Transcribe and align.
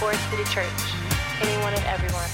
Forest 0.00 0.30
City 0.30 0.44
Church. 0.44 0.66
Anyone 1.42 1.74
and 1.74 1.84
everyone. 1.84 2.24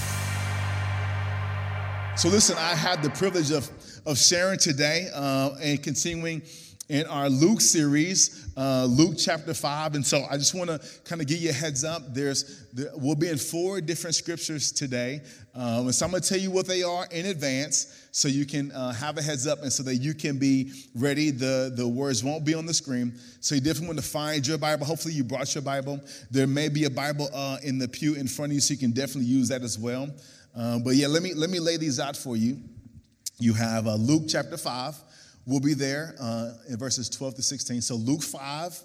So, 2.15 2.29
listen, 2.29 2.57
I 2.57 2.73
had 2.73 3.03
the 3.03 3.09
privilege 3.09 3.51
of, 3.51 3.69
of 4.05 4.17
sharing 4.17 4.57
today 4.57 5.09
uh, 5.13 5.49
and 5.61 5.83
continuing 5.83 6.43
in 6.89 7.05
our 7.07 7.29
Luke 7.29 7.59
series, 7.59 8.47
uh, 8.55 8.85
Luke 8.85 9.15
chapter 9.17 9.53
5. 9.53 9.95
And 9.95 10.05
so 10.05 10.25
I 10.29 10.37
just 10.37 10.55
want 10.55 10.69
to 10.69 10.79
kind 11.03 11.21
of 11.21 11.27
give 11.27 11.39
you 11.39 11.49
a 11.49 11.53
heads 11.53 11.83
up. 11.83 12.13
There's, 12.13 12.65
there, 12.71 12.91
we'll 12.95 13.15
be 13.15 13.27
in 13.27 13.37
four 13.37 13.81
different 13.81 14.15
scriptures 14.15 14.71
today. 14.71 15.21
Um, 15.53 15.87
and 15.87 15.95
so 15.95 16.05
I'm 16.05 16.11
going 16.11 16.23
to 16.23 16.29
tell 16.29 16.39
you 16.39 16.49
what 16.49 16.65
they 16.65 16.83
are 16.83 17.05
in 17.11 17.25
advance 17.25 18.07
so 18.11 18.29
you 18.29 18.45
can 18.45 18.71
uh, 18.71 18.93
have 18.93 19.17
a 19.17 19.21
heads 19.21 19.47
up 19.47 19.63
and 19.63 19.73
so 19.73 19.83
that 19.83 19.95
you 19.95 20.13
can 20.13 20.39
be 20.39 20.71
ready. 20.95 21.29
The, 21.29 21.73
the 21.75 21.87
words 21.87 22.23
won't 22.23 22.45
be 22.45 22.53
on 22.53 22.65
the 22.65 22.73
screen. 22.73 23.13
So 23.41 23.55
you 23.55 23.61
definitely 23.61 23.87
want 23.87 23.99
to 23.99 24.05
find 24.05 24.47
your 24.47 24.57
Bible. 24.57 24.85
Hopefully, 24.85 25.13
you 25.13 25.23
brought 25.25 25.53
your 25.53 25.63
Bible. 25.63 25.99
There 26.31 26.47
may 26.47 26.69
be 26.69 26.85
a 26.85 26.89
Bible 26.89 27.29
uh, 27.33 27.57
in 27.63 27.79
the 27.79 27.87
pew 27.87 28.15
in 28.15 28.27
front 28.27 28.51
of 28.51 28.55
you, 28.55 28.61
so 28.61 28.73
you 28.73 28.79
can 28.79 28.91
definitely 28.91 29.25
use 29.25 29.49
that 29.49 29.61
as 29.61 29.77
well. 29.77 30.09
Um, 30.55 30.83
but 30.83 30.95
yeah, 30.95 31.07
let 31.07 31.21
me, 31.21 31.33
let 31.33 31.49
me 31.49 31.59
lay 31.59 31.77
these 31.77 31.99
out 31.99 32.15
for 32.15 32.37
you. 32.37 32.57
You 33.39 33.53
have 33.53 33.87
uh, 33.87 33.95
Luke 33.95 34.23
chapter 34.27 34.57
5. 34.57 34.95
We'll 35.47 35.61
be 35.61 35.75
there 35.75 36.13
uh, 36.19 36.55
in 36.67 36.77
verses 36.77 37.07
12 37.07 37.35
to 37.35 37.41
16. 37.41 37.79
So 37.79 37.95
Luke 37.95 38.21
5 38.21 38.83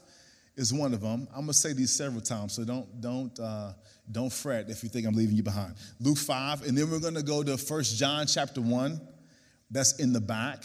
is 0.55 0.73
one 0.73 0.95
of 0.95 1.01
them. 1.01 1.27
I'm 1.34 1.41
gonna 1.41 1.55
say 1.55 1.73
these 1.73 1.91
several 1.91 2.20
times, 2.20 2.53
so 2.53 2.62
don't 2.62 3.01
don't 3.01 3.37
uh, 3.41 3.73
don't 4.12 4.33
fret 4.33 4.70
if 4.70 4.84
you 4.84 4.89
think 4.89 5.05
I'm 5.05 5.17
leaving 5.17 5.34
you 5.34 5.43
behind. 5.43 5.75
Luke 5.98 6.19
5, 6.19 6.62
and 6.62 6.79
then 6.79 6.89
we're 6.89 7.01
gonna 7.01 7.23
go 7.23 7.43
to 7.43 7.59
First 7.59 7.98
John 7.98 8.29
chapter 8.29 8.61
1. 8.61 9.01
That's 9.73 9.98
in 9.98 10.12
the 10.12 10.20
back 10.20 10.62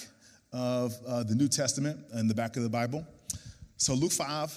of 0.54 0.94
uh, 1.08 1.24
the 1.24 1.34
New 1.34 1.48
Testament, 1.48 2.00
in 2.14 2.27
the 2.27 2.36
back 2.36 2.58
of 2.58 2.64
the 2.64 2.70
Bible. 2.70 3.04
So 3.77 3.96
Luke 3.96 4.12
5, 4.12 4.54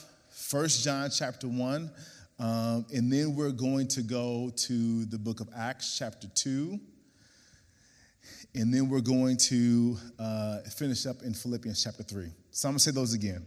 1 0.50 0.68
John 0.68 1.08
chapter 1.10 1.48
1, 1.48 1.90
um, 2.38 2.86
and 2.92 3.10
then 3.10 3.34
we're 3.34 3.50
going 3.50 3.88
to 3.88 4.02
go 4.02 4.50
to 4.54 5.04
the 5.06 5.18
book 5.18 5.40
of 5.40 5.48
Acts 5.56 5.96
chapter 5.96 6.26
2 6.34 6.78
and 8.54 8.72
then 8.72 8.88
we're 8.88 9.00
going 9.00 9.36
to 9.36 9.96
uh, 10.18 10.58
finish 10.76 11.06
up 11.06 11.22
in 11.22 11.34
Philippians 11.34 11.82
chapter 11.82 12.02
3. 12.02 12.26
So 12.50 12.68
I'm 12.68 12.72
going 12.72 12.78
to 12.78 12.84
say 12.84 12.90
those 12.90 13.14
again 13.14 13.46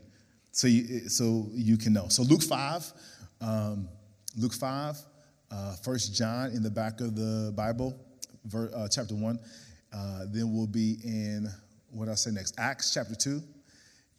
so 0.54 0.68
you, 0.68 1.10
so 1.10 1.48
you 1.54 1.78
can 1.78 1.94
know. 1.94 2.08
So 2.10 2.24
Luke 2.24 2.44
5, 2.44 2.94
um, 3.42 3.90
Luke 4.38 4.54
5, 4.54 4.98
uh, 5.52 5.76
1 5.84 5.98
John 6.14 6.52
in 6.52 6.64
the 6.64 6.70
back 6.70 7.02
of 7.02 7.16
the 7.16 7.52
Bible, 7.56 8.00
ver, 8.46 8.72
uh, 8.76 8.88
chapter 8.88 9.16
1. 9.16 9.40
Uh, 9.92 10.26
then 10.32 10.54
we'll 10.54 10.68
be 10.68 10.98
in, 11.04 11.50
what 11.90 12.08
I 12.08 12.16
say 12.16 12.32
next? 12.32 12.56
Acts 12.58 12.94
chapter 12.94 13.16
2 13.16 13.42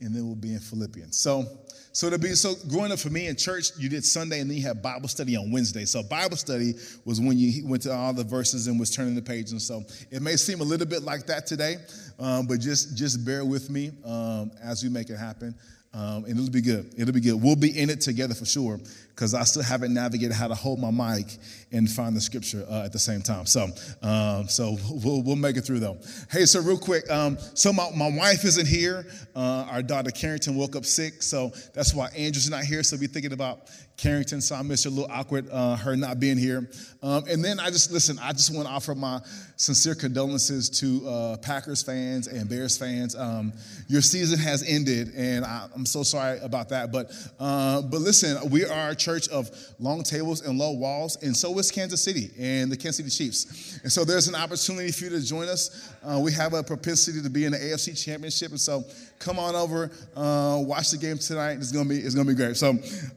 and 0.04 0.14
then 0.14 0.26
we'll 0.26 0.36
be 0.36 0.52
in 0.52 0.60
Philippians. 0.60 1.16
So, 1.16 1.44
so 1.92 2.10
to 2.10 2.18
be 2.18 2.34
so 2.34 2.54
growing 2.68 2.92
up 2.92 2.98
for 2.98 3.10
me 3.10 3.26
in 3.26 3.36
church, 3.36 3.70
you 3.78 3.88
did 3.88 4.04
Sunday 4.04 4.40
and 4.40 4.50
then 4.50 4.56
you 4.56 4.62
had 4.62 4.82
Bible 4.82 5.08
study 5.08 5.36
on 5.36 5.50
Wednesday. 5.50 5.84
So 5.84 6.02
Bible 6.02 6.36
study 6.36 6.74
was 7.04 7.20
when 7.20 7.38
you 7.38 7.66
went 7.66 7.82
to 7.82 7.92
all 7.92 8.12
the 8.12 8.24
verses 8.24 8.66
and 8.66 8.78
was 8.78 8.90
turning 8.90 9.14
the 9.14 9.22
page, 9.22 9.50
and 9.50 9.60
so 9.60 9.82
it 10.10 10.22
may 10.22 10.36
seem 10.36 10.60
a 10.60 10.64
little 10.64 10.86
bit 10.86 11.02
like 11.02 11.26
that 11.26 11.46
today, 11.46 11.76
um, 12.18 12.46
but 12.46 12.60
just 12.60 12.96
just 12.96 13.24
bear 13.24 13.44
with 13.44 13.70
me 13.70 13.92
um, 14.04 14.50
as 14.62 14.82
we 14.82 14.88
make 14.88 15.10
it 15.10 15.16
happen. 15.16 15.54
Um, 15.94 16.24
and 16.24 16.36
it'll 16.36 16.50
be 16.50 16.60
good. 16.60 16.92
It'll 16.98 17.14
be 17.14 17.20
good. 17.20 17.40
We'll 17.40 17.54
be 17.54 17.78
in 17.78 17.88
it 17.88 18.00
together 18.00 18.34
for 18.34 18.44
sure 18.44 18.80
because 19.10 19.32
I 19.32 19.44
still 19.44 19.62
haven't 19.62 19.94
navigated 19.94 20.32
how 20.32 20.48
to 20.48 20.54
hold 20.54 20.80
my 20.80 20.90
mic 20.90 21.36
and 21.70 21.88
find 21.88 22.16
the 22.16 22.20
scripture 22.20 22.66
uh, 22.68 22.84
at 22.84 22.92
the 22.92 22.98
same 22.98 23.22
time. 23.22 23.46
So, 23.46 23.68
um, 24.02 24.48
so 24.48 24.76
we'll, 24.90 25.22
we'll 25.22 25.36
make 25.36 25.56
it 25.56 25.62
through 25.62 25.78
though. 25.78 25.98
Hey, 26.30 26.46
so 26.46 26.60
real 26.60 26.78
quick, 26.78 27.08
um, 27.10 27.38
so 27.54 27.72
my, 27.72 27.90
my 27.94 28.10
wife 28.10 28.44
isn't 28.44 28.66
here. 28.66 29.06
Uh, 29.36 29.68
our 29.70 29.82
daughter 29.82 30.10
Carrington 30.10 30.56
woke 30.56 30.74
up 30.74 30.84
sick, 30.84 31.22
so 31.22 31.52
that's 31.74 31.94
why 31.94 32.08
Andrew's 32.08 32.50
not 32.50 32.64
here. 32.64 32.82
So 32.82 32.96
we're 32.96 33.06
thinking 33.06 33.32
about 33.32 33.70
Carrington, 33.96 34.40
so 34.40 34.56
I 34.56 34.62
miss 34.62 34.84
her 34.84 34.90
a 34.90 34.92
little 34.92 35.10
awkward, 35.10 35.48
uh, 35.50 35.76
her 35.76 35.96
not 35.96 36.18
being 36.18 36.36
here. 36.36 36.68
Um, 37.02 37.24
and 37.28 37.44
then 37.44 37.60
I 37.60 37.70
just, 37.70 37.92
listen, 37.92 38.18
I 38.20 38.32
just 38.32 38.54
want 38.54 38.66
to 38.66 38.72
offer 38.72 38.94
my 38.94 39.20
sincere 39.56 39.94
condolences 39.94 40.68
to 40.80 41.08
uh, 41.08 41.36
Packers 41.36 41.82
fans 41.82 42.26
and 42.26 42.48
Bears 42.48 42.76
fans. 42.76 43.14
Um, 43.14 43.52
your 43.88 44.00
season 44.00 44.38
has 44.38 44.64
ended, 44.66 45.12
and 45.14 45.44
I, 45.44 45.68
am 45.76 45.86
so 45.86 46.02
sorry 46.02 46.40
about 46.40 46.70
that. 46.70 46.90
But, 46.90 47.12
uh, 47.38 47.82
but 47.82 48.00
listen, 48.00 48.50
we 48.50 48.64
are 48.64 48.90
a 48.90 48.96
church 48.96 49.28
of 49.28 49.50
long 49.78 50.02
tables 50.02 50.40
and 50.40 50.58
low 50.58 50.72
walls, 50.72 51.22
and 51.22 51.36
so 51.36 51.56
is 51.58 51.70
Kansas 51.70 52.02
City 52.02 52.30
and 52.38 52.72
the 52.72 52.76
Kansas 52.76 52.96
City 52.96 53.10
Chiefs. 53.10 53.80
And 53.82 53.92
so 53.92 54.04
there's 54.04 54.26
an 54.26 54.34
opportunity 54.34 54.90
for 54.90 55.04
you 55.04 55.10
to 55.10 55.20
join 55.20 55.48
us. 55.48 55.92
Uh, 56.02 56.18
we 56.22 56.32
have 56.32 56.52
a 56.52 56.62
propensity 56.62 57.22
to 57.22 57.30
be 57.30 57.44
in 57.44 57.52
the 57.52 57.58
AFC 57.58 58.02
Championship, 58.02 58.50
and 58.50 58.60
so 58.60 58.82
come 59.18 59.38
on 59.38 59.54
over, 59.54 59.90
uh, 60.16 60.58
watch 60.60 60.90
the 60.90 60.98
game 60.98 61.18
tonight. 61.18 61.58
It's 61.58 61.70
gonna 61.70 61.88
be, 61.88 61.98
it's 61.98 62.14
gonna 62.14 62.28
be 62.28 62.34
great. 62.34 62.56
So 62.56 62.70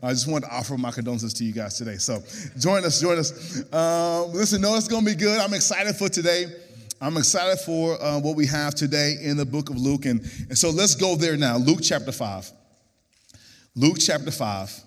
I 0.03 0.11
just 0.11 0.27
want 0.27 0.43
to 0.43 0.53
offer 0.53 0.66
offer 0.67 0.77
my 0.77 0.91
condolences 0.91 1.33
to 1.33 1.45
you 1.45 1.53
guys 1.53 1.77
today. 1.77 1.95
So 1.95 2.21
join 2.57 2.83
us, 2.83 2.99
join 2.99 3.17
us. 3.17 3.63
Uh, 3.71 4.25
listen, 4.25 4.61
no, 4.61 4.75
it's 4.75 4.87
going 4.87 5.05
to 5.05 5.11
be 5.11 5.15
good. 5.15 5.39
I'm 5.39 5.53
excited 5.53 5.95
for 5.95 6.09
today. 6.09 6.45
I'm 6.99 7.15
excited 7.15 7.59
for 7.59 8.01
uh, 8.03 8.19
what 8.19 8.35
we 8.35 8.45
have 8.47 8.75
today 8.75 9.15
in 9.21 9.37
the 9.37 9.45
book 9.45 9.69
of 9.69 9.77
Luke. 9.77 10.05
And, 10.05 10.19
and 10.49 10.57
so 10.57 10.69
let's 10.69 10.95
go 10.95 11.15
there 11.15 11.37
now. 11.37 11.55
Luke 11.55 11.79
chapter 11.81 12.11
5. 12.11 12.51
Luke 13.75 13.97
chapter 13.99 14.31
5. 14.31 14.81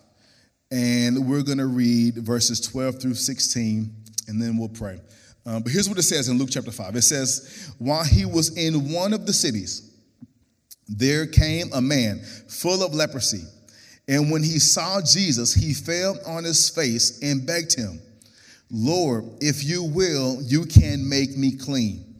And 0.71 1.27
we're 1.27 1.43
going 1.43 1.59
to 1.59 1.67
read 1.67 2.17
verses 2.17 2.61
12 2.61 3.01
through 3.01 3.15
16, 3.15 3.91
and 4.29 4.41
then 4.41 4.59
we'll 4.59 4.69
pray. 4.69 5.01
Uh, 5.47 5.61
but 5.61 5.73
here's 5.73 5.89
what 5.89 5.99
it 5.99 6.03
says 6.03 6.29
in 6.29 6.37
Luke 6.37 6.51
chapter 6.53 6.71
5 6.71 6.95
it 6.95 7.03
says, 7.03 7.73
While 7.79 8.05
he 8.05 8.27
was 8.27 8.57
in 8.57 8.93
one 8.93 9.15
of 9.15 9.25
the 9.25 9.33
cities, 9.33 9.91
there 10.87 11.27
came 11.27 11.73
a 11.73 11.81
man 11.81 12.21
full 12.49 12.85
of 12.85 12.95
leprosy. 12.95 13.45
And 14.11 14.29
when 14.29 14.43
he 14.43 14.59
saw 14.59 15.01
Jesus, 15.01 15.55
he 15.55 15.73
fell 15.73 16.19
on 16.27 16.43
his 16.43 16.69
face 16.69 17.23
and 17.23 17.47
begged 17.47 17.77
him, 17.77 18.01
Lord, 18.69 19.25
if 19.41 19.63
you 19.63 19.85
will, 19.85 20.43
you 20.43 20.65
can 20.65 21.09
make 21.09 21.37
me 21.37 21.53
clean. 21.57 22.17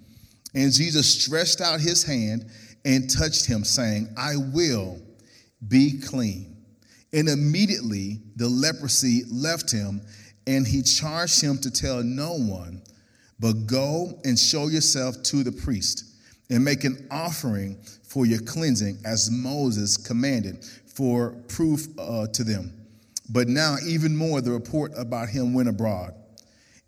And 0.55 0.73
Jesus 0.73 1.13
stretched 1.13 1.61
out 1.61 1.81
his 1.81 2.05
hand 2.05 2.47
and 2.85 3.11
touched 3.11 3.45
him, 3.45 3.65
saying, 3.65 4.09
I 4.17 4.37
will 4.37 5.01
be 5.67 6.01
clean. 6.01 6.57
And 7.13 7.29
immediately 7.29 8.21
the 8.37 8.49
leprosy 8.49 9.25
left 9.29 9.73
him, 9.73 10.01
and 10.47 10.65
he 10.65 10.83
charged 10.83 11.43
him 11.43 11.59
to 11.59 11.73
tell 11.73 12.05
no 12.05 12.35
one, 12.35 12.83
but 13.41 13.67
go 13.67 14.17
and 14.25 14.39
show 14.39 14.69
yourself 14.69 15.21
to 15.25 15.43
the 15.43 15.51
priest 15.51 16.05
and 16.51 16.65
make 16.65 16.85
an 16.85 17.09
offering 17.11 17.79
for 18.11 18.27
your 18.27 18.41
cleansing 18.41 18.99
as 19.05 19.31
Moses 19.31 19.97
commanded 19.97 20.65
for 20.93 21.31
proof 21.47 21.87
uh, 21.97 22.27
to 22.27 22.43
them. 22.43 22.73
But 23.29 23.47
now, 23.47 23.77
even 23.87 24.17
more, 24.17 24.41
the 24.41 24.51
report 24.51 24.91
about 24.97 25.29
him 25.29 25.55
went 25.55 25.69
abroad, 25.69 26.15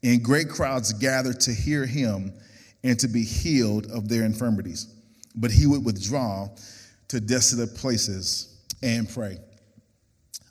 and 0.03 0.23
great 0.23 0.49
crowds 0.49 0.93
gathered 0.93 1.39
to 1.43 1.55
hear 1.55 1.87
him 1.87 2.33
and 2.83 2.99
to 2.99 3.07
be 3.07 3.23
healed 3.23 3.89
of 3.93 4.09
their 4.09 4.25
infirmities. 4.25 4.93
But 5.37 5.53
he 5.53 5.69
would 5.69 5.85
withdraw 5.85 6.49
to 7.07 7.21
desolate 7.21 7.77
places 7.77 8.61
and 8.83 9.09
pray. 9.09 9.39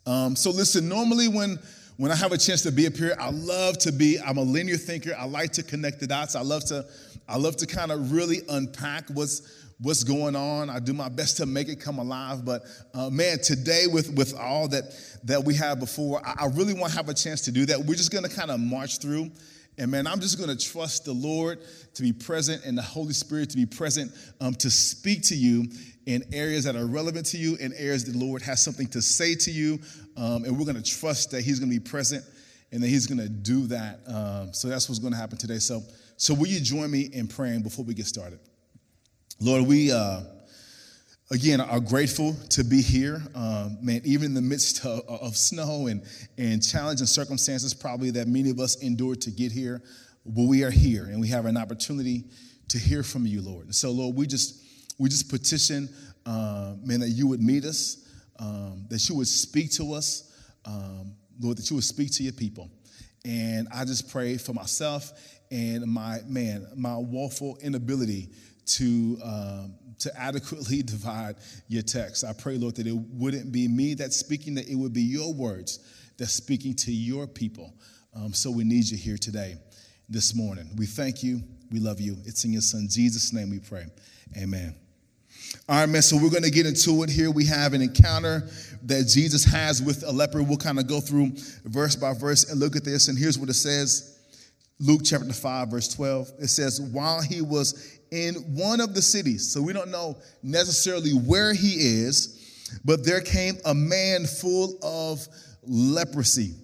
Um, 0.05 0.37
so, 0.37 0.51
listen, 0.51 0.87
normally 0.87 1.27
when 1.27 1.59
when 1.97 2.11
I 2.11 2.15
have 2.15 2.31
a 2.31 2.37
chance 2.37 2.63
to 2.63 2.71
be 2.71 2.87
up 2.87 2.95
here, 2.95 3.15
I 3.19 3.29
love 3.29 3.77
to 3.79 3.91
be, 3.91 4.17
I'm 4.19 4.37
a 4.37 4.41
linear 4.41 4.77
thinker. 4.77 5.13
I 5.15 5.25
like 5.25 5.51
to 5.51 5.61
connect 5.61 5.99
the 5.99 6.07
dots. 6.07 6.35
I 6.35 6.41
love 6.41 6.65
to, 6.65 6.83
I 7.27 7.37
love 7.37 7.57
to 7.57 7.67
kind 7.67 7.91
of 7.91 8.11
really 8.11 8.39
unpack 8.49 9.07
what's 9.09 9.70
what's 9.81 10.03
going 10.03 10.35
on. 10.35 10.69
I 10.69 10.79
do 10.79 10.93
my 10.93 11.09
best 11.09 11.37
to 11.37 11.45
make 11.45 11.67
it 11.67 11.79
come 11.79 11.97
alive. 11.97 12.45
But 12.45 12.63
uh, 12.93 13.09
man, 13.09 13.39
today 13.39 13.87
with 13.87 14.13
with 14.15 14.37
all 14.37 14.67
that 14.69 14.83
that 15.23 15.43
we 15.43 15.55
have 15.55 15.79
before, 15.79 16.25
I, 16.25 16.43
I 16.43 16.45
really 16.47 16.73
want 16.73 16.91
to 16.91 16.97
have 16.97 17.09
a 17.09 17.13
chance 17.13 17.41
to 17.41 17.51
do 17.51 17.65
that. 17.67 17.79
We're 17.79 17.95
just 17.95 18.11
going 18.11 18.23
to 18.23 18.29
kind 18.29 18.51
of 18.51 18.59
march 18.59 18.99
through. 18.99 19.31
And 19.77 19.89
man, 19.89 20.05
I'm 20.05 20.19
just 20.19 20.37
going 20.37 20.55
to 20.55 20.71
trust 20.71 21.05
the 21.05 21.13
Lord 21.13 21.59
to 21.95 22.01
be 22.03 22.11
present 22.11 22.65
and 22.65 22.77
the 22.77 22.81
Holy 22.81 23.13
Spirit 23.13 23.49
to 23.51 23.57
be 23.57 23.65
present 23.65 24.11
um, 24.39 24.53
to 24.55 24.69
speak 24.69 25.23
to 25.23 25.35
you 25.35 25.65
in 26.05 26.23
areas 26.33 26.65
that 26.65 26.75
are 26.75 26.85
relevant 26.85 27.25
to 27.27 27.37
you, 27.37 27.55
in 27.55 27.73
areas 27.73 28.03
the 28.03 28.17
Lord 28.17 28.41
has 28.41 28.61
something 28.61 28.87
to 28.87 29.01
say 29.01 29.33
to 29.35 29.51
you. 29.51 29.79
Um, 30.17 30.43
and 30.43 30.57
we're 30.57 30.65
going 30.65 30.81
to 30.81 30.83
trust 30.83 31.31
that 31.31 31.41
He's 31.41 31.59
going 31.59 31.71
to 31.71 31.79
be 31.79 31.83
present 31.83 32.23
and 32.71 32.83
that 32.83 32.87
He's 32.87 33.07
going 33.07 33.19
to 33.19 33.29
do 33.29 33.67
that. 33.67 34.01
Um, 34.07 34.53
so 34.53 34.67
that's 34.67 34.89
what's 34.89 34.99
going 34.99 35.13
to 35.13 35.19
happen 35.19 35.37
today. 35.37 35.59
So, 35.59 35.81
so 36.17 36.33
will 36.33 36.47
you 36.47 36.59
join 36.59 36.91
me 36.91 37.09
in 37.13 37.27
praying 37.27 37.63
before 37.63 37.85
we 37.85 37.93
get 37.93 38.07
started? 38.07 38.39
Lord, 39.43 39.65
we 39.65 39.91
uh, 39.91 40.21
again 41.31 41.61
are 41.61 41.79
grateful 41.79 42.35
to 42.49 42.63
be 42.63 42.79
here. 42.79 43.23
Um, 43.33 43.79
man, 43.81 44.01
even 44.03 44.25
in 44.25 44.33
the 44.35 44.41
midst 44.41 44.85
of, 44.85 45.01
of, 45.09 45.35
snow 45.35 45.87
and, 45.87 46.03
and 46.37 46.63
challenging 46.63 47.07
circumstances, 47.07 47.73
probably 47.73 48.11
that 48.11 48.27
many 48.27 48.51
of 48.51 48.59
us 48.59 48.83
endured 48.83 49.19
to 49.21 49.31
get 49.31 49.51
here, 49.51 49.81
but 50.27 50.43
we 50.43 50.63
are 50.63 50.69
here 50.69 51.05
and 51.05 51.19
we 51.19 51.27
have 51.29 51.47
an 51.47 51.57
opportunity 51.57 52.25
to 52.67 52.77
hear 52.77 53.01
from 53.01 53.25
you, 53.25 53.41
Lord. 53.41 53.65
And 53.65 53.73
so, 53.73 53.89
Lord, 53.89 54.15
we 54.15 54.27
just 54.27 54.63
we 54.99 55.09
just 55.09 55.27
petition, 55.27 55.89
uh, 56.27 56.75
man, 56.83 56.99
that 56.99 57.09
you 57.09 57.25
would 57.25 57.41
meet 57.41 57.65
us, 57.65 58.07
um, 58.37 58.85
that 58.89 59.09
you 59.09 59.15
would 59.15 59.27
speak 59.27 59.71
to 59.71 59.95
us, 59.95 60.31
um, 60.65 61.15
Lord, 61.39 61.57
that 61.57 61.67
you 61.67 61.77
would 61.77 61.83
speak 61.83 62.11
to 62.11 62.23
your 62.23 62.33
people. 62.33 62.69
And 63.25 63.67
I 63.73 63.85
just 63.85 64.11
pray 64.11 64.37
for 64.37 64.53
myself 64.53 65.11
and 65.49 65.83
my 65.87 66.19
man, 66.27 66.67
my 66.75 66.95
woeful 66.95 67.57
inability 67.63 68.29
to, 68.65 69.17
um, 69.23 69.75
to 69.99 70.11
adequately 70.19 70.81
divide 70.83 71.35
your 71.67 71.83
text. 71.83 72.23
I 72.23 72.33
pray, 72.33 72.57
Lord, 72.57 72.75
that 72.75 72.87
it 72.87 72.95
wouldn't 72.95 73.51
be 73.51 73.67
me 73.67 73.93
that's 73.93 74.17
speaking, 74.17 74.55
that 74.55 74.67
it 74.67 74.75
would 74.75 74.93
be 74.93 75.01
your 75.01 75.33
words 75.33 75.79
that's 76.17 76.33
speaking 76.33 76.75
to 76.75 76.91
your 76.91 77.27
people. 77.27 77.73
Um, 78.15 78.33
so 78.33 78.51
we 78.51 78.63
need 78.63 78.89
you 78.89 78.97
here 78.97 79.17
today, 79.17 79.55
this 80.09 80.35
morning. 80.35 80.69
We 80.75 80.85
thank 80.85 81.23
you. 81.23 81.41
We 81.71 81.79
love 81.79 82.01
you. 82.01 82.17
It's 82.25 82.43
in 82.43 82.51
your 82.51 82.61
son 82.61 82.87
Jesus' 82.89 83.31
name 83.31 83.49
we 83.49 83.59
pray. 83.59 83.85
Amen. 84.37 84.75
All 85.67 85.79
right, 85.79 85.89
man. 85.89 86.01
So 86.01 86.17
we're 86.17 86.29
going 86.29 86.43
to 86.43 86.51
get 86.51 86.65
into 86.65 87.03
it 87.03 87.09
here. 87.09 87.31
We 87.31 87.45
have 87.45 87.73
an 87.73 87.81
encounter 87.81 88.49
that 88.83 89.07
Jesus 89.07 89.43
has 89.45 89.81
with 89.81 90.03
a 90.03 90.11
leper. 90.11 90.43
We'll 90.43 90.57
kind 90.57 90.79
of 90.79 90.87
go 90.87 90.99
through 90.99 91.31
verse 91.65 91.95
by 91.95 92.13
verse 92.13 92.49
and 92.49 92.59
look 92.59 92.75
at 92.75 92.83
this. 92.83 93.07
And 93.07 93.17
here's 93.17 93.37
what 93.37 93.49
it 93.49 93.53
says 93.53 94.10
Luke 94.81 95.01
chapter 95.03 95.31
5, 95.31 95.67
verse 95.69 95.87
12. 95.89 96.31
It 96.39 96.47
says, 96.47 96.81
While 96.81 97.21
he 97.21 97.41
was 97.41 97.99
in 98.09 98.33
one 98.55 98.81
of 98.81 98.95
the 98.95 99.01
cities, 99.01 99.53
so 99.53 99.61
we 99.61 99.73
don't 99.73 99.91
know 99.91 100.17
necessarily 100.41 101.11
where 101.11 101.53
he 101.53 101.73
is, 101.73 102.79
but 102.83 103.05
there 103.05 103.21
came 103.21 103.57
a 103.65 103.75
man 103.75 104.25
full 104.25 104.79
of 104.81 105.25
leprosy. 105.63 106.55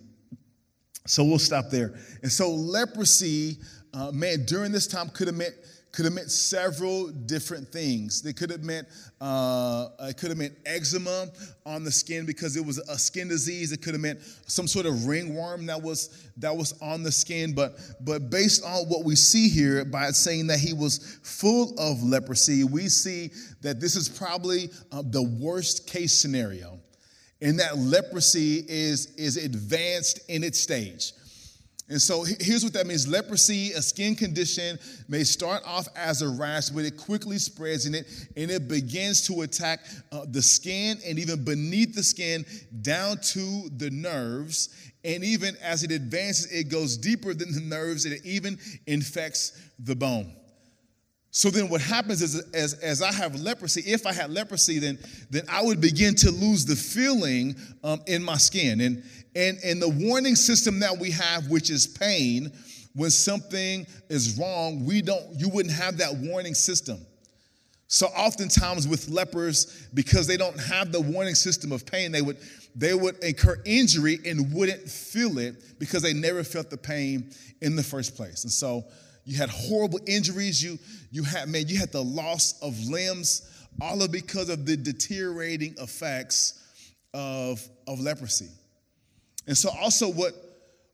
So 1.06 1.24
we'll 1.24 1.38
stop 1.38 1.70
there. 1.70 1.94
And 2.24 2.32
so 2.32 2.50
leprosy, 2.50 3.60
uh, 3.94 4.12
man, 4.12 4.46
during 4.46 4.72
this 4.72 4.88
time 4.88 5.10
could 5.10 5.28
have 5.28 5.38
meant 5.38 5.54
could 5.92 6.06
have 6.06 6.14
meant 6.14 6.30
several 6.30 7.08
different 7.08 7.68
things. 7.72 8.22
They 8.22 8.34
could 8.34 8.50
have 8.52 8.64
meant 8.64 8.88
uh, 9.20 9.90
it 10.02 10.18
could 10.18 10.30
have 10.30 10.38
meant 10.38 10.54
eczema 10.66 11.28
on 11.66 11.84
the 11.84 11.92
skin 11.92 12.26
because 12.26 12.56
it 12.56 12.66
was 12.66 12.78
a 12.78 13.00
skin 13.00 13.28
disease. 13.28 13.72
It 13.72 13.82
could 13.82 13.94
have 13.94 14.02
meant 14.02 14.22
some 14.46 14.68
sort 14.68 14.86
of 14.86 15.08
ringworm 15.08 15.66
that 15.68 15.82
was 15.82 16.30
that 16.38 16.56
was 16.56 16.80
on 16.82 17.04
the 17.04 17.12
skin. 17.12 17.54
But 17.54 17.80
but 18.02 18.30
based 18.30 18.64
on 18.64 18.86
what 18.86 19.06
we 19.06 19.16
see 19.16 19.50
here 19.50 19.86
by 19.86 20.12
saying 20.12 20.48
that 20.48 20.60
he 20.60 20.74
was 20.74 21.20
full 21.24 21.74
of 21.80 22.04
leprosy, 22.04 22.64
we 22.64 22.90
see 22.90 23.32
that 23.62 23.80
this 23.80 23.96
is 23.96 24.08
probably 24.08 24.70
uh, 24.92 25.02
the 25.04 25.24
worst 25.24 25.88
case 25.88 26.14
scenario, 26.14 26.80
and 27.42 27.60
that 27.60 27.78
leprosy 27.78 28.64
is 28.68 29.16
is 29.16 29.38
advanced 29.38 30.20
in 30.30 30.44
its 30.44 30.60
stage. 30.60 31.14
And 31.90 32.02
so 32.02 32.26
here's 32.26 32.66
what 32.66 32.74
that 32.74 32.86
means 32.86 33.08
leprosy, 33.08 33.72
a 33.72 33.82
skin 33.82 34.14
condition, 34.14 34.78
may 35.08 35.24
start 35.24 35.64
off 35.66 35.88
as 35.96 36.22
a 36.22 36.28
rash, 36.28 36.70
but 36.70 36.84
it 36.84 36.98
quickly 36.98 37.38
spreads 37.38 37.86
in 37.86 37.96
it 37.96 38.08
and 38.36 38.52
it 38.52 38.68
begins 38.68 39.26
to 39.28 39.42
attack 39.42 39.80
uh, 40.12 40.26
the 40.28 40.42
skin 40.42 40.98
and 41.06 41.18
even 41.18 41.46
beneath 41.46 41.96
the 41.96 42.04
skin 42.04 42.46
down 42.82 43.18
to 43.22 43.70
the 43.78 43.90
nerves. 43.90 44.92
And 45.06 45.24
even 45.24 45.56
as 45.64 45.84
it 45.84 45.92
advances, 45.92 46.52
it 46.52 46.66
goes 46.66 46.98
deeper 46.98 47.34
than 47.34 47.54
the 47.54 47.62
nerves 47.62 48.04
and 48.04 48.14
it 48.14 48.26
even 48.26 48.60
infects 48.86 49.58
the 49.80 49.96
bone. 49.96 50.34
So 51.38 51.52
then 51.52 51.70
what 51.70 51.82
happens 51.82 52.22
is 52.22 52.42
as, 52.52 52.74
as 52.76 53.02
I 53.02 53.12
have 53.14 53.36
leprosy, 53.36 53.82
if 53.86 54.08
I 54.08 54.12
had 54.12 54.32
leprosy, 54.32 54.80
then, 54.80 54.98
then 55.30 55.44
I 55.48 55.62
would 55.62 55.80
begin 55.80 56.16
to 56.16 56.32
lose 56.32 56.66
the 56.66 56.76
feeling 56.76 57.56
um, 57.84 58.02
in 58.08 58.24
my 58.24 58.38
skin. 58.38 58.82
And, 58.82 59.04
and, 59.36 59.58
and 59.64 59.82
the 59.82 59.90
warning 59.90 60.36
system 60.36 60.80
that 60.80 60.98
we 60.98 61.12
have, 61.12 61.48
which 61.48 61.70
is 61.70 61.88
pain, 61.88 62.52
when 62.96 63.12
something 63.12 63.86
is 64.10 64.38
wrong, 64.40 64.86
we 64.86 65.02
don't, 65.02 65.24
you 65.40 65.50
wouldn't 65.50 65.76
have 65.76 65.98
that 65.98 66.16
warning 66.16 66.56
system. 66.56 66.98
So 67.88 68.08
oftentimes 68.08 68.88
with 68.88 69.08
lepers, 69.10 69.88
because 69.94 70.28
they 70.28 70.38
don't 70.38 70.60
have 70.60 70.92
the 70.92 71.00
warning 71.00 71.36
system 71.36 71.72
of 71.72 71.86
pain, 71.86 72.12
they 72.12 72.22
would 72.22 72.38
they 72.78 72.94
would 72.94 73.18
incur 73.24 73.58
injury 73.66 74.20
and 74.24 74.54
wouldn't 74.54 74.88
feel 74.88 75.40
it 75.40 75.80
because 75.80 76.04
they 76.04 76.14
never 76.14 76.44
felt 76.44 76.70
the 76.70 76.78
pain 76.78 77.32
in 77.62 77.76
the 77.76 77.82
first 77.82 78.16
place. 78.16 78.44
And 78.44 78.54
so 78.54 78.86
you 79.26 79.36
had 79.36 79.50
horrible 79.50 80.00
injuries. 80.06 80.64
You, 80.64 80.78
you 81.12 81.24
had, 81.24 81.50
man, 81.50 81.68
you 81.68 81.80
had 81.80 81.92
the 81.92 82.04
loss 82.04 82.60
of 82.62 82.80
limbs, 82.88 83.50
all 83.82 84.04
of 84.04 84.12
because 84.12 84.50
of 84.50 84.68
the 84.68 84.78
deteriorating 84.78 85.74
effects 85.80 86.64
of, 87.16 87.68
of 87.88 88.00
leprosy. 88.00 88.50
And 89.48 89.58
so, 89.58 89.70
also, 89.70 90.10
what, 90.10 90.34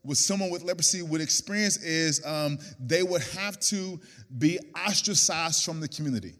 what 0.02 0.16
someone 0.16 0.50
with 0.50 0.62
leprosy 0.62 1.02
would 1.02 1.20
experience 1.20 1.76
is 1.78 2.24
um, 2.24 2.58
they 2.80 3.02
would 3.02 3.22
have 3.22 3.58
to 3.60 4.00
be 4.38 4.58
ostracized 4.86 5.64
from 5.64 5.80
the 5.80 5.88
community. 5.88 6.34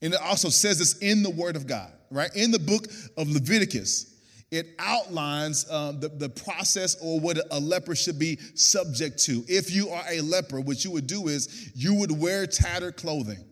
And 0.00 0.14
it 0.14 0.20
also 0.20 0.48
says 0.48 0.78
this 0.78 0.98
in 0.98 1.22
the 1.22 1.30
Word 1.30 1.56
of 1.56 1.66
God, 1.66 1.92
right? 2.10 2.34
In 2.34 2.50
the 2.50 2.58
book 2.58 2.86
of 3.16 3.28
Leviticus 3.28 4.12
it 4.52 4.74
outlines 4.78 5.68
um, 5.70 5.98
the, 5.98 6.10
the 6.10 6.28
process 6.28 6.94
or 7.00 7.18
what 7.18 7.38
a 7.50 7.58
leper 7.58 7.94
should 7.94 8.18
be 8.18 8.38
subject 8.54 9.18
to. 9.20 9.42
If 9.48 9.74
you 9.74 9.88
are 9.88 10.04
a 10.10 10.20
leper, 10.20 10.60
what 10.60 10.84
you 10.84 10.90
would 10.90 11.06
do 11.06 11.28
is 11.28 11.72
you 11.74 11.94
would 11.94 12.12
wear 12.12 12.46
tattered 12.46 12.98
clothing, 12.98 13.42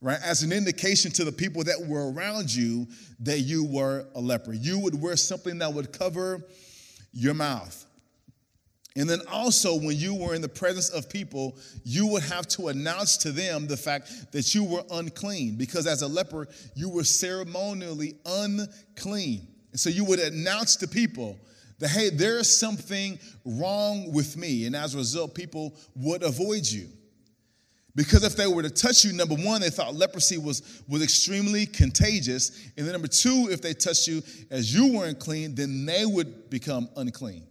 right? 0.00 0.18
As 0.24 0.42
an 0.42 0.50
indication 0.50 1.12
to 1.12 1.24
the 1.24 1.30
people 1.30 1.62
that 1.62 1.80
were 1.86 2.10
around 2.10 2.52
you 2.52 2.88
that 3.20 3.38
you 3.38 3.64
were 3.64 4.08
a 4.16 4.20
leper. 4.20 4.52
You 4.52 4.80
would 4.80 5.00
wear 5.00 5.14
something 5.14 5.58
that 5.58 5.72
would 5.72 5.92
cover 5.92 6.42
your 7.16 7.34
mouth. 7.34 7.84
And 8.94 9.08
then 9.10 9.20
also, 9.30 9.74
when 9.74 9.96
you 9.96 10.14
were 10.14 10.34
in 10.34 10.40
the 10.40 10.48
presence 10.48 10.88
of 10.90 11.10
people, 11.10 11.58
you 11.84 12.06
would 12.06 12.22
have 12.22 12.46
to 12.48 12.68
announce 12.68 13.16
to 13.18 13.32
them 13.32 13.66
the 13.66 13.76
fact 13.76 14.32
that 14.32 14.54
you 14.54 14.64
were 14.64 14.82
unclean, 14.90 15.56
because 15.56 15.86
as 15.86 16.02
a 16.02 16.08
leper, 16.08 16.48
you 16.74 16.88
were 16.88 17.04
ceremonially 17.04 18.14
unclean. 18.24 19.48
And 19.72 19.80
so 19.80 19.90
you 19.90 20.04
would 20.04 20.18
announce 20.18 20.76
to 20.76 20.88
people 20.88 21.38
that, 21.78 21.88
hey, 21.88 22.08
there's 22.08 22.58
something 22.58 23.18
wrong 23.44 24.12
with 24.12 24.36
me. 24.36 24.64
And 24.64 24.74
as 24.74 24.94
a 24.94 24.98
result, 24.98 25.34
people 25.34 25.74
would 25.94 26.22
avoid 26.22 26.66
you. 26.66 26.88
Because 27.96 28.22
if 28.22 28.36
they 28.36 28.46
were 28.46 28.62
to 28.62 28.70
touch 28.70 29.04
you, 29.04 29.12
number 29.12 29.34
one, 29.34 29.60
they 29.60 29.70
thought 29.70 29.94
leprosy 29.94 30.38
was, 30.38 30.82
was 30.86 31.02
extremely 31.02 31.66
contagious. 31.66 32.70
And 32.76 32.86
then 32.86 32.92
number 32.92 33.08
two, 33.08 33.48
if 33.50 33.60
they 33.60 33.72
touched 33.72 34.06
you 34.06 34.22
as 34.50 34.72
you 34.72 34.92
weren't 34.92 35.18
clean, 35.18 35.56
then 35.56 35.84
they 35.84 36.06
would 36.06 36.48
become 36.48 36.88
unclean. 36.96 37.44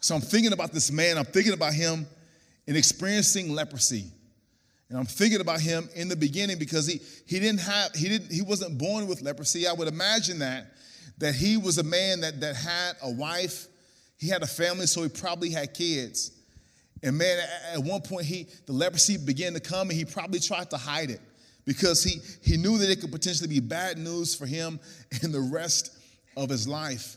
So 0.00 0.14
I'm 0.14 0.20
thinking 0.20 0.52
about 0.52 0.72
this 0.72 0.92
man, 0.92 1.18
I'm 1.18 1.24
thinking 1.24 1.54
about 1.54 1.72
him 1.72 2.06
in 2.66 2.76
experiencing 2.76 3.52
leprosy. 3.52 4.04
And 4.90 4.98
I'm 4.98 5.06
thinking 5.06 5.40
about 5.40 5.60
him 5.60 5.88
in 5.96 6.08
the 6.08 6.16
beginning 6.16 6.58
because 6.58 6.86
he, 6.86 7.00
he 7.26 7.40
didn't 7.40 7.60
have, 7.60 7.94
he 7.94 8.08
didn't, 8.08 8.30
he 8.30 8.42
wasn't 8.42 8.78
born 8.78 9.08
with 9.08 9.22
leprosy. 9.22 9.66
I 9.66 9.72
would 9.72 9.88
imagine 9.88 10.38
that 10.38 10.66
that 11.18 11.34
he 11.34 11.56
was 11.56 11.78
a 11.78 11.82
man 11.82 12.20
that, 12.20 12.40
that 12.40 12.56
had 12.56 12.92
a 13.02 13.10
wife, 13.10 13.66
he 14.18 14.28
had 14.28 14.42
a 14.42 14.46
family, 14.46 14.86
so 14.86 15.02
he 15.02 15.08
probably 15.08 15.50
had 15.50 15.74
kids. 15.74 16.32
And 17.02 17.16
man, 17.16 17.38
at 17.72 17.82
one 17.82 18.00
point, 18.00 18.26
he 18.26 18.46
the 18.66 18.72
leprosy 18.72 19.16
began 19.16 19.54
to 19.54 19.60
come, 19.60 19.90
and 19.90 19.98
he 19.98 20.04
probably 20.04 20.40
tried 20.40 20.70
to 20.70 20.76
hide 20.76 21.10
it 21.10 21.20
because 21.64 22.02
he, 22.02 22.20
he 22.42 22.56
knew 22.56 22.78
that 22.78 22.90
it 22.90 23.00
could 23.00 23.12
potentially 23.12 23.48
be 23.48 23.60
bad 23.60 23.98
news 23.98 24.34
for 24.34 24.46
him 24.46 24.80
and 25.22 25.32
the 25.34 25.40
rest 25.40 25.96
of 26.36 26.48
his 26.48 26.66
life. 26.66 27.16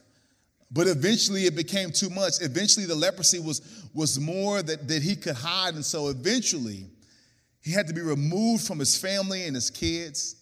But 0.70 0.88
eventually 0.88 1.46
it 1.46 1.56
became 1.56 1.92
too 1.92 2.10
much. 2.10 2.42
Eventually 2.42 2.86
the 2.86 2.96
leprosy 2.96 3.40
was, 3.40 3.62
was 3.94 4.20
more 4.20 4.62
that, 4.62 4.88
that 4.88 5.02
he 5.02 5.16
could 5.16 5.36
hide. 5.36 5.76
And 5.76 5.84
so 5.84 6.08
eventually 6.08 6.86
he 7.62 7.72
had 7.72 7.88
to 7.88 7.94
be 7.94 8.02
removed 8.02 8.66
from 8.66 8.80
his 8.80 8.98
family 8.98 9.46
and 9.46 9.56
his 9.56 9.70
kids. 9.70 10.36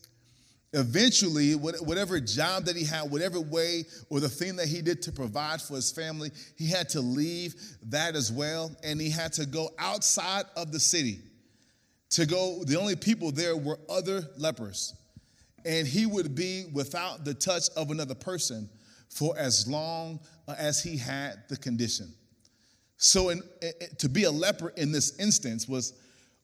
Eventually, 0.73 1.53
whatever 1.53 2.19
job 2.19 2.65
that 2.65 2.75
he 2.75 2.85
had, 2.85 3.09
whatever 3.09 3.39
way 3.39 3.85
or 4.11 4.19
the 4.19 4.29
thing 4.29 4.55
that 4.57 4.67
he 4.67 4.83
did 4.83 5.01
to 5.01 5.11
provide 5.11 5.61
for 5.61 5.73
his 5.75 5.91
family, 5.91 6.29
he 6.57 6.67
had 6.67 6.89
to 6.89 7.01
leave 7.01 7.55
that 7.87 8.15
as 8.15 8.31
well. 8.31 8.71
And 8.83 9.01
he 9.01 9.09
had 9.09 9.33
to 9.33 9.47
go 9.47 9.71
outside 9.79 10.45
of 10.55 10.71
the 10.71 10.79
city 10.79 11.21
to 12.11 12.27
go. 12.27 12.63
The 12.63 12.79
only 12.79 12.95
people 12.95 13.31
there 13.31 13.57
were 13.57 13.79
other 13.89 14.21
lepers. 14.37 14.93
And 15.65 15.87
he 15.87 16.05
would 16.05 16.35
be 16.35 16.65
without 16.71 17.25
the 17.25 17.33
touch 17.33 17.63
of 17.75 17.89
another 17.89 18.15
person 18.15 18.69
for 19.09 19.35
as 19.39 19.67
long 19.67 20.19
as 20.47 20.83
he 20.83 20.97
had 20.97 21.43
the 21.49 21.57
condition. 21.57 22.13
So, 22.97 23.29
in, 23.29 23.41
to 23.97 24.07
be 24.07 24.25
a 24.25 24.31
leper 24.31 24.69
in 24.77 24.91
this 24.91 25.17
instance 25.17 25.67
was, 25.67 25.93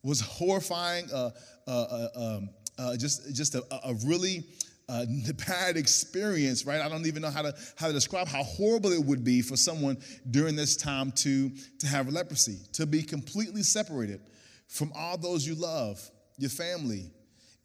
was 0.03 0.19
horrifying. 0.19 1.11
Uh, 1.11 1.29
uh, 1.67 1.71
uh 1.71 2.37
um, 2.37 2.49
uh, 2.77 2.97
just, 2.97 3.33
just 3.35 3.55
a, 3.55 3.63
a 3.83 3.93
really 4.05 4.43
uh, 4.89 5.05
bad 5.47 5.77
experience, 5.77 6.65
right? 6.65 6.81
I 6.81 6.89
don't 6.89 7.05
even 7.05 7.21
know 7.21 7.29
how 7.29 7.41
to, 7.41 7.53
how 7.75 7.87
to 7.87 7.93
describe 7.93 8.27
how 8.27 8.43
horrible 8.43 8.91
it 8.91 9.03
would 9.03 9.23
be 9.23 9.41
for 9.41 9.57
someone 9.57 9.97
during 10.29 10.55
this 10.55 10.75
time 10.75 11.11
to, 11.13 11.49
to 11.79 11.87
have 11.87 12.09
leprosy, 12.09 12.57
to 12.73 12.85
be 12.85 13.01
completely 13.01 13.63
separated 13.63 14.21
from 14.67 14.91
all 14.95 15.17
those 15.17 15.47
you 15.47 15.55
love, 15.55 16.01
your 16.37 16.49
family, 16.49 17.11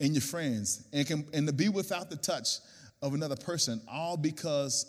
and 0.01 0.15
your 0.15 0.23
friends, 0.23 0.87
and, 0.93 1.07
can, 1.07 1.27
and 1.33 1.47
to 1.47 1.53
be 1.53 1.69
without 1.69 2.11
the 2.11 2.17
touch 2.17 2.59
of 3.03 3.15
another 3.15 3.37
person, 3.37 3.81
all 3.91 4.17
because 4.17 4.87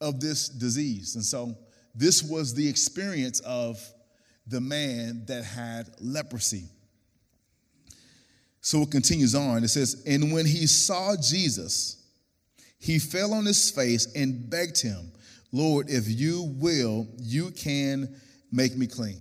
of 0.00 0.20
this 0.20 0.48
disease. 0.48 1.14
And 1.14 1.24
so, 1.24 1.56
this 1.94 2.22
was 2.22 2.54
the 2.54 2.66
experience 2.66 3.40
of 3.40 3.78
the 4.46 4.60
man 4.60 5.24
that 5.26 5.44
had 5.44 5.90
leprosy. 6.00 6.64
So 8.62 8.82
it 8.82 8.90
continues 8.90 9.34
on. 9.34 9.64
It 9.64 9.68
says, 9.68 10.02
And 10.06 10.32
when 10.32 10.46
he 10.46 10.66
saw 10.66 11.16
Jesus, 11.20 12.02
he 12.78 12.98
fell 12.98 13.34
on 13.34 13.44
his 13.44 13.70
face 13.70 14.06
and 14.14 14.48
begged 14.48 14.80
him, 14.80 15.12
Lord, 15.50 15.90
if 15.90 16.08
you 16.08 16.54
will, 16.56 17.06
you 17.18 17.50
can 17.50 18.14
make 18.50 18.76
me 18.76 18.86
clean. 18.86 19.20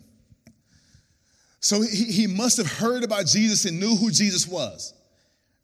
So 1.59 1.81
he, 1.81 2.05
he 2.05 2.27
must 2.27 2.57
have 2.57 2.71
heard 2.71 3.03
about 3.03 3.25
Jesus 3.25 3.65
and 3.65 3.79
knew 3.79 3.95
who 3.95 4.11
Jesus 4.11 4.47
was, 4.47 4.93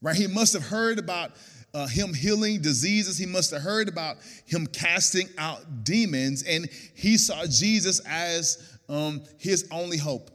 right? 0.02 0.16
He 0.16 0.28
must 0.28 0.54
have 0.54 0.64
heard 0.64 1.00
about, 1.00 1.32
uh, 1.74 1.86
him 1.88 2.14
healing 2.14 2.62
diseases. 2.62 3.18
He 3.18 3.26
must 3.26 3.52
have 3.52 3.62
heard 3.62 3.88
about 3.88 4.18
him 4.46 4.66
casting 4.68 5.28
out 5.38 5.84
demons, 5.84 6.44
and 6.44 6.68
he 6.96 7.18
saw 7.18 7.46
Jesus 7.46 8.00
as 8.08 8.80
um, 8.90 9.22
his 9.38 9.68
only 9.72 9.98
hope. 9.98 10.32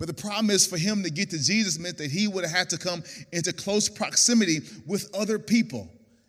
But 0.00 0.08
the 0.08 0.14
problem 0.14 0.48
is 0.48 0.66
for 0.66 0.78
him 0.78 1.02
to 1.02 1.10
get 1.10 1.28
to 1.30 1.38
Jesus 1.38 1.78
meant 1.78 1.98
that 1.98 2.10
he 2.10 2.26
would 2.26 2.42
have 2.44 2.56
had 2.56 2.70
to 2.70 2.78
come 2.78 3.04
into 3.32 3.52
close 3.52 3.86
proximity 3.86 4.60
with 4.86 5.14
other 5.14 5.38
people. 5.38 5.88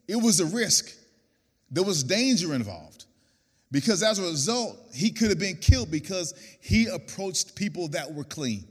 It 0.10 0.18
was 0.18 0.42
a 0.42 0.46
risk, 0.46 0.92
there 1.72 1.84
was 1.84 2.04
danger 2.04 2.54
involved. 2.54 3.06
Because 3.72 4.04
as 4.04 4.20
a 4.20 4.24
result, 4.24 4.78
he 4.94 5.10
could 5.10 5.30
have 5.30 5.40
been 5.40 5.56
killed 5.56 5.90
because 5.90 6.34
he 6.62 6.88
approached 6.88 7.56
people 7.56 7.88
that 7.88 8.14
were 8.14 8.26
clean. 8.26 8.66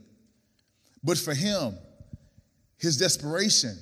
But 1.03 1.17
for 1.17 1.33
him, 1.33 1.75
his 2.77 2.97
desperation, 2.97 3.75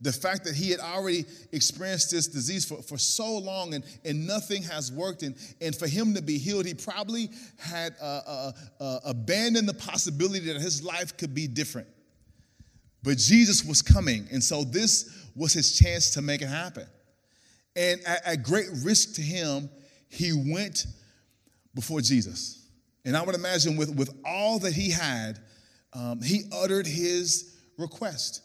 the 0.00 0.12
fact 0.12 0.44
that 0.44 0.54
he 0.54 0.70
had 0.70 0.80
already 0.80 1.24
experienced 1.52 2.10
this 2.10 2.26
disease 2.26 2.64
for, 2.64 2.82
for 2.82 2.98
so 2.98 3.38
long 3.38 3.74
and, 3.74 3.84
and 4.04 4.26
nothing 4.26 4.62
has 4.62 4.92
worked, 4.92 5.22
and, 5.22 5.34
and 5.60 5.74
for 5.74 5.86
him 5.86 6.14
to 6.14 6.22
be 6.22 6.36
healed, 6.36 6.66
he 6.66 6.74
probably 6.74 7.30
had 7.58 7.94
uh, 8.00 8.20
uh, 8.26 8.52
uh, 8.80 8.98
abandoned 9.04 9.68
the 9.68 9.74
possibility 9.74 10.52
that 10.52 10.60
his 10.60 10.82
life 10.82 11.16
could 11.16 11.34
be 11.34 11.46
different. 11.46 11.88
But 13.02 13.18
Jesus 13.18 13.64
was 13.64 13.82
coming, 13.82 14.26
and 14.32 14.42
so 14.42 14.64
this 14.64 15.28
was 15.36 15.52
his 15.52 15.78
chance 15.78 16.10
to 16.10 16.22
make 16.22 16.42
it 16.42 16.48
happen. 16.48 16.86
And 17.76 18.00
at, 18.06 18.26
at 18.26 18.42
great 18.42 18.68
risk 18.82 19.14
to 19.14 19.22
him, 19.22 19.68
he 20.08 20.32
went 20.52 20.86
before 21.74 22.00
Jesus. 22.00 22.66
And 23.04 23.16
I 23.16 23.22
would 23.22 23.34
imagine 23.34 23.76
with, 23.76 23.94
with 23.94 24.16
all 24.24 24.58
that 24.60 24.72
he 24.72 24.90
had, 24.90 25.38
um, 25.92 26.22
he 26.22 26.44
uttered 26.52 26.86
his 26.86 27.56
request. 27.78 28.42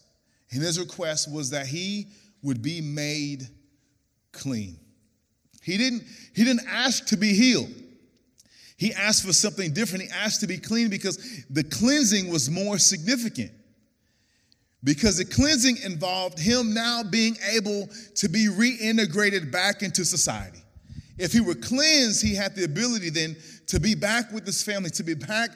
And 0.52 0.62
his 0.62 0.80
request 0.80 1.32
was 1.32 1.52
that 1.52 1.68
he 1.68 2.08
would 2.42 2.62
be 2.62 2.82
made 2.82 3.48
clean. 4.32 4.78
He 5.62 5.78
didn't, 5.78 6.04
he 6.34 6.44
didn't 6.44 6.68
ask 6.68 7.06
to 7.08 7.18
be 7.18 7.34
healed. 7.34 7.70
He 8.78 8.94
asked 8.94 9.26
for 9.26 9.34
something 9.34 9.74
different. 9.74 10.06
He 10.06 10.10
asked 10.10 10.40
to 10.40 10.48
be 10.48 10.58
clean 10.58 10.90
because 10.90 11.44
the 11.50 11.64
cleansing 11.64 12.32
was 12.32 12.50
more 12.50 12.78
significant. 12.78 13.52
Because 14.84 15.18
the 15.18 15.26
cleansing 15.26 15.78
involved 15.84 16.40
him 16.40 16.74
now 16.74 17.04
being 17.04 17.36
able 17.54 17.90
to 18.16 18.30
be 18.30 18.48
reintegrated 18.48 19.52
back 19.52 19.84
into 19.84 20.06
society. 20.06 20.64
If 21.18 21.34
he 21.34 21.42
were 21.42 21.56
cleansed, 21.56 22.24
he 22.26 22.34
had 22.34 22.56
the 22.56 22.64
ability 22.64 23.10
then 23.10 23.36
to 23.68 23.80
be 23.82 23.94
back 23.94 24.32
with 24.32 24.46
his 24.46 24.64
family, 24.64 24.90
to 24.92 25.04
be 25.04 25.14
back 25.14 25.50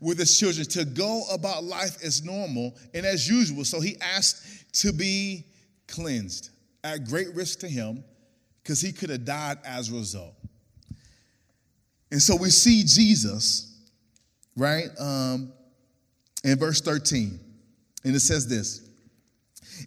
with 0.00 0.18
his 0.18 0.38
children, 0.38 0.66
to 0.66 0.84
go 0.84 1.24
about 1.32 1.64
life 1.64 2.02
as 2.02 2.24
normal 2.24 2.74
and 2.94 3.06
as 3.06 3.28
usual. 3.28 3.64
So 3.64 3.80
he 3.80 3.96
asked 4.00 4.82
to 4.82 4.92
be 4.92 5.44
cleansed 5.88 6.50
at 6.84 7.04
great 7.04 7.34
risk 7.34 7.60
to 7.60 7.68
him 7.68 8.04
because 8.62 8.80
he 8.80 8.92
could 8.92 9.10
have 9.10 9.24
died 9.24 9.58
as 9.64 9.90
a 9.90 9.94
result. 9.94 10.34
And 12.10 12.20
so 12.22 12.36
we 12.36 12.50
see 12.50 12.82
Jesus, 12.84 13.80
right, 14.56 14.88
um, 14.98 15.52
in 16.44 16.58
verse 16.58 16.80
13. 16.80 17.40
And 18.04 18.14
it 18.14 18.20
says 18.20 18.46
this 18.46 18.88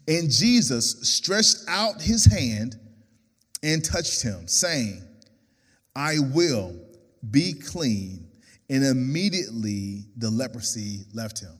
And 0.08 0.30
Jesus 0.30 1.10
stretched 1.10 1.58
out 1.68 2.02
his 2.02 2.26
hand 2.26 2.78
and 3.64 3.84
touched 3.84 4.22
him, 4.22 4.48
saying, 4.48 5.02
I 5.96 6.20
will 6.20 6.76
be 7.30 7.54
clean. 7.54 8.29
And 8.70 8.84
immediately 8.84 10.06
the 10.18 10.30
leprosy 10.30 11.00
left 11.14 11.40
him. 11.40 11.58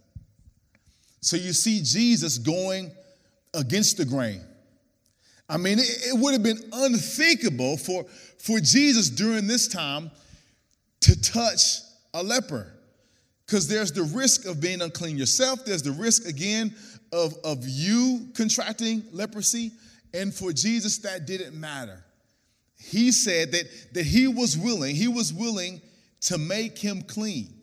So 1.22 1.36
you 1.36 1.54
see 1.54 1.82
Jesus 1.84 2.38
going 2.38 2.92
against 3.54 3.98
the 3.98 4.06
grain. 4.06 4.42
I 5.50 5.58
mean, 5.58 5.80
it, 5.80 6.08
it 6.08 6.18
would 6.18 6.34
have 6.34 6.44
been 6.44 6.62
unthinkable 6.72 7.78
for, 7.78 8.06
for 8.38 8.60
Jesus 8.60 9.10
during 9.10 9.48
this 9.48 9.68
time 9.68 10.12
to 11.02 11.20
touch 11.20 11.80
a 12.14 12.22
leper 12.22 12.72
because 13.46 13.68
there's 13.68 13.92
the 13.92 14.04
risk 14.04 14.46
of 14.46 14.62
being 14.62 14.82
unclean 14.82 15.18
yourself. 15.18 15.66
There's 15.66 15.82
the 15.82 15.92
risk, 15.92 16.28
again, 16.28 16.76
of, 17.12 17.34
of 17.44 17.68
you 17.68 18.28
contracting 18.36 19.04
leprosy. 19.12 19.72
And 20.14 20.34
for 20.34 20.54
Jesus, 20.54 21.00
that 21.00 21.26
didn't 21.26 21.60
matter 21.60 22.04
he 22.80 23.12
said 23.12 23.52
that, 23.52 23.94
that 23.94 24.06
he 24.06 24.28
was 24.28 24.58
willing, 24.58 24.96
he 24.96 25.08
was 25.08 25.34
willing 25.34 25.82
to 26.22 26.38
make 26.38 26.78
him 26.78 27.02
clean. 27.02 27.54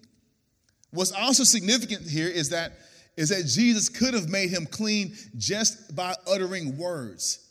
What's 0.90 1.12
also 1.12 1.44
significant 1.44 2.08
here 2.08 2.28
is 2.28 2.50
that, 2.50 2.72
is 3.16 3.28
that 3.30 3.46
Jesus 3.46 3.88
could 3.88 4.14
have 4.14 4.28
made 4.28 4.50
him 4.50 4.66
clean 4.66 5.14
just 5.36 5.94
by 5.94 6.14
uttering 6.26 6.78
words. 6.78 7.50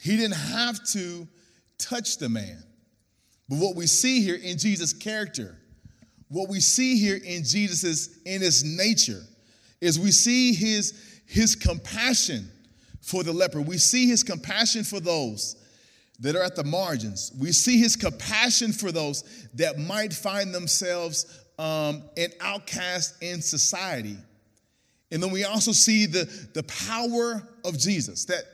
He 0.00 0.16
didn't 0.16 0.36
have 0.36 0.84
to 0.88 1.28
touch 1.78 2.18
the 2.18 2.28
man. 2.28 2.62
But 3.48 3.58
what 3.58 3.76
we 3.76 3.86
see 3.86 4.22
here 4.22 4.36
in 4.36 4.58
Jesus' 4.58 4.92
character, 4.92 5.56
what 6.28 6.48
we 6.48 6.60
see 6.60 6.98
here 6.98 7.20
in 7.22 7.44
Jesus' 7.44 8.18
in 8.24 8.40
his 8.40 8.64
nature, 8.64 9.22
is 9.80 10.00
we 10.00 10.10
see 10.10 10.54
his, 10.54 11.20
his 11.26 11.54
compassion 11.54 12.50
for 13.02 13.22
the 13.22 13.32
leper. 13.32 13.60
We 13.60 13.78
see 13.78 14.08
his 14.08 14.22
compassion 14.22 14.82
for 14.82 14.98
those 14.98 15.56
that 16.20 16.36
are 16.36 16.42
at 16.42 16.56
the 16.56 16.64
margins. 16.64 17.32
We 17.38 17.52
see 17.52 17.78
his 17.78 17.96
compassion 17.96 18.72
for 18.72 18.92
those 18.92 19.24
that 19.54 19.78
might 19.78 20.12
find 20.12 20.54
themselves 20.54 21.44
um, 21.58 22.02
an 22.16 22.30
outcast 22.40 23.22
in 23.22 23.42
society. 23.42 24.16
And 25.10 25.22
then 25.22 25.30
we 25.30 25.44
also 25.44 25.72
see 25.72 26.06
the, 26.06 26.24
the 26.54 26.62
power 26.64 27.46
of 27.64 27.78
Jesus 27.78 28.24
that, 28.26 28.44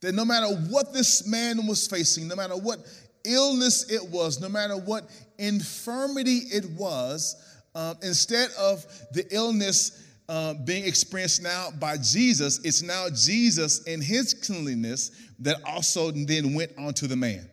that 0.00 0.14
no 0.14 0.24
matter 0.24 0.46
what 0.46 0.92
this 0.92 1.26
man 1.26 1.66
was 1.66 1.86
facing, 1.86 2.26
no 2.26 2.36
matter 2.36 2.56
what 2.56 2.80
illness 3.24 3.90
it 3.90 4.08
was, 4.08 4.40
no 4.40 4.48
matter 4.48 4.76
what 4.76 5.10
infirmity 5.38 6.42
it 6.50 6.68
was, 6.70 7.36
um, 7.74 7.96
instead 8.02 8.50
of 8.58 8.84
the 9.12 9.26
illness 9.30 10.07
uh, 10.28 10.54
being 10.64 10.84
experienced 10.84 11.42
now 11.42 11.70
by 11.78 11.96
Jesus, 11.96 12.60
it's 12.64 12.82
now 12.82 13.08
Jesus 13.08 13.86
and 13.86 14.02
his 14.02 14.34
cleanliness 14.34 15.10
that 15.38 15.56
also 15.64 16.10
then 16.10 16.54
went 16.54 16.72
onto 16.78 17.06
the 17.06 17.16
man. 17.16 17.48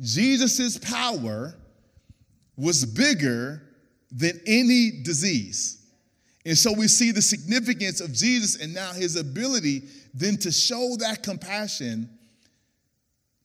Jesus' 0.00 0.78
power 0.78 1.54
was 2.56 2.84
bigger 2.84 3.62
than 4.10 4.40
any 4.46 5.02
disease. 5.02 5.84
And 6.46 6.56
so 6.56 6.72
we 6.72 6.88
see 6.88 7.10
the 7.10 7.22
significance 7.22 8.00
of 8.00 8.12
Jesus 8.12 8.60
and 8.60 8.74
now 8.74 8.92
his 8.92 9.16
ability 9.16 9.84
then 10.12 10.36
to 10.38 10.52
show 10.52 10.96
that 11.00 11.22
compassion 11.22 12.08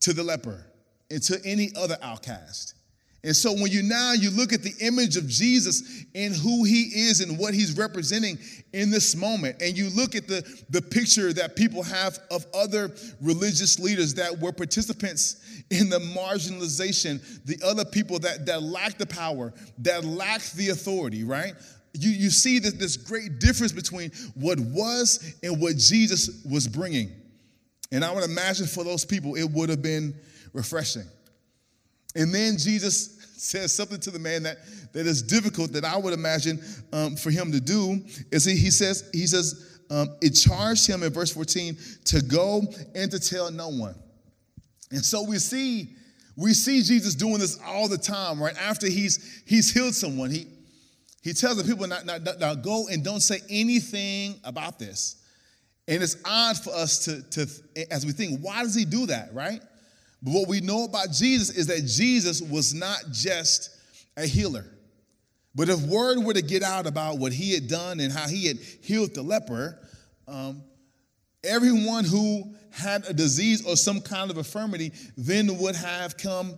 to 0.01 0.13
the 0.13 0.23
leper 0.23 0.65
and 1.09 1.21
to 1.23 1.39
any 1.43 1.71
other 1.75 1.97
outcast. 2.01 2.75
And 3.23 3.35
so 3.35 3.51
when 3.51 3.67
you 3.67 3.83
now 3.83 4.13
you 4.13 4.29
look 4.29 4.53
at 4.53 4.63
the 4.63 4.73
image 4.79 5.17
of 5.17 5.27
Jesus 5.27 6.05
and 6.15 6.33
who 6.33 6.63
he 6.63 6.83
is 6.83 7.19
and 7.19 7.37
what 7.37 7.53
he's 7.53 7.77
representing 7.77 8.37
in 8.71 8.91
this 8.91 9.15
moment, 9.15 9.61
and 9.61 9.77
you 9.77 9.89
look 9.89 10.15
at 10.15 10.27
the, 10.27 10.41
the 10.69 10.81
picture 10.81 11.33
that 11.33 11.57
people 11.57 11.83
have 11.83 12.19
of 12.31 12.45
other 12.53 12.91
religious 13.21 13.77
leaders 13.77 14.13
that 14.13 14.39
were 14.39 14.53
participants 14.53 15.63
in 15.69 15.89
the 15.89 15.99
marginalization, 15.99 17.21
the 17.45 17.59
other 17.65 17.83
people 17.83 18.19
that, 18.19 18.45
that 18.45 18.63
lacked 18.63 18.99
the 18.99 19.05
power, 19.05 19.53
that 19.79 20.05
lacked 20.05 20.55
the 20.55 20.69
authority, 20.69 21.25
right? 21.25 21.53
You, 21.93 22.11
you 22.11 22.29
see 22.29 22.59
that 22.59 22.79
this 22.79 22.95
great 22.95 23.39
difference 23.39 23.73
between 23.73 24.11
what 24.35 24.59
was 24.59 25.35
and 25.43 25.59
what 25.61 25.75
Jesus 25.75 26.41
was 26.49 26.67
bringing. 26.67 27.11
And 27.91 28.05
I 28.05 28.13
would 28.13 28.23
imagine 28.23 28.65
for 28.65 28.85
those 28.85 29.03
people, 29.03 29.35
it 29.35 29.49
would 29.51 29.67
have 29.69 29.81
been 29.81 30.15
refreshing. 30.53 31.05
And 32.15 32.33
then 32.33 32.57
Jesus 32.57 33.17
says 33.37 33.73
something 33.73 33.99
to 34.01 34.11
the 34.11 34.19
man 34.19 34.43
that, 34.43 34.57
that 34.93 35.05
is 35.05 35.21
difficult 35.21 35.71
that 35.73 35.85
I 35.85 35.97
would 35.97 36.13
imagine 36.13 36.61
um, 36.91 37.15
for 37.15 37.31
him 37.31 37.51
to 37.51 37.61
do. 37.61 38.01
Is 38.31 38.45
he, 38.45 38.55
he 38.55 38.71
says, 38.71 39.09
he 39.13 39.27
says, 39.27 39.81
um, 39.91 40.15
it 40.21 40.31
charged 40.31 40.87
him 40.87 41.03
in 41.03 41.11
verse 41.11 41.33
14 41.33 41.77
to 42.05 42.21
go 42.21 42.61
and 42.93 43.09
to 43.11 43.19
tell 43.19 43.51
no 43.51 43.69
one. 43.69 43.95
And 44.91 45.03
so 45.03 45.23
we 45.23 45.37
see, 45.39 45.95
we 46.35 46.53
see 46.53 46.81
Jesus 46.81 47.15
doing 47.15 47.39
this 47.39 47.59
all 47.65 47.87
the 47.87 47.97
time, 47.97 48.41
right? 48.41 48.55
After 48.57 48.87
he's 48.87 49.43
he's 49.45 49.71
healed 49.71 49.95
someone, 49.95 50.31
he 50.31 50.47
he 51.21 51.33
tells 51.33 51.57
the 51.57 51.63
people 51.63 51.87
not, 51.87 52.05
not 52.05 52.61
go 52.63 52.87
and 52.87 53.03
don't 53.03 53.19
say 53.19 53.39
anything 53.49 54.39
about 54.43 54.79
this. 54.79 55.17
And 55.87 56.01
it's 56.01 56.17
odd 56.23 56.57
for 56.57 56.73
us 56.73 57.05
to, 57.05 57.21
to 57.31 57.47
as 57.91 58.05
we 58.05 58.11
think, 58.11 58.39
why 58.41 58.63
does 58.63 58.75
he 58.75 58.85
do 58.85 59.07
that, 59.07 59.33
right? 59.33 59.61
But 60.21 60.33
what 60.33 60.47
we 60.47 60.59
know 60.61 60.83
about 60.83 61.11
Jesus 61.11 61.49
is 61.49 61.67
that 61.67 61.85
Jesus 61.85 62.41
was 62.41 62.73
not 62.73 62.99
just 63.11 63.69
a 64.17 64.25
healer. 64.25 64.65
But 65.55 65.69
if 65.69 65.79
word 65.81 66.19
were 66.19 66.33
to 66.33 66.41
get 66.41 66.61
out 66.61 66.85
about 66.85 67.17
what 67.17 67.33
he 67.33 67.53
had 67.53 67.67
done 67.67 67.99
and 67.99 68.11
how 68.11 68.27
he 68.27 68.47
had 68.47 68.57
healed 68.57 69.13
the 69.13 69.21
leper, 69.21 69.79
um, 70.27 70.63
everyone 71.43 72.03
who 72.03 72.53
had 72.71 73.05
a 73.07 73.13
disease 73.13 73.65
or 73.65 73.75
some 73.75 73.99
kind 74.01 74.29
of 74.29 74.37
infirmity 74.37 74.91
then 75.17 75.57
would 75.57 75.75
have 75.75 76.17
come 76.17 76.57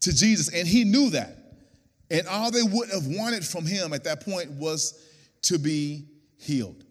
to 0.00 0.14
Jesus. 0.14 0.52
And 0.52 0.66
he 0.66 0.84
knew 0.84 1.10
that. 1.10 1.36
And 2.10 2.26
all 2.28 2.50
they 2.50 2.62
would 2.62 2.90
have 2.90 3.06
wanted 3.06 3.44
from 3.44 3.66
him 3.66 3.92
at 3.92 4.04
that 4.04 4.24
point 4.24 4.50
was 4.50 5.02
to 5.42 5.58
be 5.58 6.06
healed. 6.38 6.84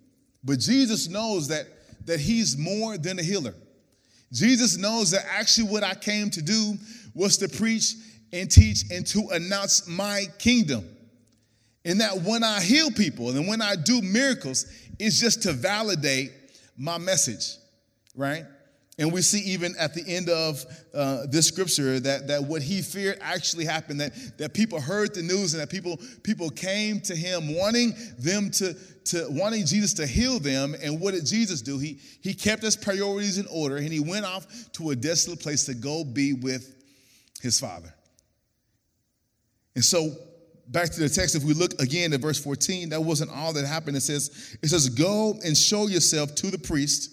But 0.44 0.60
Jesus 0.60 1.08
knows 1.08 1.48
that, 1.50 1.68
that 2.06 2.20
he's 2.20 2.58
more 2.58 2.98
than 2.98 3.20
a 3.20 3.24
healer. 3.24 3.54
Jesus 4.32 4.78
knows 4.78 5.12
that 5.12 5.26
actually 5.30 5.70
what 5.70 5.84
I 5.84 5.96
came 5.96 6.30
to 6.32 6.42
do 6.42 6.76
was 7.14 7.38
to 7.38 7.50
preach 7.50 7.94
and 8.34 8.50
teach 8.50 8.84
and 8.92 9.06
to 9.08 9.30
announce 9.32 9.88
my 9.88 10.26
kingdom. 10.40 10.90
And 11.86 12.02
that 12.02 12.22
when 12.22 12.44
I 12.44 12.62
heal 12.62 12.90
people 12.92 13.30
and 13.30 13.48
when 13.48 13.62
I 13.62 13.76
do 13.76 14.02
miracles, 14.02 14.66
it's 15.00 15.20
just 15.20 15.44
to 15.44 15.54
validate 15.54 16.32
my 16.78 16.98
message, 16.98 17.58
right? 18.16 18.44
And 18.98 19.12
we 19.12 19.22
see 19.22 19.40
even 19.40 19.76
at 19.78 19.94
the 19.94 20.04
end 20.08 20.30
of 20.30 20.66
uh, 20.94 21.26
this 21.30 21.48
scripture 21.48 22.00
that, 22.00 22.28
that 22.28 22.44
what 22.44 22.62
he 22.62 22.82
feared 22.82 23.18
actually 23.22 23.66
happened, 23.66 24.00
that, 24.00 24.14
that 24.38 24.54
people 24.54 24.80
heard 24.80 25.14
the 25.14 25.22
news 25.22 25.54
and 25.54 25.62
that 25.62 25.70
people, 25.70 26.00
people 26.24 26.50
came 26.50 27.02
to 27.02 27.16
him 27.16 27.56
wanting 27.56 27.94
them 28.18 28.50
to, 28.52 28.74
to 29.06 29.28
wanting 29.30 29.66
Jesus 29.66 29.94
to 29.96 30.08
heal 30.08 30.40
them. 30.40 30.76
And 30.82 31.00
what 31.00 31.14
did 31.14 31.26
Jesus 31.26 31.62
do? 31.62 31.78
He, 31.78 32.00
he 32.22 32.34
kept 32.34 32.64
his 32.64 32.76
priorities 32.76 33.38
in 33.38 33.48
order 33.48 33.78
and 33.78 33.88
he 33.88 34.00
went 34.00 34.26
off 34.26 34.48
to 34.74 34.92
a 34.92 34.96
desolate 34.96 35.40
place 35.40 35.66
to 35.66 35.74
go 35.74 36.04
be 36.04 36.34
with 36.34 36.76
his 37.42 37.60
father. 37.60 37.94
And 39.76 39.84
so 39.84 40.16
back 40.68 40.90
to 40.90 41.00
the 41.00 41.10
text, 41.10 41.36
if 41.36 41.44
we 41.44 41.54
look 41.54 41.80
again 41.82 42.14
at 42.14 42.22
verse 42.22 42.42
14, 42.44 42.90
that 42.90 43.02
wasn't 43.02 43.32
all 43.32 43.54
that 43.54 43.66
happened. 43.66 43.98
It 43.98 44.02
says, 44.02 44.58
it 44.62 44.68
says, 44.68 44.90
Go 44.90 45.38
and 45.46 45.58
show 45.58 45.88
yourself 45.88 46.34
to 46.36 46.52
the 46.52 46.58
priest 46.58 47.12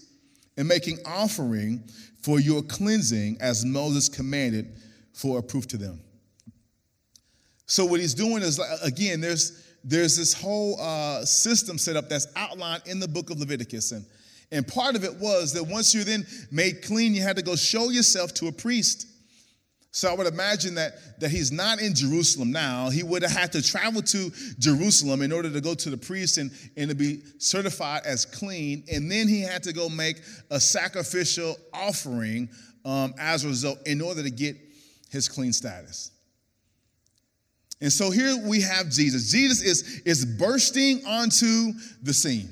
and 0.57 0.69
making 0.69 0.99
offering 1.05 1.83
for 2.23 2.41
your 2.41 2.63
cleansing 2.63 3.39
as 3.41 3.65
Moses 3.65 4.09
commanded 4.09 4.77
for 5.13 5.39
a 5.39 5.43
proof 5.43 5.67
to 5.69 5.77
them. 5.77 6.01
So 7.67 7.85
what 7.85 8.01
he's 8.01 8.15
doing 8.15 8.43
is 8.43 8.61
again, 8.83 9.21
there's 9.21 9.67
there's 9.85 10.17
this 10.17 10.33
whole 10.33 10.81
uh, 10.81 11.25
system 11.25 11.79
set 11.79 11.97
up 11.97 12.09
that's 12.09 12.27
outlined 12.37 12.83
in 12.87 13.01
the 13.01 13.09
book 13.09 13.31
of 13.31 13.39
Leviticus, 13.39 13.93
and 13.93 14.05
and 14.53 14.69
part 14.69 14.95
of 14.95 15.03
it 15.03 15.15
was 15.15 15.55
that 15.55 15.65
once 15.65 15.95
you're 15.95 16.05
then 16.05 16.27
made 16.51 16.83
clean, 16.83 17.15
you 17.15 17.23
had 17.23 17.37
to 17.37 17.43
go 17.43 17.57
show 17.57 17.89
yourself 17.89 18.35
to 18.35 18.49
a 18.49 18.53
priest. 18.53 19.09
So 19.95 20.11
I 20.11 20.15
would 20.15 20.27
imagine 20.27 20.75
that, 20.77 21.21
that 21.21 21.31
he's 21.31 21.53
not 21.53 21.81
in 21.81 21.95
Jerusalem 21.95 22.51
now. 22.51 22.89
He 22.89 23.03
would 23.03 23.23
have 23.23 23.33
had 23.33 23.53
to 23.53 23.63
travel 23.63 24.01
to 24.01 24.31
Jerusalem 24.59 25.21
in 25.21 25.33
order 25.33 25.51
to 25.51 25.61
go 25.61 25.75
to 25.75 25.91
the 25.91 25.99
priest 25.99 26.39
and, 26.39 26.51
and 26.79 26.89
to 26.89 26.97
be 26.97 27.21
certified 27.39 28.03
as 28.07 28.25
clean. 28.25 28.85
And 28.91 29.11
then 29.11 29.29
he 29.29 29.43
had 29.43 29.63
to 29.65 29.73
go 29.73 29.91
make 29.91 30.23
a 30.51 30.59
sacrificial 30.59 31.57
offering 31.75 32.49
um, 32.87 33.13
as 33.19 33.45
a 33.45 33.49
result 33.49 33.87
in 33.87 34.01
order 34.01 34.23
to 34.23 34.31
get 34.31 34.57
his 35.11 35.29
clean 35.29 35.53
status. 35.53 36.12
And 37.83 37.93
so 37.93 38.11
here 38.11 38.35
we 38.47 38.63
have 38.63 38.89
Jesus. 38.89 39.31
Jesus 39.31 39.61
is, 39.61 40.03
is 40.07 40.25
bursting 40.25 41.05
onto 41.05 41.73
the 42.03 42.15
scene. 42.15 42.49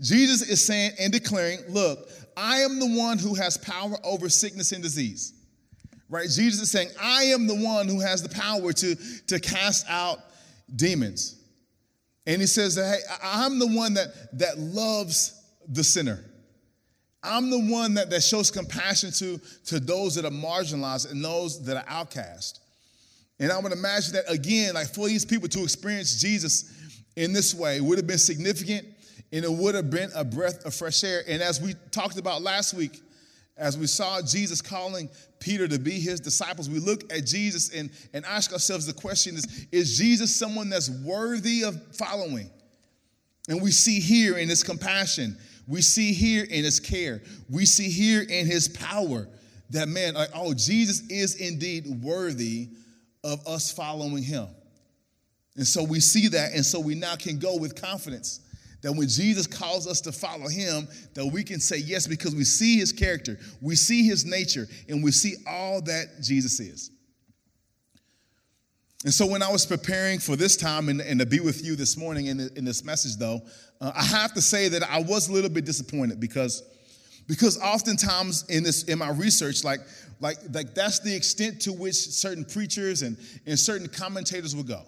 Jesus 0.00 0.40
is 0.48 0.64
saying 0.64 0.92
and 0.98 1.12
declaring, 1.12 1.58
Look, 1.68 2.08
I 2.34 2.60
am 2.60 2.80
the 2.80 2.96
one 2.96 3.18
who 3.18 3.34
has 3.34 3.58
power 3.58 3.96
over 4.02 4.30
sickness 4.30 4.72
and 4.72 4.82
disease 4.82 5.34
right? 6.10 6.28
Jesus 6.28 6.60
is 6.60 6.70
saying, 6.70 6.88
I 7.00 7.24
am 7.24 7.46
the 7.46 7.54
one 7.54 7.88
who 7.88 8.00
has 8.00 8.22
the 8.22 8.28
power 8.28 8.72
to, 8.72 8.96
to 9.28 9.40
cast 9.40 9.86
out 9.88 10.18
demons. 10.74 11.36
And 12.26 12.40
he 12.40 12.46
says 12.46 12.74
hey, 12.76 12.98
I'm 13.22 13.58
the 13.58 13.68
one 13.68 13.94
that, 13.94 14.38
that 14.38 14.58
loves 14.58 15.40
the 15.68 15.84
sinner. 15.84 16.22
I'm 17.22 17.50
the 17.50 17.60
one 17.60 17.94
that, 17.94 18.10
that 18.10 18.22
shows 18.22 18.50
compassion 18.50 19.12
to, 19.12 19.40
to 19.66 19.78
those 19.78 20.14
that 20.16 20.24
are 20.24 20.30
marginalized 20.30 21.10
and 21.10 21.24
those 21.24 21.64
that 21.64 21.76
are 21.76 21.84
outcast. 21.86 22.59
And 23.40 23.50
I 23.50 23.58
would 23.58 23.72
imagine 23.72 24.12
that 24.12 24.30
again, 24.30 24.74
like 24.74 24.94
for 24.94 25.08
these 25.08 25.24
people 25.24 25.48
to 25.48 25.62
experience 25.62 26.20
Jesus 26.20 26.72
in 27.16 27.32
this 27.32 27.54
way 27.54 27.80
would 27.80 27.98
have 27.98 28.06
been 28.06 28.18
significant 28.18 28.86
and 29.32 29.44
it 29.44 29.50
would 29.50 29.74
have 29.74 29.90
been 29.90 30.10
a 30.14 30.24
breath 30.24 30.64
of 30.66 30.74
fresh 30.74 31.02
air. 31.02 31.22
And 31.26 31.42
as 31.42 31.60
we 31.60 31.74
talked 31.90 32.18
about 32.18 32.42
last 32.42 32.74
week, 32.74 33.00
as 33.56 33.78
we 33.78 33.86
saw 33.86 34.20
Jesus 34.20 34.60
calling 34.60 35.08
Peter 35.38 35.66
to 35.68 35.78
be 35.78 35.92
his 35.92 36.20
disciples, 36.20 36.68
we 36.68 36.80
look 36.80 37.10
at 37.12 37.26
Jesus 37.26 37.70
and, 37.74 37.90
and 38.12 38.24
ask 38.26 38.52
ourselves 38.52 38.86
the 38.86 38.92
question 38.92 39.36
is, 39.36 39.66
is 39.72 39.96
Jesus 39.96 40.34
someone 40.34 40.68
that's 40.68 40.90
worthy 40.90 41.64
of 41.64 41.80
following? 41.96 42.50
And 43.48 43.62
we 43.62 43.70
see 43.70 44.00
here 44.00 44.36
in 44.36 44.48
his 44.48 44.62
compassion, 44.62 45.36
we 45.66 45.80
see 45.80 46.12
here 46.12 46.44
in 46.44 46.64
his 46.64 46.78
care, 46.78 47.22
we 47.48 47.64
see 47.64 47.88
here 47.88 48.22
in 48.22 48.46
his 48.46 48.68
power 48.68 49.28
that 49.70 49.88
man, 49.88 50.14
like, 50.14 50.30
oh, 50.34 50.52
Jesus 50.52 51.08
is 51.08 51.36
indeed 51.36 52.02
worthy 52.02 52.68
of 53.24 53.46
us 53.46 53.72
following 53.72 54.22
him. 54.22 54.48
And 55.56 55.66
so 55.66 55.82
we 55.82 56.00
see 56.00 56.28
that, 56.28 56.52
and 56.52 56.64
so 56.64 56.80
we 56.80 56.94
now 56.94 57.16
can 57.16 57.38
go 57.38 57.56
with 57.56 57.80
confidence 57.80 58.40
that 58.82 58.92
when 58.92 59.08
Jesus 59.08 59.46
calls 59.46 59.86
us 59.86 60.00
to 60.02 60.12
follow 60.12 60.48
him, 60.48 60.88
that 61.14 61.26
we 61.26 61.44
can 61.44 61.60
say 61.60 61.78
yes 61.78 62.06
because 62.06 62.34
we 62.34 62.44
see 62.44 62.78
his 62.78 62.92
character, 62.92 63.38
we 63.60 63.76
see 63.76 64.04
his 64.04 64.24
nature, 64.24 64.66
and 64.88 65.04
we 65.04 65.10
see 65.10 65.36
all 65.46 65.82
that 65.82 66.06
Jesus 66.22 66.58
is. 66.60 66.90
And 69.04 69.12
so 69.12 69.26
when 69.26 69.42
I 69.42 69.50
was 69.50 69.64
preparing 69.64 70.18
for 70.18 70.36
this 70.36 70.56
time 70.56 70.90
and, 70.90 71.00
and 71.00 71.20
to 71.20 71.26
be 71.26 71.40
with 71.40 71.64
you 71.64 71.74
this 71.74 71.96
morning 71.96 72.26
in, 72.26 72.40
in 72.56 72.64
this 72.64 72.84
message, 72.84 73.16
though, 73.16 73.40
uh, 73.80 73.92
I 73.94 74.04
have 74.04 74.34
to 74.34 74.42
say 74.42 74.68
that 74.68 74.82
I 74.82 75.00
was 75.00 75.28
a 75.28 75.32
little 75.32 75.48
bit 75.48 75.64
disappointed 75.64 76.20
because, 76.20 76.62
because 77.30 77.58
oftentimes 77.62 78.44
in 78.48 78.64
this 78.64 78.82
in 78.82 78.98
my 78.98 79.10
research, 79.10 79.62
like, 79.62 79.80
like, 80.18 80.36
like 80.52 80.74
that's 80.74 80.98
the 80.98 81.14
extent 81.14 81.60
to 81.62 81.72
which 81.72 81.94
certain 81.94 82.44
preachers 82.44 83.02
and, 83.02 83.16
and 83.46 83.58
certain 83.58 83.88
commentators 83.88 84.54
will 84.54 84.64
go 84.64 84.82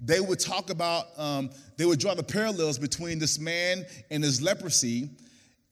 they 0.00 0.20
would 0.20 0.38
talk 0.38 0.70
about, 0.70 1.06
um, 1.16 1.50
they 1.76 1.84
would 1.84 1.98
draw 1.98 2.14
the 2.14 2.22
parallels 2.22 2.78
between 2.78 3.18
this 3.18 3.38
man 3.38 3.84
and 4.10 4.22
his 4.22 4.42
leprosy 4.42 5.08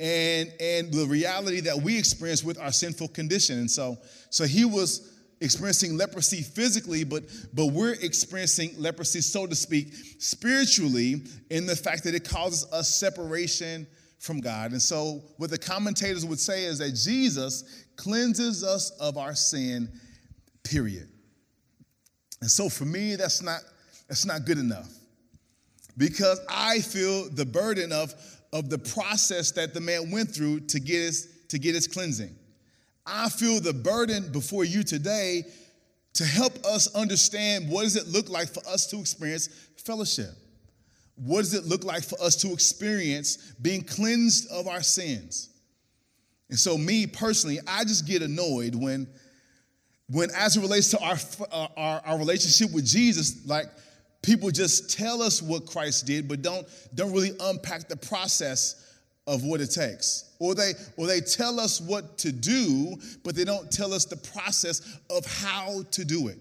and, 0.01 0.53
and 0.61 0.93
the 0.93 1.07
reality 1.07 1.61
that 1.61 1.77
we 1.77 1.99
experience 1.99 2.43
with 2.43 2.59
our 2.59 2.73
sinful 2.73 3.09
condition. 3.09 3.59
And 3.59 3.71
so, 3.71 3.99
so 4.31 4.45
he 4.45 4.65
was 4.65 5.13
experiencing 5.41 5.97
leprosy 5.97 6.43
physically, 6.43 7.05
but, 7.05 7.25
but 7.53 7.67
we're 7.67 7.97
experiencing 8.01 8.71
leprosy, 8.79 9.21
so 9.21 9.47
to 9.47 9.55
speak, 9.55 9.93
spiritually, 10.19 11.23
in 11.51 11.67
the 11.67 11.77
fact 11.77 12.05
that 12.05 12.15
it 12.15 12.27
causes 12.27 12.71
us 12.73 12.95
separation 12.95 13.87
from 14.19 14.41
God. 14.41 14.73
And 14.73 14.81
so, 14.81 15.23
what 15.37 15.51
the 15.51 15.59
commentators 15.59 16.25
would 16.25 16.41
say 16.41 16.65
is 16.65 16.79
that 16.79 16.93
Jesus 16.93 17.85
cleanses 17.97 18.65
us 18.65 18.91
of 19.01 19.19
our 19.19 19.35
sin, 19.35 19.89
period. 20.63 21.09
And 22.41 22.51
so, 22.51 22.69
for 22.69 22.85
me, 22.85 23.17
that's 23.17 23.43
not 23.43 23.61
that's 24.09 24.27
not 24.27 24.45
good 24.45 24.59
enough. 24.59 24.91
Because 25.97 26.41
I 26.49 26.81
feel 26.81 27.29
the 27.31 27.47
burden 27.47 27.93
of, 27.93 28.15
of 28.53 28.69
the 28.69 28.79
process 28.79 29.53
that 29.53 29.75
the 29.75 29.81
man 29.81 30.11
went 30.11 30.35
through 30.35 30.61
to 30.61 30.81
get 30.81 30.97
his, 30.97 31.29
to 31.49 31.59
get 31.59 31.75
his 31.75 31.87
cleansing. 31.87 32.35
I 33.07 33.29
feel 33.29 33.61
the 33.61 33.73
burden 33.73 34.33
before 34.33 34.65
you 34.65 34.83
today 34.83 35.45
to 36.15 36.25
help 36.25 36.65
us 36.65 36.93
understand 36.95 37.69
what 37.69 37.83
does 37.83 37.97
it 37.97 38.09
look 38.09 38.29
like 38.29 38.49
for 38.49 38.67
us 38.69 38.87
to 38.89 38.99
experience 38.99 39.49
fellowship? 39.85 40.31
What 41.17 41.41
does 41.41 41.55
it 41.55 41.65
look 41.65 41.85
like 41.85 42.03
for 42.03 42.21
us 42.21 42.37
to 42.37 42.53
experience 42.53 43.55
being 43.63 43.83
cleansed 43.83 44.51
of 44.51 44.67
our 44.67 44.83
sins? 44.83 45.51
And 46.51 46.59
so, 46.59 46.77
me 46.77 47.07
personally, 47.07 47.59
I 47.67 47.85
just 47.85 48.07
get 48.07 48.23
annoyed 48.23 48.75
when, 48.75 49.07
when 50.09 50.31
as 50.37 50.57
it 50.57 50.61
relates 50.61 50.91
to 50.91 51.01
our, 51.01 51.17
uh, 51.51 51.69
our, 51.77 52.03
our 52.05 52.19
relationship 52.19 52.73
with 52.75 52.85
Jesus, 52.85 53.47
like 53.47 53.67
people 54.23 54.51
just 54.51 54.97
tell 54.97 55.23
us 55.23 55.41
what 55.41 55.67
Christ 55.67 56.07
did, 56.07 56.29
but 56.29 56.43
don't, 56.43 56.67
don't 56.95 57.13
really 57.13 57.33
unpack 57.41 57.89
the 57.89 57.97
process 57.97 58.85
of 59.27 59.45
what 59.45 59.61
it 59.61 59.69
takes. 59.69 60.33
Or 60.39 60.55
they, 60.55 60.73
or 60.97 61.07
they 61.07 61.21
tell 61.21 61.59
us 61.61 61.81
what 61.81 62.19
to 62.19 62.33
do, 62.33 62.97
but 63.23 63.35
they 63.35 63.45
don't 63.45 63.71
tell 63.71 63.95
us 63.95 64.05
the 64.05 64.17
process 64.17 64.99
of 65.11 65.25
how 65.25 65.83
to 65.93 66.05
do 66.05 66.29
it. 66.29 66.39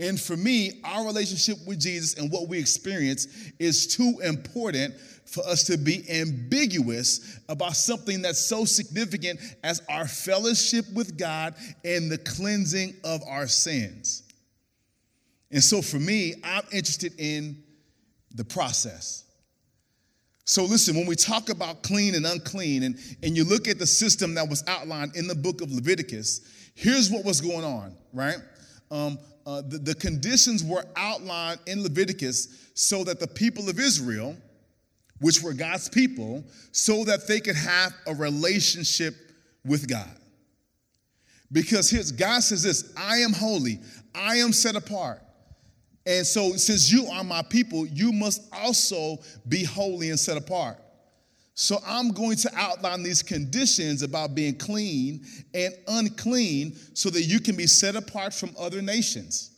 And 0.00 0.20
for 0.20 0.36
me, 0.36 0.80
our 0.84 1.06
relationship 1.06 1.58
with 1.66 1.80
Jesus 1.80 2.14
and 2.14 2.30
what 2.30 2.48
we 2.48 2.58
experience 2.58 3.26
is 3.58 3.86
too 3.86 4.20
important 4.24 4.94
for 5.26 5.46
us 5.46 5.64
to 5.64 5.78
be 5.78 6.04
ambiguous 6.10 7.38
about 7.48 7.76
something 7.76 8.20
that's 8.22 8.44
so 8.44 8.64
significant 8.64 9.40
as 9.62 9.80
our 9.88 10.06
fellowship 10.06 10.84
with 10.92 11.16
God 11.16 11.54
and 11.84 12.10
the 12.10 12.18
cleansing 12.18 12.94
of 13.04 13.22
our 13.28 13.46
sins. 13.46 14.24
And 15.50 15.62
so 15.62 15.82
for 15.82 15.98
me, 15.98 16.34
I'm 16.42 16.64
interested 16.72 17.14
in 17.18 17.62
the 18.34 18.44
process. 18.44 19.24
So 20.44 20.64
listen, 20.64 20.96
when 20.96 21.06
we 21.06 21.14
talk 21.14 21.50
about 21.50 21.82
clean 21.82 22.14
and 22.14 22.26
unclean, 22.26 22.82
and, 22.82 22.98
and 23.22 23.36
you 23.36 23.44
look 23.44 23.68
at 23.68 23.78
the 23.78 23.86
system 23.86 24.34
that 24.34 24.48
was 24.48 24.64
outlined 24.66 25.14
in 25.14 25.28
the 25.28 25.34
book 25.34 25.60
of 25.60 25.70
Leviticus, 25.70 26.40
here's 26.74 27.10
what 27.10 27.24
was 27.24 27.40
going 27.40 27.64
on, 27.64 27.94
right? 28.12 28.36
Um, 28.92 29.18
uh, 29.46 29.62
the, 29.62 29.78
the 29.78 29.94
conditions 29.94 30.62
were 30.62 30.84
outlined 30.96 31.58
in 31.66 31.82
Leviticus 31.82 32.70
so 32.74 33.02
that 33.04 33.18
the 33.18 33.26
people 33.26 33.70
of 33.70 33.80
Israel, 33.80 34.36
which 35.20 35.42
were 35.42 35.54
God's 35.54 35.88
people, 35.88 36.44
so 36.72 37.02
that 37.04 37.26
they 37.26 37.40
could 37.40 37.56
have 37.56 37.92
a 38.06 38.14
relationship 38.14 39.14
with 39.64 39.88
God. 39.88 40.10
Because 41.50 41.88
here's 41.90 42.12
God 42.12 42.42
says 42.42 42.62
this 42.62 42.92
I 42.96 43.18
am 43.18 43.32
holy, 43.32 43.80
I 44.14 44.36
am 44.36 44.52
set 44.52 44.76
apart. 44.76 45.22
And 46.04 46.26
so, 46.26 46.52
since 46.56 46.92
you 46.92 47.06
are 47.06 47.24
my 47.24 47.42
people, 47.42 47.86
you 47.86 48.12
must 48.12 48.42
also 48.52 49.18
be 49.48 49.64
holy 49.64 50.10
and 50.10 50.18
set 50.18 50.36
apart. 50.36 50.78
So 51.54 51.78
I'm 51.86 52.12
going 52.12 52.36
to 52.36 52.50
outline 52.56 53.02
these 53.02 53.22
conditions 53.22 54.02
about 54.02 54.34
being 54.34 54.56
clean 54.56 55.24
and 55.52 55.74
unclean 55.86 56.76
so 56.94 57.10
that 57.10 57.22
you 57.22 57.40
can 57.40 57.56
be 57.56 57.66
set 57.66 57.94
apart 57.94 58.32
from 58.32 58.54
other 58.58 58.80
nations. 58.80 59.50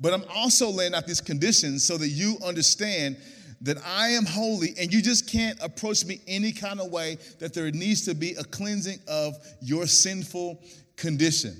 But 0.00 0.12
I'm 0.12 0.24
also 0.34 0.70
laying 0.70 0.94
out 0.94 1.06
these 1.06 1.20
conditions 1.20 1.84
so 1.84 1.96
that 1.98 2.08
you 2.08 2.36
understand 2.44 3.16
that 3.60 3.76
I 3.84 4.08
am 4.08 4.24
holy 4.24 4.74
and 4.78 4.92
you 4.92 5.02
just 5.02 5.30
can't 5.30 5.58
approach 5.62 6.04
me 6.04 6.20
any 6.26 6.50
kind 6.50 6.80
of 6.80 6.90
way 6.90 7.18
that 7.38 7.52
there 7.52 7.70
needs 7.70 8.04
to 8.06 8.14
be 8.14 8.32
a 8.32 8.44
cleansing 8.44 8.98
of 9.06 9.34
your 9.60 9.86
sinful 9.86 10.62
condition. 10.96 11.54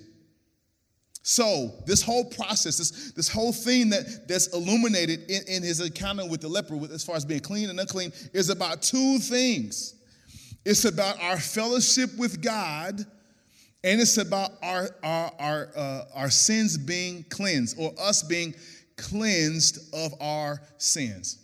So, 1.23 1.75
this 1.85 2.03
whole 2.03 2.25
process, 2.25 2.79
this, 2.79 3.13
this 3.13 3.29
whole 3.29 3.53
thing 3.53 3.91
that, 3.91 4.27
that's 4.27 4.55
illuminated 4.55 5.31
in, 5.31 5.43
in 5.49 5.63
his 5.63 5.81
encounter 5.81 6.27
with 6.27 6.41
the 6.41 6.49
leper, 6.49 6.77
with, 6.77 6.93
as 6.93 7.05
far 7.05 7.17
as 7.17 7.27
being 7.27 7.41
clean 7.41 7.69
and 7.69 7.79
unclean, 7.79 8.13
is 8.33 8.49
about 8.49 8.81
two 8.81 9.19
things. 9.19 9.95
It's 10.65 10.87
about 10.87 11.21
our 11.23 11.39
fellowship 11.39 12.11
with 12.17 12.43
God, 12.43 13.05
and 13.85 14.01
it's 14.01 14.17
about 14.17 14.51
our, 14.63 14.89
our, 15.03 15.33
our, 15.39 15.69
uh, 15.77 16.05
our 16.15 16.31
sins 16.31 16.79
being 16.79 17.25
cleansed, 17.29 17.79
or 17.79 17.93
us 18.01 18.23
being 18.23 18.55
cleansed 18.97 19.95
of 19.95 20.15
our 20.23 20.61
sins. 20.79 21.39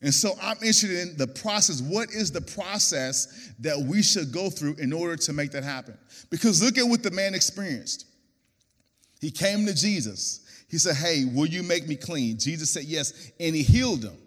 And 0.00 0.12
so 0.12 0.32
I'm 0.42 0.56
interested 0.56 0.90
in 0.90 1.16
the 1.16 1.28
process. 1.28 1.80
What 1.80 2.10
is 2.10 2.32
the 2.32 2.40
process 2.40 3.52
that 3.60 3.78
we 3.78 4.02
should 4.02 4.32
go 4.32 4.50
through 4.50 4.74
in 4.80 4.92
order 4.92 5.14
to 5.16 5.32
make 5.32 5.52
that 5.52 5.62
happen? 5.62 5.96
Because 6.28 6.60
look 6.60 6.76
at 6.76 6.84
what 6.84 7.04
the 7.04 7.12
man 7.12 7.34
experienced. 7.36 8.06
He 9.22 9.30
came 9.30 9.64
to 9.66 9.72
Jesus. 9.72 10.40
He 10.68 10.78
said, 10.78 10.96
Hey, 10.96 11.24
will 11.24 11.46
you 11.46 11.62
make 11.62 11.86
me 11.86 11.94
clean? 11.94 12.38
Jesus 12.38 12.70
said, 12.70 12.84
Yes, 12.84 13.30
and 13.38 13.54
he 13.54 13.62
healed 13.62 14.04
him. 14.04 14.18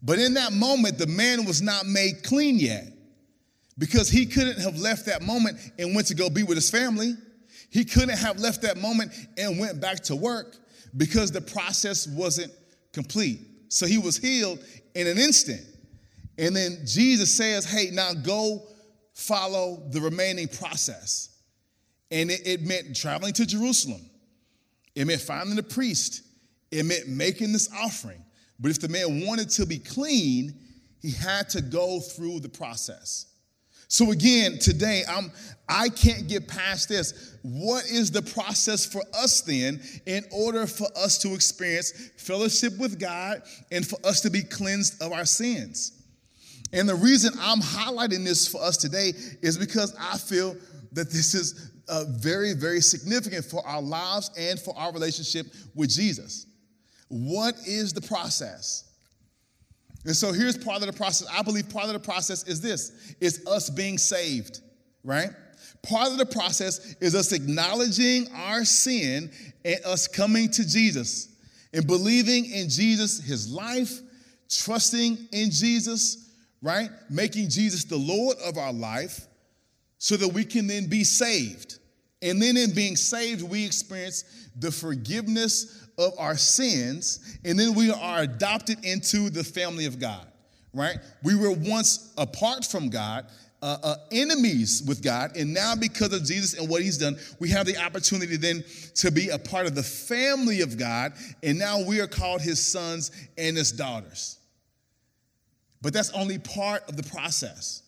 But 0.00 0.20
in 0.20 0.34
that 0.34 0.52
moment, 0.52 0.96
the 0.96 1.08
man 1.08 1.44
was 1.44 1.60
not 1.60 1.86
made 1.86 2.22
clean 2.22 2.58
yet 2.58 2.86
because 3.76 4.08
he 4.08 4.24
couldn't 4.24 4.60
have 4.60 4.78
left 4.78 5.06
that 5.06 5.22
moment 5.22 5.58
and 5.78 5.94
went 5.94 6.06
to 6.06 6.14
go 6.14 6.30
be 6.30 6.44
with 6.44 6.56
his 6.56 6.70
family. 6.70 7.14
He 7.70 7.84
couldn't 7.84 8.16
have 8.16 8.38
left 8.38 8.62
that 8.62 8.76
moment 8.76 9.12
and 9.36 9.58
went 9.58 9.80
back 9.80 10.00
to 10.04 10.14
work 10.14 10.56
because 10.96 11.32
the 11.32 11.40
process 11.40 12.06
wasn't 12.06 12.52
complete. 12.92 13.40
So 13.68 13.86
he 13.86 13.98
was 13.98 14.16
healed 14.16 14.60
in 14.94 15.08
an 15.08 15.18
instant. 15.18 15.62
And 16.38 16.54
then 16.54 16.78
Jesus 16.86 17.36
says, 17.36 17.64
Hey, 17.64 17.90
now 17.92 18.12
go 18.14 18.62
follow 19.14 19.82
the 19.90 20.00
remaining 20.00 20.46
process. 20.46 21.35
And 22.10 22.30
it, 22.30 22.46
it 22.46 22.62
meant 22.62 22.94
traveling 22.96 23.32
to 23.34 23.46
Jerusalem, 23.46 24.00
it 24.94 25.06
meant 25.06 25.20
finding 25.20 25.58
a 25.58 25.62
priest, 25.62 26.22
it 26.70 26.84
meant 26.84 27.08
making 27.08 27.52
this 27.52 27.68
offering. 27.72 28.22
But 28.58 28.70
if 28.70 28.80
the 28.80 28.88
man 28.88 29.24
wanted 29.26 29.50
to 29.50 29.66
be 29.66 29.78
clean, 29.78 30.54
he 31.02 31.10
had 31.12 31.48
to 31.50 31.60
go 31.60 32.00
through 32.00 32.40
the 32.40 32.48
process. 32.48 33.26
So 33.88 34.10
again, 34.10 34.58
today 34.58 35.04
I'm 35.08 35.30
I 35.68 35.88
can't 35.88 36.28
get 36.28 36.48
past 36.48 36.88
this. 36.88 37.36
What 37.42 37.84
is 37.86 38.10
the 38.10 38.22
process 38.22 38.84
for 38.84 39.02
us 39.14 39.40
then 39.42 39.80
in 40.06 40.24
order 40.32 40.66
for 40.66 40.88
us 40.96 41.18
to 41.18 41.34
experience 41.34 41.92
fellowship 42.16 42.76
with 42.78 42.98
God 42.98 43.42
and 43.70 43.86
for 43.86 43.98
us 44.04 44.20
to 44.22 44.30
be 44.30 44.42
cleansed 44.42 45.00
of 45.02 45.12
our 45.12 45.24
sins? 45.24 45.92
And 46.72 46.88
the 46.88 46.94
reason 46.96 47.32
I'm 47.38 47.60
highlighting 47.60 48.24
this 48.24 48.48
for 48.48 48.60
us 48.60 48.76
today 48.76 49.12
is 49.40 49.56
because 49.56 49.94
I 50.00 50.18
feel 50.18 50.56
that 50.92 51.10
this 51.10 51.34
is 51.34 51.70
uh, 51.88 52.04
very, 52.08 52.52
very 52.52 52.80
significant 52.80 53.44
for 53.44 53.66
our 53.66 53.82
lives 53.82 54.30
and 54.38 54.58
for 54.58 54.76
our 54.76 54.92
relationship 54.92 55.46
with 55.74 55.90
Jesus. 55.90 56.46
What 57.08 57.54
is 57.66 57.92
the 57.92 58.00
process? 58.00 58.84
And 60.04 60.14
so 60.14 60.32
here's 60.32 60.56
part 60.56 60.80
of 60.80 60.86
the 60.86 60.92
process. 60.92 61.28
I 61.32 61.42
believe 61.42 61.68
part 61.68 61.86
of 61.86 61.92
the 61.92 62.00
process 62.00 62.44
is 62.44 62.60
this 62.60 63.14
is 63.20 63.44
us 63.46 63.70
being 63.70 63.98
saved, 63.98 64.60
right? 65.02 65.30
Part 65.82 66.10
of 66.10 66.18
the 66.18 66.26
process 66.26 66.96
is 67.00 67.14
us 67.14 67.32
acknowledging 67.32 68.28
our 68.34 68.64
sin 68.64 69.30
and 69.64 69.84
us 69.84 70.06
coming 70.08 70.50
to 70.50 70.66
Jesus 70.66 71.36
and 71.72 71.86
believing 71.86 72.46
in 72.46 72.68
Jesus, 72.68 73.20
his 73.20 73.52
life, 73.52 74.00
trusting 74.48 75.18
in 75.32 75.50
Jesus, 75.50 76.32
right? 76.62 76.88
Making 77.10 77.48
Jesus 77.48 77.84
the 77.84 77.96
Lord 77.96 78.36
of 78.44 78.58
our 78.58 78.72
life 78.72 79.26
so 79.98 80.16
that 80.16 80.28
we 80.28 80.44
can 80.44 80.66
then 80.66 80.86
be 80.86 81.04
saved. 81.04 81.78
And 82.22 82.40
then 82.40 82.56
in 82.56 82.74
being 82.74 82.96
saved, 82.96 83.42
we 83.42 83.64
experience 83.64 84.24
the 84.58 84.70
forgiveness 84.70 85.86
of 85.98 86.12
our 86.18 86.36
sins, 86.36 87.38
and 87.44 87.58
then 87.58 87.74
we 87.74 87.90
are 87.90 88.20
adopted 88.20 88.84
into 88.84 89.30
the 89.30 89.44
family 89.44 89.86
of 89.86 89.98
God, 89.98 90.26
right? 90.72 90.98
We 91.22 91.34
were 91.34 91.50
once 91.50 92.12
apart 92.18 92.64
from 92.64 92.90
God, 92.90 93.26
uh, 93.62 93.78
uh, 93.82 93.96
enemies 94.12 94.82
with 94.86 95.02
God, 95.02 95.36
and 95.36 95.54
now 95.54 95.74
because 95.74 96.12
of 96.12 96.24
Jesus 96.24 96.58
and 96.58 96.68
what 96.68 96.82
He's 96.82 96.98
done, 96.98 97.16
we 97.38 97.48
have 97.50 97.66
the 97.66 97.76
opportunity 97.78 98.36
then 98.36 98.62
to 98.96 99.10
be 99.10 99.30
a 99.30 99.38
part 99.38 99.66
of 99.66 99.74
the 99.74 99.82
family 99.82 100.60
of 100.60 100.78
God, 100.78 101.14
and 101.42 101.58
now 101.58 101.82
we 101.82 102.00
are 102.00 102.06
called 102.06 102.42
His 102.42 102.64
sons 102.64 103.10
and 103.38 103.56
His 103.56 103.72
daughters. 103.72 104.38
But 105.80 105.92
that's 105.92 106.10
only 106.10 106.38
part 106.38 106.86
of 106.88 106.96
the 106.96 107.02
process, 107.04 107.82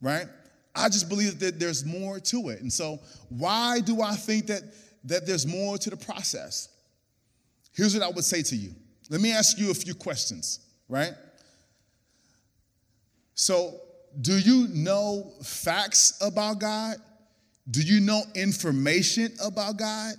right? 0.00 0.26
I 0.74 0.88
just 0.88 1.08
believe 1.08 1.38
that 1.40 1.60
there's 1.60 1.84
more 1.84 2.18
to 2.20 2.48
it. 2.48 2.60
And 2.62 2.72
so, 2.72 3.00
why 3.28 3.80
do 3.80 4.00
I 4.00 4.14
think 4.14 4.46
that, 4.46 4.62
that 5.04 5.26
there's 5.26 5.46
more 5.46 5.76
to 5.78 5.90
the 5.90 5.96
process? 5.96 6.68
Here's 7.72 7.94
what 7.94 8.02
I 8.02 8.08
would 8.08 8.24
say 8.24 8.42
to 8.42 8.56
you. 8.56 8.74
Let 9.10 9.20
me 9.20 9.32
ask 9.32 9.58
you 9.58 9.70
a 9.70 9.74
few 9.74 9.94
questions, 9.94 10.60
right? 10.88 11.12
So, 13.34 13.80
do 14.20 14.38
you 14.38 14.68
know 14.68 15.32
facts 15.42 16.18
about 16.20 16.58
God? 16.58 16.96
Do 17.70 17.80
you 17.80 18.00
know 18.00 18.22
information 18.34 19.32
about 19.42 19.76
God? 19.76 20.14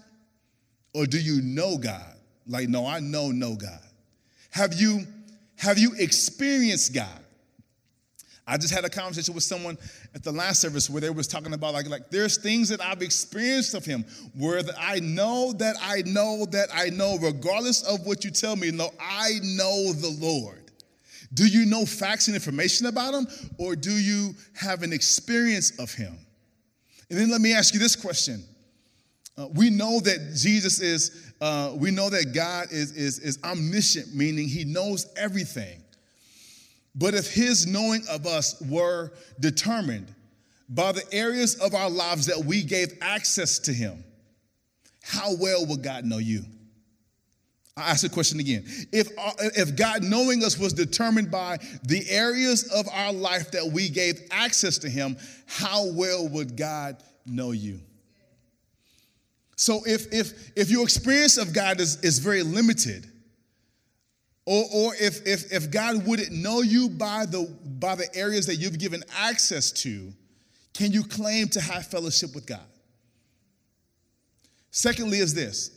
Or 0.94 1.06
do 1.06 1.20
you 1.20 1.42
know 1.42 1.78
God? 1.78 2.16
Like, 2.48 2.70
no, 2.70 2.86
I 2.86 3.00
know 3.00 3.32
no 3.32 3.56
God. 3.56 3.80
Have 4.52 4.74
you 4.76 5.02
have 5.56 5.80
you 5.80 5.94
experienced 5.98 6.94
God? 6.94 7.23
I 8.46 8.58
just 8.58 8.74
had 8.74 8.84
a 8.84 8.90
conversation 8.90 9.34
with 9.34 9.44
someone 9.44 9.78
at 10.14 10.24
the 10.24 10.32
last 10.32 10.60
service 10.60 10.90
where 10.90 11.00
they 11.00 11.10
was 11.10 11.28
talking 11.28 11.54
about 11.54 11.74
like, 11.74 11.88
like 11.88 12.10
there's 12.10 12.38
things 12.38 12.68
that 12.70 12.82
I've 12.82 13.02
experienced 13.02 13.74
of 13.74 13.86
him 13.86 14.04
where 14.38 14.62
I 14.78 15.00
know 15.00 15.54
that 15.54 15.78
I 15.82 16.04
know 16.06 16.46
that 16.52 16.68
I 16.74 16.90
know, 16.90 17.18
regardless 17.22 17.84
of 17.84 18.06
what 18.06 18.26
you 18.26 18.32
tell 18.32 18.56
me, 18.58 18.72
no, 18.72 18.90
I 19.00 19.40
know 19.44 19.94
the 19.94 20.16
Lord. 20.20 20.72
Do 21.34 21.48
you 21.48 21.66
know 21.66 21.86
facts 21.86 22.28
and 22.28 22.36
information 22.36 22.86
about 22.86 23.14
him, 23.14 23.28
or 23.58 23.76
do 23.76 23.92
you 23.92 24.36
have 24.56 24.84
an 24.84 24.94
experience 24.94 25.80
of 25.80 25.92
him? 25.94 26.16
And 27.10 27.20
then 27.20 27.32
let 27.32 27.42
me 27.42 27.54
ask 27.54 27.74
you 27.74 27.80
this 27.80 27.96
question. 27.96 28.44
Uh, 29.36 29.48
we 29.56 29.72
know 29.72 30.00
that 30.00 30.34
Jesus 30.36 30.80
is, 30.80 31.34
uh, 31.42 31.74
we 31.76 31.90
know 31.90 32.10
that 32.10 32.34
God 32.36 32.68
is, 32.72 32.92
is, 32.92 33.18
is 33.20 33.40
omniscient, 33.44 34.14
meaning 34.14 34.48
he 34.48 34.64
knows 34.64 35.12
everything. 35.18 35.83
But 36.96 37.14
if 37.14 37.34
his 37.34 37.66
knowing 37.66 38.04
of 38.10 38.26
us 38.28 38.62
were 38.62 39.12
determined 39.40 40.14
by 40.70 40.92
the 40.92 41.06
areas 41.12 41.56
of 41.56 41.74
our 41.74 41.90
lives 41.90 42.28
that 42.28 42.46
we 42.46 42.64
gave 42.64 42.94
access 43.02 43.60
to 43.60 43.74
him, 43.74 44.04
how 45.02 45.36
well 45.36 45.66
would 45.66 45.84
God 45.84 46.06
know 46.06 46.20
you? 46.20 46.44
I 47.76 47.90
ask 47.90 48.04
the 48.04 48.10
question 48.10 48.40
again. 48.40 48.66
If, 48.92 49.10
uh, 49.18 49.32
if 49.56 49.76
God 49.76 50.04
knowing 50.04 50.44
us 50.44 50.60
was 50.60 50.74
determined 50.74 51.32
by 51.32 51.58
the 51.84 52.08
areas 52.08 52.72
of 52.72 52.88
our 52.94 53.12
life 53.12 53.52
that 53.52 53.66
we 53.66 53.90
gave 53.90 54.22
access 54.30 54.78
to 54.80 54.90
him, 54.90 55.18
how 55.48 55.92
well 55.92 56.28
would 56.28 56.56
God 56.56 56.98
know 57.26 57.52
you? 57.52 57.80
So 59.56 59.82
if 59.86 60.12
if 60.14 60.52
if 60.58 60.70
your 60.70 60.84
experience 60.84 61.38
of 61.38 61.54
God 61.54 61.80
is, 61.80 62.02
is 62.04 62.20
very 62.20 62.44
limited, 62.44 63.10
or, 64.46 64.66
or 64.74 64.96
if, 64.96 65.26
if, 65.26 65.52
if 65.54 65.72
God 65.72 66.06
wouldn't 66.06 66.32
know 66.32 66.62
you 66.62 66.90
by 66.90 67.26
the, 67.26 67.50
by 67.80 67.96
the 67.96 68.14
areas 68.16 68.46
that 68.48 68.56
you've 68.56 68.78
given 68.78 69.04
access 69.18 69.72
to, 69.72 70.12
can 70.74 70.92
you 70.92 71.04
claim 71.04 71.48
to 71.50 71.62
have 71.62 71.88
fellowship 71.88 72.36
with 72.36 72.46
God? 72.46 72.66
Secondly, 74.72 75.20
is 75.20 75.34
this 75.34 75.72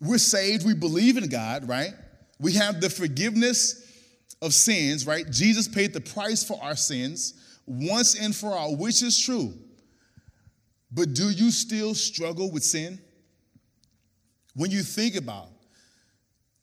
we're 0.00 0.18
saved, 0.18 0.66
we 0.66 0.74
believe 0.74 1.16
in 1.16 1.28
God, 1.28 1.68
right? 1.68 1.92
We 2.40 2.54
have 2.54 2.80
the 2.80 2.90
forgiveness 2.90 3.78
of 4.42 4.52
sins, 4.52 5.06
right? 5.06 5.30
Jesus 5.30 5.68
paid 5.68 5.92
the 5.92 6.00
price 6.00 6.42
for 6.42 6.58
our 6.60 6.74
sins 6.74 7.34
once 7.66 8.20
and 8.20 8.34
for 8.34 8.50
all, 8.50 8.76
which 8.76 9.00
is 9.02 9.16
true. 9.16 9.54
But 10.90 11.14
do 11.14 11.30
you 11.30 11.52
still 11.52 11.94
struggle 11.94 12.50
with 12.50 12.64
sin? 12.64 12.98
When 14.54 14.72
you 14.72 14.82
think 14.82 15.14
about 15.14 15.48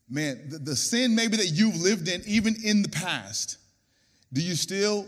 man, 0.10 0.50
the, 0.50 0.58
the 0.58 0.76
sin 0.76 1.16
maybe 1.16 1.38
that 1.38 1.52
you've 1.54 1.80
lived 1.80 2.08
in, 2.08 2.22
even 2.26 2.56
in 2.64 2.82
the 2.82 2.90
past, 2.90 3.58
do 4.34 4.42
you 4.42 4.56
still 4.56 5.06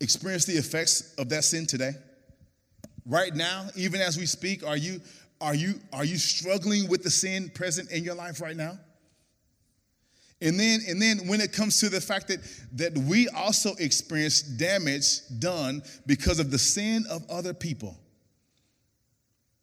experience 0.00 0.44
the 0.44 0.54
effects 0.54 1.14
of 1.18 1.28
that 1.30 1.44
sin 1.44 1.66
today? 1.66 1.92
Right 3.06 3.34
now, 3.34 3.66
even 3.76 4.00
as 4.00 4.16
we 4.16 4.26
speak, 4.26 4.64
are 4.66 4.76
you 4.76 5.00
are 5.40 5.54
you 5.54 5.74
are 5.92 6.04
you 6.04 6.16
struggling 6.16 6.88
with 6.88 7.02
the 7.02 7.10
sin 7.10 7.50
present 7.52 7.90
in 7.90 8.04
your 8.04 8.14
life 8.14 8.40
right 8.40 8.56
now? 8.56 8.78
And 10.42 10.58
then, 10.58 10.80
and 10.88 11.00
then 11.00 11.28
when 11.28 11.40
it 11.40 11.52
comes 11.52 11.78
to 11.80 11.88
the 11.88 12.00
fact 12.00 12.26
that, 12.26 12.40
that 12.72 12.98
we 12.98 13.28
also 13.28 13.74
experience 13.78 14.42
damage 14.42 15.20
done 15.38 15.82
because 16.04 16.40
of 16.40 16.50
the 16.50 16.58
sin 16.58 17.04
of 17.08 17.24
other 17.30 17.54
people. 17.54 17.96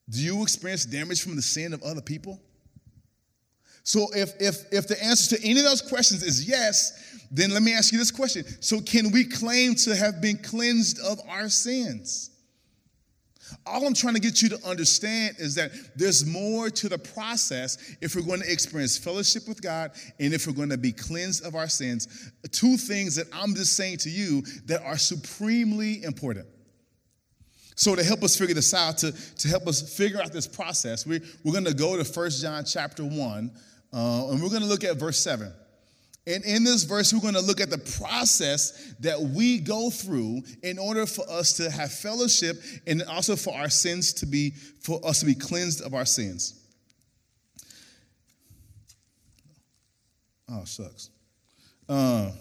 Do 0.10 0.24
you 0.24 0.41
experience 0.41 0.86
damage 0.86 1.22
from 1.22 1.36
the 1.36 1.41
sin 1.41 1.74
of 1.74 1.84
other 1.84 2.02
people? 2.02 2.39
So 3.89 4.06
if, 4.13 4.39
if, 4.39 4.71
if 4.71 4.88
the 4.88 5.04
answer 5.04 5.36
to 5.36 5.43
any 5.43 5.62
of 5.62 5.65
those 5.65 5.82
questions 5.82 6.21
is 6.21 6.47
yes, 6.47 7.25
then 7.32 7.49
let 7.49 7.63
me 7.63 7.73
ask 7.73 7.91
you 7.91 7.97
this 7.97 8.12
question. 8.12 8.45
So 8.60 8.82
can 8.82 9.10
we 9.10 9.23
claim 9.23 9.73
to 9.78 9.95
have 9.95 10.21
been 10.21 10.38
cleansed 10.38 10.99
of 10.99 11.19
our 11.28 11.49
sins? 11.49 12.30
All 13.65 13.88
I'm 13.88 13.95
trying 13.95 14.13
to 14.13 14.19
get 14.19 14.43
you 14.43 14.49
to 14.49 14.63
understand 14.63 15.38
is 15.39 15.56
that 15.56 15.71
there's 15.95 16.23
more 16.23 16.69
to 16.69 16.88
the 16.88 16.99
process 16.99 17.95
if 17.99 18.15
we're 18.15 18.21
going 18.21 18.41
to 18.41 18.52
experience 18.52 18.95
fellowship 18.95 19.47
with 19.47 19.60
God 19.60 19.89
and 20.19 20.36
if 20.36 20.45
we're 20.45 20.54
going 20.54 20.69
to 20.69 20.78
be 20.78 20.91
cleansed 20.91 21.43
of 21.43 21.56
our 21.56 21.67
sins. 21.67 22.32
Two 22.52 22.78
things 22.78 23.15
that 23.15 23.25
I'm 23.34 23.56
just 23.56 23.75
saying 23.75 23.97
to 24.02 24.12
you 24.12 24.43
that 24.65 24.84
are 24.84 24.99
supremely 24.99 26.04
important. 26.04 26.45
So 27.80 27.95
to 27.95 28.04
help 28.04 28.23
us 28.23 28.38
figure 28.38 28.54
this 28.54 28.73
out, 28.73 28.97
to, 28.99 29.13
to 29.13 29.47
help 29.47 29.65
us 29.65 29.97
figure 29.97 30.21
out 30.21 30.34
this 30.34 30.45
process, 30.45 31.08
we, 31.08 31.21
we're 31.45 31.54
going 31.54 31.63
to 31.63 31.73
go 31.73 31.95
to 31.95 32.04
First 32.04 32.41
John 32.41 32.65
chapter 32.65 33.06
1, 33.06 33.52
uh, 33.93 34.30
and 34.30 34.41
we're 34.41 34.49
going 34.49 34.62
to 34.62 34.67
look 34.67 34.84
at 34.84 34.97
verse 34.97 35.19
7. 35.19 35.52
And 36.28 36.45
in 36.45 36.63
this 36.63 36.84
verse, 36.84 37.12
we're 37.12 37.21
going 37.21 37.34
to 37.34 37.41
look 37.41 37.60
at 37.60 37.71
the 37.71 37.78
process 37.78 38.93
that 38.99 39.19
we 39.19 39.60
go 39.60 39.89
through 39.89 40.43
in 40.62 40.78
order 40.78 41.08
for 41.08 41.28
us 41.30 41.54
to 41.54 41.71
have 41.71 41.91
fellowship 41.91 42.62
and 42.86 43.02
also 43.04 43.36
for 43.36 43.56
our 43.56 43.69
sins 43.69 44.13
to 44.13 44.28
be, 44.28 44.52
for 44.82 45.04
us 45.04 45.21
to 45.21 45.25
be 45.25 45.34
cleansed 45.34 45.82
of 45.82 45.95
our 45.95 46.06
sins. 46.06 46.60
Oh, 50.52 50.63
sucks. 50.65 51.10
Uh, 51.88 52.32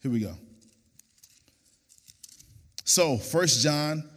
here 0.00 0.10
we 0.12 0.20
go. 0.20 0.34
So, 2.84 3.16
First 3.16 3.62
John 3.62 4.08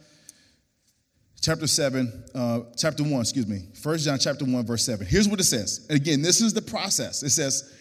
chapter 1.40 1.66
7, 1.66 2.24
uh, 2.34 2.60
chapter 2.76 3.02
1, 3.02 3.20
excuse 3.20 3.46
me. 3.46 3.62
First 3.80 4.04
John 4.04 4.18
chapter 4.18 4.44
1, 4.44 4.66
verse 4.66 4.84
7. 4.84 5.06
Here's 5.06 5.28
what 5.28 5.40
it 5.40 5.44
says. 5.44 5.86
Again, 5.90 6.22
this 6.22 6.40
is 6.40 6.52
the 6.52 6.62
process. 6.62 7.22
It 7.22 7.30
says, 7.30 7.74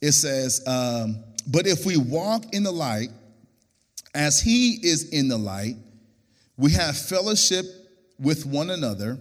it 0.00 0.12
says, 0.12 0.62
um, 0.66 1.22
but 1.46 1.66
if 1.66 1.86
we 1.86 1.96
walk 1.96 2.52
in 2.52 2.62
the 2.62 2.72
light, 2.72 3.10
as 4.14 4.40
he 4.40 4.72
is 4.82 5.10
in 5.10 5.28
the 5.28 5.38
light, 5.38 5.76
we 6.56 6.72
have 6.72 6.96
fellowship 6.96 7.64
with 8.18 8.44
one 8.44 8.70
another, 8.70 9.18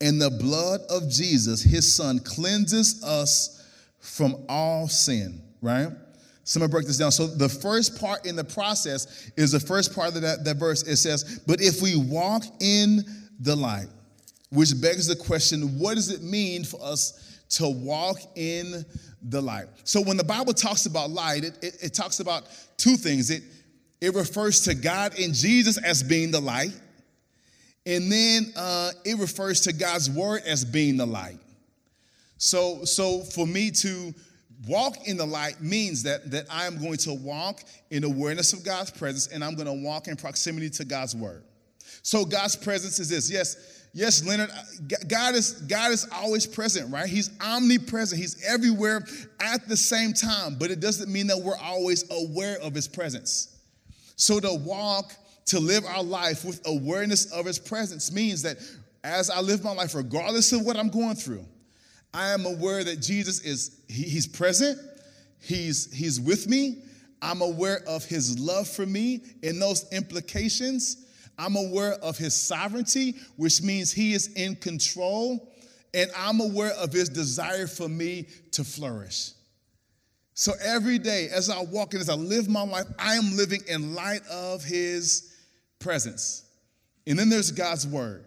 and 0.00 0.20
the 0.20 0.30
blood 0.30 0.80
of 0.88 1.10
Jesus, 1.10 1.62
his 1.62 1.92
son, 1.92 2.20
cleanses 2.20 3.02
us 3.04 3.68
from 3.98 4.36
all 4.48 4.88
sin, 4.88 5.42
right? 5.60 5.88
So 6.50 6.58
I'm 6.58 6.62
gonna 6.62 6.72
break 6.72 6.88
this 6.88 6.98
down. 6.98 7.12
So 7.12 7.28
the 7.28 7.48
first 7.48 8.00
part 8.00 8.26
in 8.26 8.34
the 8.34 8.42
process 8.42 9.30
is 9.36 9.52
the 9.52 9.60
first 9.60 9.94
part 9.94 10.16
of 10.16 10.22
that, 10.22 10.42
that 10.44 10.56
verse. 10.56 10.82
It 10.82 10.96
says, 10.96 11.40
But 11.46 11.60
if 11.60 11.80
we 11.80 11.94
walk 11.94 12.42
in 12.58 13.04
the 13.38 13.54
light, 13.54 13.86
which 14.50 14.72
begs 14.80 15.06
the 15.06 15.14
question, 15.14 15.78
what 15.78 15.94
does 15.94 16.10
it 16.10 16.24
mean 16.24 16.64
for 16.64 16.82
us 16.82 17.38
to 17.50 17.68
walk 17.68 18.16
in 18.34 18.84
the 19.22 19.40
light? 19.40 19.66
So 19.84 20.00
when 20.00 20.16
the 20.16 20.24
Bible 20.24 20.52
talks 20.52 20.86
about 20.86 21.10
light, 21.10 21.44
it, 21.44 21.56
it, 21.62 21.76
it 21.84 21.94
talks 21.94 22.18
about 22.18 22.48
two 22.76 22.96
things. 22.96 23.30
It, 23.30 23.44
it 24.00 24.12
refers 24.16 24.62
to 24.62 24.74
God 24.74 25.16
and 25.20 25.32
Jesus 25.32 25.78
as 25.78 26.02
being 26.02 26.32
the 26.32 26.40
light, 26.40 26.72
and 27.86 28.10
then 28.10 28.52
uh, 28.56 28.90
it 29.04 29.18
refers 29.18 29.60
to 29.60 29.72
God's 29.72 30.10
word 30.10 30.42
as 30.44 30.64
being 30.64 30.96
the 30.96 31.06
light. 31.06 31.38
So, 32.38 32.84
so 32.84 33.20
for 33.20 33.46
me 33.46 33.70
to 33.70 34.12
walk 34.66 35.06
in 35.06 35.16
the 35.16 35.26
light 35.26 35.60
means 35.60 36.02
that, 36.02 36.30
that 36.30 36.46
I 36.50 36.66
am 36.66 36.78
going 36.78 36.98
to 36.98 37.14
walk 37.14 37.62
in 37.90 38.04
awareness 38.04 38.52
of 38.52 38.64
God's 38.64 38.90
presence 38.90 39.28
and 39.28 39.42
I'm 39.42 39.54
going 39.54 39.66
to 39.66 39.84
walk 39.86 40.08
in 40.08 40.16
proximity 40.16 40.70
to 40.70 40.84
God's 40.84 41.16
word. 41.16 41.44
So 42.02 42.24
God's 42.24 42.56
presence 42.56 42.98
is 42.98 43.08
this. 43.08 43.30
Yes, 43.30 43.88
yes, 43.92 44.24
Leonard, 44.24 44.50
God 45.08 45.34
is 45.34 45.52
God 45.52 45.92
is 45.92 46.08
always 46.12 46.46
present, 46.46 46.92
right? 46.92 47.08
He's 47.08 47.30
omnipresent. 47.40 48.20
He's 48.20 48.42
everywhere 48.44 49.04
at 49.40 49.68
the 49.68 49.76
same 49.76 50.12
time, 50.12 50.56
but 50.58 50.70
it 50.70 50.80
doesn't 50.80 51.10
mean 51.12 51.26
that 51.28 51.38
we're 51.38 51.58
always 51.58 52.04
aware 52.10 52.58
of 52.60 52.74
his 52.74 52.88
presence. 52.88 53.58
So 54.16 54.40
to 54.40 54.54
walk, 54.54 55.12
to 55.46 55.58
live 55.58 55.84
our 55.84 56.02
life 56.02 56.44
with 56.44 56.60
awareness 56.66 57.32
of 57.32 57.46
his 57.46 57.58
presence 57.58 58.12
means 58.12 58.42
that 58.42 58.58
as 59.02 59.30
I 59.30 59.40
live 59.40 59.64
my 59.64 59.72
life, 59.72 59.94
regardless 59.94 60.52
of 60.52 60.64
what 60.64 60.76
I'm 60.76 60.90
going 60.90 61.14
through, 61.14 61.44
I 62.12 62.30
am 62.30 62.46
aware 62.46 62.82
that 62.84 63.00
Jesus 63.00 63.40
is, 63.40 63.82
he, 63.88 64.02
he's 64.02 64.26
present, 64.26 64.78
he's, 65.40 65.92
he's 65.92 66.20
with 66.20 66.48
me. 66.48 66.82
I'm 67.22 67.42
aware 67.42 67.82
of 67.86 68.04
his 68.04 68.38
love 68.38 68.66
for 68.66 68.86
me 68.86 69.20
and 69.42 69.60
those 69.60 69.90
implications. 69.92 71.06
I'm 71.38 71.56
aware 71.56 71.92
of 71.94 72.16
his 72.18 72.34
sovereignty, 72.34 73.16
which 73.36 73.62
means 73.62 73.92
he 73.92 74.14
is 74.14 74.28
in 74.34 74.56
control. 74.56 75.52
And 75.92 76.10
I'm 76.16 76.40
aware 76.40 76.72
of 76.72 76.92
his 76.92 77.08
desire 77.08 77.66
for 77.66 77.88
me 77.88 78.28
to 78.52 78.64
flourish. 78.64 79.32
So 80.34 80.52
every 80.62 80.98
day, 80.98 81.28
as 81.28 81.50
I 81.50 81.62
walk 81.62 81.92
and 81.92 82.00
as 82.00 82.08
I 82.08 82.14
live 82.14 82.48
my 82.48 82.62
life, 82.62 82.86
I 82.98 83.16
am 83.16 83.36
living 83.36 83.60
in 83.68 83.94
light 83.94 84.26
of 84.28 84.64
his 84.64 85.36
presence. 85.78 86.44
And 87.06 87.18
then 87.18 87.28
there's 87.28 87.50
God's 87.50 87.86
word, 87.86 88.24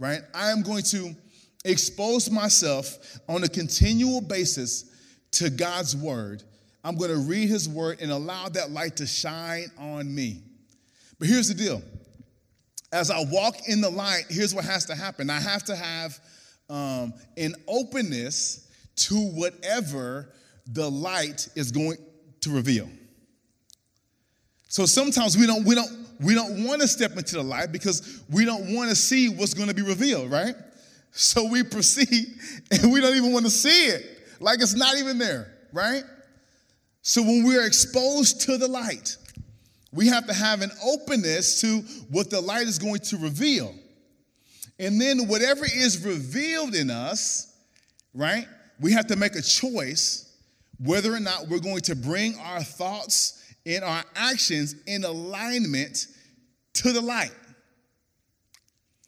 right? 0.00 0.20
I 0.34 0.50
am 0.50 0.62
going 0.62 0.82
to 0.84 1.14
expose 1.64 2.30
myself 2.30 3.20
on 3.28 3.44
a 3.44 3.48
continual 3.48 4.20
basis 4.20 4.90
to 5.32 5.50
God's 5.50 5.96
word. 5.96 6.42
I'm 6.84 6.96
going 6.96 7.10
to 7.10 7.16
read 7.16 7.48
his 7.48 7.68
word 7.68 8.00
and 8.00 8.10
allow 8.10 8.48
that 8.50 8.70
light 8.70 8.96
to 8.96 9.06
shine 9.06 9.70
on 9.78 10.14
me. 10.14 10.42
But 11.18 11.28
here's 11.28 11.48
the 11.48 11.54
deal 11.54 11.82
as 12.92 13.10
I 13.10 13.24
walk 13.24 13.68
in 13.68 13.80
the 13.80 13.90
light, 13.90 14.24
here's 14.28 14.54
what 14.54 14.64
has 14.64 14.84
to 14.86 14.94
happen 14.94 15.28
I 15.28 15.40
have 15.40 15.64
to 15.64 15.76
have 15.76 16.18
um, 16.70 17.12
an 17.36 17.54
openness 17.66 18.70
to 18.96 19.16
whatever 19.16 20.30
the 20.66 20.88
light 20.88 21.48
is 21.56 21.72
going 21.72 21.96
to 22.42 22.50
reveal. 22.50 22.88
So 24.68 24.86
sometimes 24.86 25.36
we 25.36 25.46
don't, 25.46 25.64
we 25.64 25.74
don't, 25.74 25.90
we 26.20 26.34
don't 26.34 26.64
want 26.64 26.80
to 26.82 26.88
step 26.88 27.16
into 27.16 27.36
the 27.36 27.42
light 27.42 27.72
because 27.72 28.22
we 28.30 28.44
don't 28.44 28.74
want 28.74 28.90
to 28.90 28.96
see 28.96 29.28
what's 29.28 29.54
going 29.54 29.68
to 29.68 29.74
be 29.74 29.82
revealed, 29.82 30.30
right? 30.30 30.54
So 31.16 31.48
we 31.48 31.62
proceed 31.62 32.26
and 32.70 32.92
we 32.92 33.00
don't 33.00 33.16
even 33.16 33.32
want 33.32 33.44
to 33.44 33.50
see 33.50 33.86
it, 33.86 34.04
like 34.40 34.60
it's 34.60 34.74
not 34.74 34.98
even 34.98 35.16
there, 35.16 35.52
right? 35.72 36.02
So 37.02 37.22
when 37.22 37.44
we're 37.44 37.66
exposed 37.66 38.40
to 38.42 38.58
the 38.58 38.66
light, 38.66 39.16
we 39.92 40.08
have 40.08 40.26
to 40.26 40.34
have 40.34 40.60
an 40.60 40.72
openness 40.84 41.60
to 41.60 41.78
what 42.10 42.30
the 42.30 42.40
light 42.40 42.66
is 42.66 42.78
going 42.78 42.98
to 43.00 43.16
reveal. 43.16 43.72
And 44.80 45.00
then 45.00 45.28
whatever 45.28 45.64
is 45.64 46.04
revealed 46.04 46.74
in 46.74 46.90
us, 46.90 47.54
right, 48.12 48.48
we 48.80 48.90
have 48.92 49.06
to 49.06 49.16
make 49.16 49.36
a 49.36 49.42
choice 49.42 50.32
whether 50.80 51.14
or 51.14 51.20
not 51.20 51.46
we're 51.46 51.60
going 51.60 51.82
to 51.82 51.94
bring 51.94 52.36
our 52.40 52.62
thoughts 52.62 53.40
and 53.64 53.84
our 53.84 54.02
actions 54.16 54.74
in 54.88 55.04
alignment 55.04 56.08
to 56.72 56.92
the 56.92 57.00
light. 57.00 57.30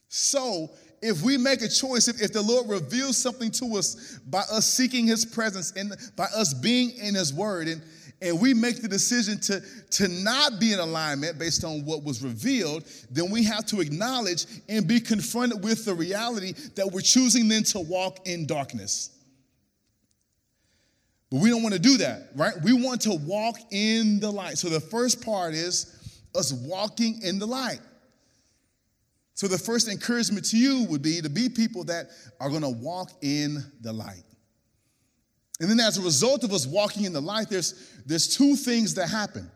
So 0.08 0.70
if 1.06 1.22
we 1.22 1.36
make 1.36 1.62
a 1.62 1.68
choice, 1.68 2.08
if, 2.08 2.20
if 2.20 2.32
the 2.32 2.42
Lord 2.42 2.68
reveals 2.68 3.16
something 3.16 3.50
to 3.52 3.76
us 3.76 4.18
by 4.26 4.40
us 4.50 4.66
seeking 4.66 5.06
his 5.06 5.24
presence 5.24 5.72
and 5.72 5.94
by 6.16 6.26
us 6.34 6.52
being 6.52 6.90
in 6.92 7.14
his 7.14 7.32
word, 7.32 7.68
and, 7.68 7.82
and 8.20 8.40
we 8.40 8.54
make 8.54 8.82
the 8.82 8.88
decision 8.88 9.38
to, 9.40 9.62
to 9.90 10.08
not 10.08 10.58
be 10.58 10.72
in 10.72 10.78
alignment 10.78 11.38
based 11.38 11.64
on 11.64 11.84
what 11.84 12.02
was 12.02 12.22
revealed, 12.22 12.84
then 13.10 13.30
we 13.30 13.44
have 13.44 13.66
to 13.66 13.80
acknowledge 13.80 14.46
and 14.68 14.86
be 14.88 15.00
confronted 15.00 15.62
with 15.62 15.84
the 15.84 15.94
reality 15.94 16.52
that 16.74 16.90
we're 16.90 17.00
choosing 17.00 17.48
then 17.48 17.62
to 17.64 17.80
walk 17.80 18.26
in 18.26 18.46
darkness. 18.46 19.10
But 21.30 21.40
we 21.40 21.50
don't 21.50 21.62
want 21.62 21.74
to 21.74 21.80
do 21.80 21.98
that, 21.98 22.30
right? 22.34 22.54
We 22.62 22.72
want 22.72 23.00
to 23.02 23.14
walk 23.14 23.56
in 23.70 24.20
the 24.20 24.30
light. 24.30 24.58
So 24.58 24.68
the 24.68 24.80
first 24.80 25.24
part 25.24 25.54
is 25.54 26.20
us 26.34 26.52
walking 26.52 27.20
in 27.22 27.38
the 27.38 27.46
light. 27.46 27.80
So, 29.37 29.46
the 29.46 29.59
first 29.59 29.87
encouragement 29.87 30.46
to 30.46 30.57
you 30.57 30.87
would 30.88 31.03
be 31.03 31.20
to 31.20 31.29
be 31.29 31.51
people 31.51 31.85
that 31.85 32.07
are 32.40 32.49
going 32.49 32.62
to 32.62 32.70
walk 32.70 33.12
in 33.20 33.62
the 33.83 33.92
light. 33.92 34.25
And 35.61 35.70
then, 35.70 35.79
as 35.79 35.99
a 35.99 36.03
result 36.03 36.42
of 36.42 36.53
us 36.53 36.66
walking 36.66 37.05
in 37.05 37.12
the 37.12 37.20
light, 37.20 37.51
there's, 37.51 37.92
there's 38.07 38.35
two 38.35 38.57
things 38.57 38.94
that 38.94 39.09
happen. 39.11 39.51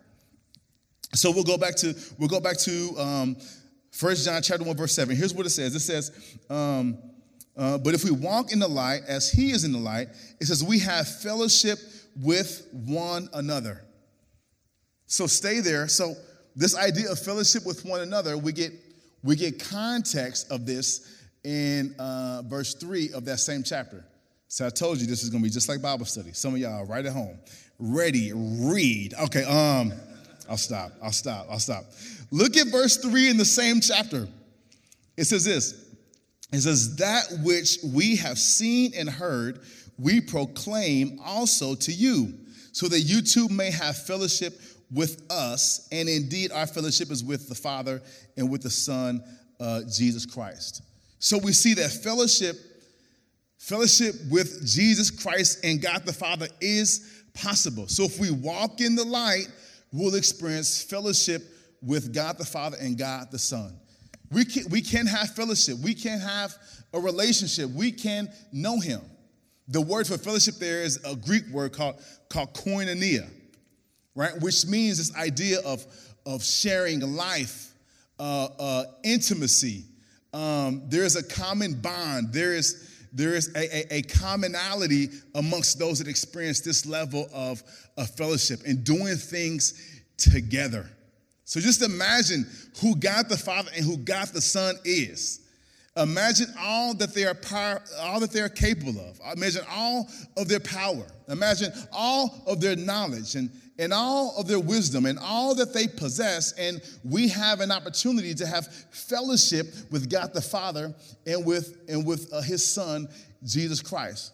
So 1.14 1.30
we'll 1.30 1.44
go 1.44 1.56
back 1.56 1.76
to 1.76 1.94
we'll 2.18 2.28
go 2.28 2.40
back 2.40 2.58
to 2.58 2.94
um, 2.98 3.36
1 3.98 4.16
John 4.16 4.42
chapter 4.42 4.64
1, 4.64 4.76
verse 4.76 4.92
7. 4.92 5.16
Here's 5.16 5.32
what 5.32 5.46
it 5.46 5.50
says. 5.50 5.74
It 5.74 5.80
says, 5.80 6.38
um, 6.50 6.98
uh, 7.56 7.78
but 7.78 7.94
if 7.94 8.04
we 8.04 8.10
walk 8.10 8.52
in 8.52 8.58
the 8.58 8.68
light 8.68 9.00
as 9.08 9.30
he 9.30 9.50
is 9.50 9.64
in 9.64 9.72
the 9.72 9.78
light, 9.78 10.08
it 10.40 10.46
says 10.46 10.62
we 10.62 10.78
have 10.80 11.08
fellowship 11.08 11.78
with 12.22 12.68
one 12.72 13.30
another. 13.32 13.82
So 15.06 15.26
stay 15.26 15.60
there. 15.60 15.88
So 15.88 16.14
this 16.54 16.76
idea 16.76 17.10
of 17.10 17.18
fellowship 17.18 17.64
with 17.66 17.84
one 17.84 18.02
another, 18.02 18.36
we 18.36 18.52
get 18.52 18.72
we 19.22 19.36
get 19.36 19.62
context 19.62 20.50
of 20.50 20.66
this 20.66 21.22
in 21.44 21.94
uh, 21.98 22.42
verse 22.46 22.74
3 22.74 23.12
of 23.12 23.24
that 23.26 23.38
same 23.38 23.62
chapter. 23.62 24.04
So 24.48 24.66
I 24.66 24.70
told 24.70 25.00
you 25.00 25.06
this 25.06 25.22
is 25.22 25.30
gonna 25.30 25.44
be 25.44 25.50
just 25.50 25.68
like 25.68 25.80
Bible 25.80 26.04
study. 26.04 26.32
Some 26.32 26.54
of 26.54 26.60
y'all 26.60 26.84
right 26.84 27.04
at 27.04 27.12
home, 27.12 27.38
ready, 27.78 28.32
read. 28.34 29.14
Okay, 29.14 29.44
um, 29.44 29.92
I'll 30.48 30.56
stop. 30.56 30.92
I'll 31.02 31.12
stop. 31.12 31.46
I'll 31.48 31.60
stop. 31.60 31.84
Look 32.32 32.56
at 32.56 32.66
verse 32.66 32.96
three 32.96 33.30
in 33.30 33.36
the 33.36 33.44
same 33.44 33.80
chapter. 33.80 34.26
It 35.16 35.24
says 35.24 35.44
this. 35.44 35.90
It 36.52 36.60
says, 36.60 36.96
That 36.96 37.26
which 37.44 37.78
we 37.94 38.16
have 38.16 38.38
seen 38.38 38.92
and 38.96 39.08
heard, 39.08 39.60
we 39.98 40.20
proclaim 40.20 41.20
also 41.24 41.74
to 41.76 41.92
you, 41.92 42.34
so 42.72 42.88
that 42.88 43.00
you 43.00 43.22
too 43.22 43.48
may 43.48 43.70
have 43.70 43.96
fellowship 43.96 44.60
with 44.90 45.22
us. 45.30 45.88
And 45.92 46.08
indeed, 46.08 46.52
our 46.52 46.66
fellowship 46.66 47.10
is 47.10 47.22
with 47.22 47.48
the 47.48 47.54
Father 47.54 48.02
and 48.36 48.50
with 48.50 48.62
the 48.62 48.70
Son, 48.70 49.22
uh, 49.58 49.82
Jesus 49.90 50.26
Christ. 50.26 50.82
So 51.18 51.38
we 51.38 51.52
see 51.52 51.74
that 51.74 51.90
fellowship, 51.90 52.56
fellowship 53.58 54.14
with 54.30 54.66
Jesus 54.66 55.10
Christ 55.10 55.64
and 55.64 55.80
God 55.80 56.06
the 56.06 56.12
Father 56.12 56.48
is 56.60 57.24
possible. 57.34 57.86
So 57.88 58.04
if 58.04 58.18
we 58.18 58.30
walk 58.30 58.80
in 58.80 58.94
the 58.94 59.04
light, 59.04 59.48
we'll 59.92 60.14
experience 60.14 60.82
fellowship 60.82 61.42
with 61.82 62.12
God 62.12 62.38
the 62.38 62.44
Father 62.44 62.76
and 62.80 62.96
God 62.96 63.30
the 63.30 63.38
Son. 63.38 63.78
We 64.32 64.44
can, 64.44 64.68
we 64.70 64.80
can 64.80 65.06
have 65.06 65.34
fellowship. 65.34 65.78
We 65.78 65.94
can 65.94 66.20
have 66.20 66.54
a 66.92 67.00
relationship. 67.00 67.70
We 67.70 67.92
can 67.92 68.28
know 68.52 68.80
Him. 68.80 69.00
The 69.68 69.80
word 69.80 70.06
for 70.06 70.18
fellowship 70.18 70.54
there 70.56 70.82
is 70.82 70.98
a 71.04 71.16
Greek 71.16 71.46
word 71.48 71.72
called, 71.72 72.02
called 72.28 72.54
koinonia, 72.54 73.28
right? 74.20 74.38
Which 74.38 74.66
means 74.66 74.98
this 74.98 75.16
idea 75.16 75.60
of, 75.60 75.82
of 76.26 76.44
sharing 76.44 77.00
life, 77.16 77.72
uh, 78.18 78.48
uh, 78.58 78.84
intimacy. 79.02 79.84
Um, 80.34 80.82
there 80.88 81.04
is 81.04 81.16
a 81.16 81.22
common 81.22 81.80
bond. 81.80 82.30
There 82.30 82.52
is, 82.52 83.06
there 83.14 83.34
is 83.34 83.50
a, 83.56 83.94
a, 83.94 83.96
a, 83.96 84.02
commonality 84.02 85.08
amongst 85.34 85.78
those 85.78 86.00
that 86.00 86.06
experience 86.06 86.60
this 86.60 86.84
level 86.84 87.30
of, 87.32 87.62
of 87.96 88.10
fellowship 88.10 88.60
and 88.66 88.84
doing 88.84 89.16
things 89.16 90.02
together. 90.18 90.86
So 91.46 91.58
just 91.58 91.80
imagine 91.80 92.46
who 92.82 92.96
God 92.96 93.30
the 93.30 93.38
Father 93.38 93.70
and 93.74 93.86
who 93.86 93.96
God 93.96 94.28
the 94.28 94.42
Son 94.42 94.76
is. 94.84 95.40
Imagine 95.96 96.46
all 96.58 96.94
that 96.94 97.14
they 97.14 97.24
are 97.24 97.34
power, 97.34 97.82
all 98.00 98.20
that 98.20 98.32
they 98.32 98.40
are 98.40 98.50
capable 98.50 99.00
of. 99.00 99.18
Imagine 99.34 99.62
all 99.70 100.08
of 100.36 100.46
their 100.46 100.60
power. 100.60 101.06
Imagine 101.28 101.72
all 101.90 102.42
of 102.46 102.60
their 102.60 102.76
knowledge 102.76 103.34
and, 103.34 103.50
and 103.80 103.94
all 103.94 104.34
of 104.36 104.46
their 104.46 104.60
wisdom 104.60 105.06
and 105.06 105.18
all 105.18 105.54
that 105.54 105.72
they 105.72 105.88
possess. 105.88 106.52
And 106.52 106.82
we 107.02 107.28
have 107.28 107.60
an 107.60 107.72
opportunity 107.72 108.34
to 108.34 108.46
have 108.46 108.66
fellowship 108.90 109.66
with 109.90 110.10
God 110.10 110.34
the 110.34 110.42
Father 110.42 110.94
and 111.26 111.46
with, 111.46 111.78
and 111.88 112.06
with 112.06 112.30
uh, 112.30 112.42
his 112.42 112.64
Son, 112.64 113.08
Jesus 113.42 113.80
Christ. 113.80 114.32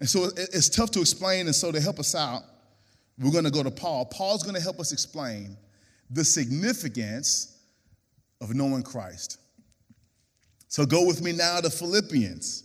And 0.00 0.08
so 0.08 0.24
it's 0.36 0.68
tough 0.68 0.90
to 0.90 1.00
explain. 1.00 1.46
And 1.46 1.54
so 1.54 1.70
to 1.70 1.80
help 1.80 2.00
us 2.00 2.16
out, 2.16 2.42
we're 3.16 3.30
going 3.30 3.44
to 3.44 3.50
go 3.52 3.62
to 3.62 3.70
Paul. 3.70 4.06
Paul's 4.06 4.42
going 4.42 4.56
to 4.56 4.60
help 4.60 4.80
us 4.80 4.92
explain 4.92 5.56
the 6.10 6.24
significance 6.24 7.56
of 8.40 8.56
knowing 8.56 8.82
Christ. 8.82 9.38
So 10.66 10.84
go 10.84 11.06
with 11.06 11.22
me 11.22 11.30
now 11.30 11.60
to 11.60 11.70
Philippians 11.70 12.64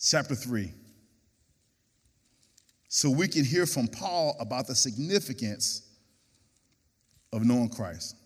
chapter 0.00 0.34
3. 0.34 0.72
So 2.96 3.10
we 3.10 3.28
can 3.28 3.44
hear 3.44 3.66
from 3.66 3.88
Paul 3.88 4.38
about 4.40 4.66
the 4.66 4.74
significance 4.74 5.82
of 7.30 7.44
knowing 7.44 7.68
Christ. 7.68 8.16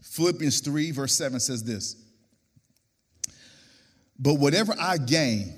Philippians 0.00 0.60
3, 0.60 0.92
verse 0.92 1.16
7 1.16 1.40
says 1.40 1.64
this 1.64 1.96
But 4.20 4.34
whatever 4.34 4.72
I 4.78 4.98
gain, 4.98 5.52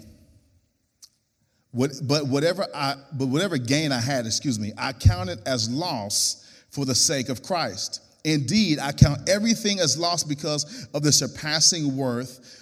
what, 1.71 1.91
but 2.03 2.27
whatever 2.27 2.67
I, 2.75 2.95
but 3.13 3.27
whatever 3.29 3.59
gain 3.59 3.93
I 3.93 4.01
had, 4.01 4.25
excuse 4.25 4.59
me, 4.59 4.73
I 4.79 4.95
counted 4.95 5.39
as 5.45 5.69
loss 5.69 6.51
for 6.71 6.87
the 6.87 6.95
sake 6.95 7.29
of 7.29 7.43
Christ. 7.43 8.01
Indeed, 8.25 8.79
I 8.79 8.93
count 8.93 9.29
everything 9.29 9.81
as 9.81 9.99
loss 9.99 10.25
because 10.25 10.89
of 10.95 11.03
the 11.03 11.13
surpassing 11.13 11.95
worth 11.95 12.62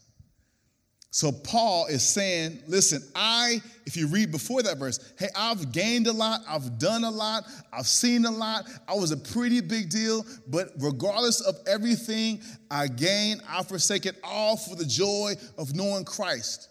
So 1.13 1.29
Paul 1.29 1.87
is 1.87 2.07
saying, 2.07 2.59
listen, 2.67 3.03
I, 3.13 3.61
if 3.85 3.97
you 3.97 4.07
read 4.07 4.31
before 4.31 4.63
that 4.63 4.77
verse, 4.77 5.13
hey, 5.19 5.27
I've 5.35 5.73
gained 5.73 6.07
a 6.07 6.13
lot, 6.13 6.39
I've 6.47 6.79
done 6.79 7.03
a 7.03 7.11
lot, 7.11 7.43
I've 7.73 7.85
seen 7.85 8.23
a 8.23 8.31
lot, 8.31 8.63
I 8.87 8.93
was 8.93 9.11
a 9.11 9.17
pretty 9.17 9.59
big 9.59 9.89
deal, 9.89 10.25
but 10.47 10.69
regardless 10.79 11.41
of 11.41 11.55
everything 11.67 12.41
I 12.71 12.87
gain, 12.87 13.41
I 13.49 13.61
forsake 13.63 14.05
it 14.05 14.15
all 14.23 14.55
for 14.55 14.77
the 14.77 14.85
joy 14.85 15.33
of 15.57 15.75
knowing 15.75 16.05
Christ. 16.05 16.69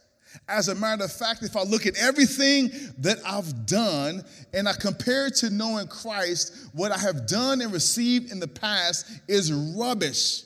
As 0.48 0.68
a 0.68 0.74
matter 0.74 1.04
of 1.04 1.12
fact, 1.12 1.42
if 1.42 1.54
I 1.54 1.62
look 1.62 1.86
at 1.86 1.98
everything 1.98 2.70
that 2.98 3.18
I've 3.26 3.66
done 3.66 4.24
and 4.54 4.66
I 4.66 4.72
compare 4.72 5.26
it 5.26 5.34
to 5.36 5.50
knowing 5.50 5.86
Christ, 5.86 6.70
what 6.72 6.92
I 6.92 6.98
have 6.98 7.26
done 7.26 7.60
and 7.60 7.74
received 7.74 8.32
in 8.32 8.40
the 8.40 8.48
past 8.48 9.06
is 9.28 9.52
rubbish 9.52 10.44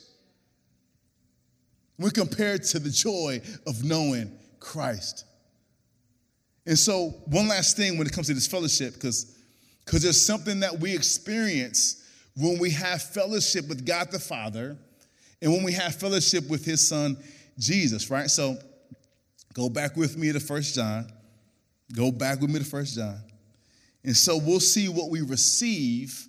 when 1.97 2.11
compared 2.11 2.63
to 2.63 2.79
the 2.79 2.89
joy 2.89 3.41
of 3.65 3.83
knowing 3.83 4.31
Christ. 4.59 5.25
And 6.65 6.77
so, 6.77 7.09
one 7.25 7.47
last 7.47 7.77
thing 7.77 7.97
when 7.97 8.07
it 8.07 8.13
comes 8.13 8.27
to 8.27 8.33
this 8.33 8.47
fellowship, 8.47 8.95
because 8.95 9.37
because 9.85 10.01
there's 10.01 10.25
something 10.25 10.61
that 10.61 10.79
we 10.79 10.95
experience 10.95 12.03
when 12.35 12.57
we 12.57 12.71
have 12.71 13.01
fellowship 13.01 13.67
with 13.67 13.85
God 13.85 14.11
the 14.11 14.19
Father 14.19 14.77
and 15.41 15.51
when 15.51 15.63
we 15.63 15.73
have 15.73 15.95
fellowship 15.95 16.49
with 16.49 16.65
his 16.65 16.87
son 16.87 17.17
Jesus, 17.59 18.09
right? 18.09 18.29
So 18.29 18.57
Go 19.55 19.69
back 19.69 19.95
with 19.95 20.17
me 20.17 20.31
to 20.33 20.39
First 20.39 20.75
John. 20.75 21.07
Go 21.95 22.11
back 22.11 22.41
with 22.41 22.51
me 22.51 22.59
to 22.59 22.65
First 22.65 22.95
John. 22.97 23.17
And 24.03 24.15
so 24.15 24.37
we'll 24.37 24.59
see 24.59 24.89
what 24.89 25.09
we 25.09 25.21
receive 25.21 26.27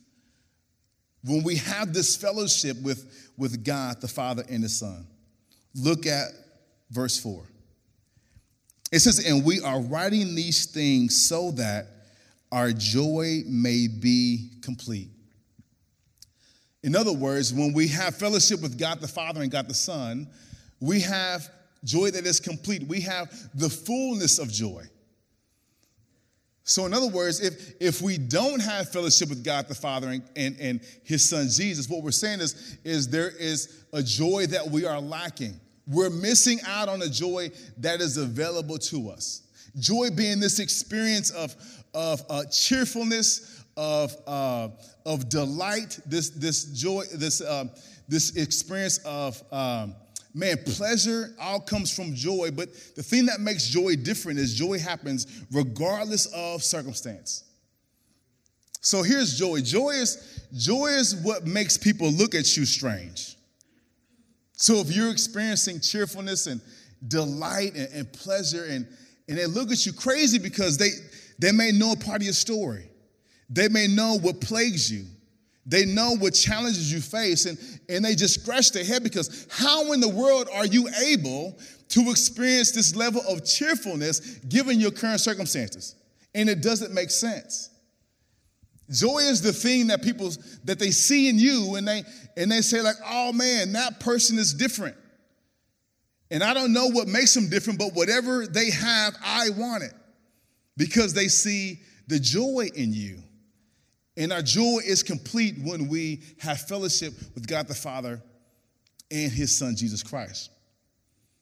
when 1.24 1.42
we 1.42 1.56
have 1.56 1.92
this 1.92 2.16
fellowship 2.16 2.80
with, 2.80 3.32
with 3.36 3.64
God, 3.64 4.00
the 4.00 4.06
Father, 4.06 4.44
and 4.48 4.62
the 4.62 4.68
Son. 4.68 5.06
Look 5.76 6.06
at 6.06 6.28
verse 6.90 7.18
4. 7.18 7.44
It 8.92 9.00
says, 9.00 9.24
And 9.26 9.44
we 9.44 9.60
are 9.60 9.80
writing 9.80 10.34
these 10.34 10.66
things 10.66 11.28
so 11.28 11.50
that 11.52 11.86
our 12.52 12.72
joy 12.72 13.42
may 13.46 13.88
be 13.88 14.50
complete. 14.62 15.10
In 16.82 16.94
other 16.94 17.12
words, 17.12 17.52
when 17.52 17.72
we 17.72 17.88
have 17.88 18.16
fellowship 18.16 18.62
with 18.62 18.78
God 18.78 19.00
the 19.00 19.08
Father 19.08 19.42
and 19.42 19.50
God 19.50 19.68
the 19.68 19.74
Son, 19.74 20.28
we 20.80 21.00
have 21.00 21.50
joy 21.84 22.10
that 22.10 22.26
is 22.26 22.38
complete. 22.38 22.86
We 22.86 23.00
have 23.02 23.30
the 23.54 23.68
fullness 23.68 24.38
of 24.38 24.50
joy. 24.50 24.84
So, 26.62 26.84
in 26.86 26.94
other 26.94 27.08
words, 27.08 27.40
if, 27.40 27.74
if 27.80 28.02
we 28.02 28.18
don't 28.18 28.60
have 28.60 28.90
fellowship 28.90 29.28
with 29.28 29.44
God 29.44 29.68
the 29.68 29.74
Father 29.74 30.08
and, 30.08 30.22
and, 30.34 30.56
and 30.58 30.80
His 31.04 31.28
Son 31.28 31.48
Jesus, 31.48 31.88
what 31.88 32.02
we're 32.02 32.10
saying 32.10 32.40
is, 32.40 32.78
is 32.82 33.08
there 33.08 33.30
is 33.30 33.84
a 33.92 34.02
joy 34.02 34.46
that 34.46 34.68
we 34.68 34.84
are 34.84 35.00
lacking. 35.00 35.60
We're 35.86 36.10
missing 36.10 36.58
out 36.66 36.88
on 36.88 37.02
a 37.02 37.08
joy 37.08 37.50
that 37.78 38.00
is 38.00 38.16
available 38.16 38.78
to 38.78 39.10
us. 39.10 39.42
Joy 39.78 40.10
being 40.10 40.40
this 40.40 40.58
experience 40.58 41.30
of, 41.30 41.54
of 41.94 42.22
uh, 42.28 42.44
cheerfulness, 42.46 43.64
of, 43.76 44.14
uh, 44.26 44.68
of 45.04 45.28
delight, 45.28 46.00
this, 46.06 46.30
this 46.30 46.64
joy, 46.66 47.04
this, 47.14 47.40
uh, 47.40 47.66
this 48.08 48.36
experience 48.36 48.98
of 49.04 49.42
um, 49.52 49.94
Man, 50.36 50.58
pleasure 50.66 51.34
all 51.40 51.60
comes 51.60 51.90
from 51.90 52.14
joy, 52.14 52.50
but 52.54 52.68
the 52.94 53.02
thing 53.02 53.24
that 53.24 53.40
makes 53.40 53.68
joy 53.68 53.96
different 53.96 54.38
is 54.38 54.52
joy 54.52 54.78
happens 54.78 55.26
regardless 55.50 56.26
of 56.26 56.62
circumstance. 56.62 57.44
So 58.82 59.02
here's 59.02 59.38
joy. 59.38 59.62
Joy 59.62 59.92
is, 59.92 60.46
joy 60.54 60.88
is 60.88 61.16
what 61.16 61.46
makes 61.46 61.78
people 61.78 62.10
look 62.10 62.34
at 62.34 62.54
you 62.54 62.66
strange. 62.66 63.35
So 64.56 64.76
if 64.76 64.90
you're 64.90 65.10
experiencing 65.10 65.80
cheerfulness 65.80 66.46
and 66.46 66.60
delight 67.06 67.74
and, 67.74 67.88
and 67.92 68.12
pleasure 68.12 68.64
and, 68.64 68.86
and 69.28 69.38
they 69.38 69.46
look 69.46 69.70
at 69.70 69.84
you 69.84 69.92
crazy 69.92 70.38
because 70.38 70.78
they, 70.78 70.90
they 71.38 71.52
may 71.52 71.72
know 71.72 71.92
a 71.92 71.96
part 71.96 72.16
of 72.16 72.22
your 72.22 72.32
story. 72.32 72.88
They 73.50 73.68
may 73.68 73.86
know 73.86 74.18
what 74.18 74.40
plagues 74.40 74.90
you. 74.90 75.04
They 75.66 75.84
know 75.84 76.16
what 76.16 76.32
challenges 76.32 76.92
you 76.92 77.00
face 77.00 77.44
and, 77.44 77.58
and 77.88 78.04
they 78.04 78.14
just 78.14 78.40
scratch 78.40 78.70
their 78.70 78.84
head 78.84 79.02
because 79.02 79.46
how 79.50 79.92
in 79.92 80.00
the 80.00 80.08
world 80.08 80.48
are 80.54 80.66
you 80.66 80.88
able 81.04 81.58
to 81.88 82.10
experience 82.10 82.72
this 82.72 82.96
level 82.96 83.20
of 83.28 83.44
cheerfulness 83.44 84.20
given 84.48 84.80
your 84.80 84.90
current 84.90 85.20
circumstances? 85.20 85.96
And 86.34 86.48
it 86.48 86.62
doesn't 86.62 86.94
make 86.94 87.10
sense. 87.10 87.70
Joy 88.90 89.18
is 89.18 89.42
the 89.42 89.52
thing 89.52 89.88
that 89.88 90.02
people 90.02 90.30
that 90.64 90.78
they 90.78 90.92
see 90.92 91.28
in 91.28 91.38
you 91.38 91.74
and 91.74 91.86
they 91.86 92.04
and 92.36 92.50
they 92.50 92.60
say 92.60 92.80
like, 92.80 92.96
"Oh 93.04 93.32
man, 93.32 93.72
that 93.72 94.00
person 94.00 94.38
is 94.38 94.54
different." 94.54 94.96
And 96.30 96.42
I 96.42 96.54
don't 96.54 96.72
know 96.72 96.88
what 96.88 97.08
makes 97.08 97.34
them 97.34 97.48
different, 97.48 97.78
but 97.78 97.94
whatever 97.94 98.46
they 98.46 98.70
have, 98.70 99.16
I 99.24 99.50
want 99.50 99.84
it. 99.84 99.92
Because 100.76 101.14
they 101.14 101.28
see 101.28 101.80
the 102.08 102.18
joy 102.18 102.68
in 102.74 102.92
you. 102.92 103.22
And 104.16 104.32
our 104.32 104.42
joy 104.42 104.78
is 104.84 105.02
complete 105.02 105.56
when 105.62 105.88
we 105.88 106.22
have 106.38 106.60
fellowship 106.62 107.12
with 107.34 107.46
God 107.46 107.68
the 107.68 107.74
Father 107.74 108.22
and 109.10 109.30
his 109.30 109.56
son 109.56 109.76
Jesus 109.76 110.02
Christ. 110.02 110.50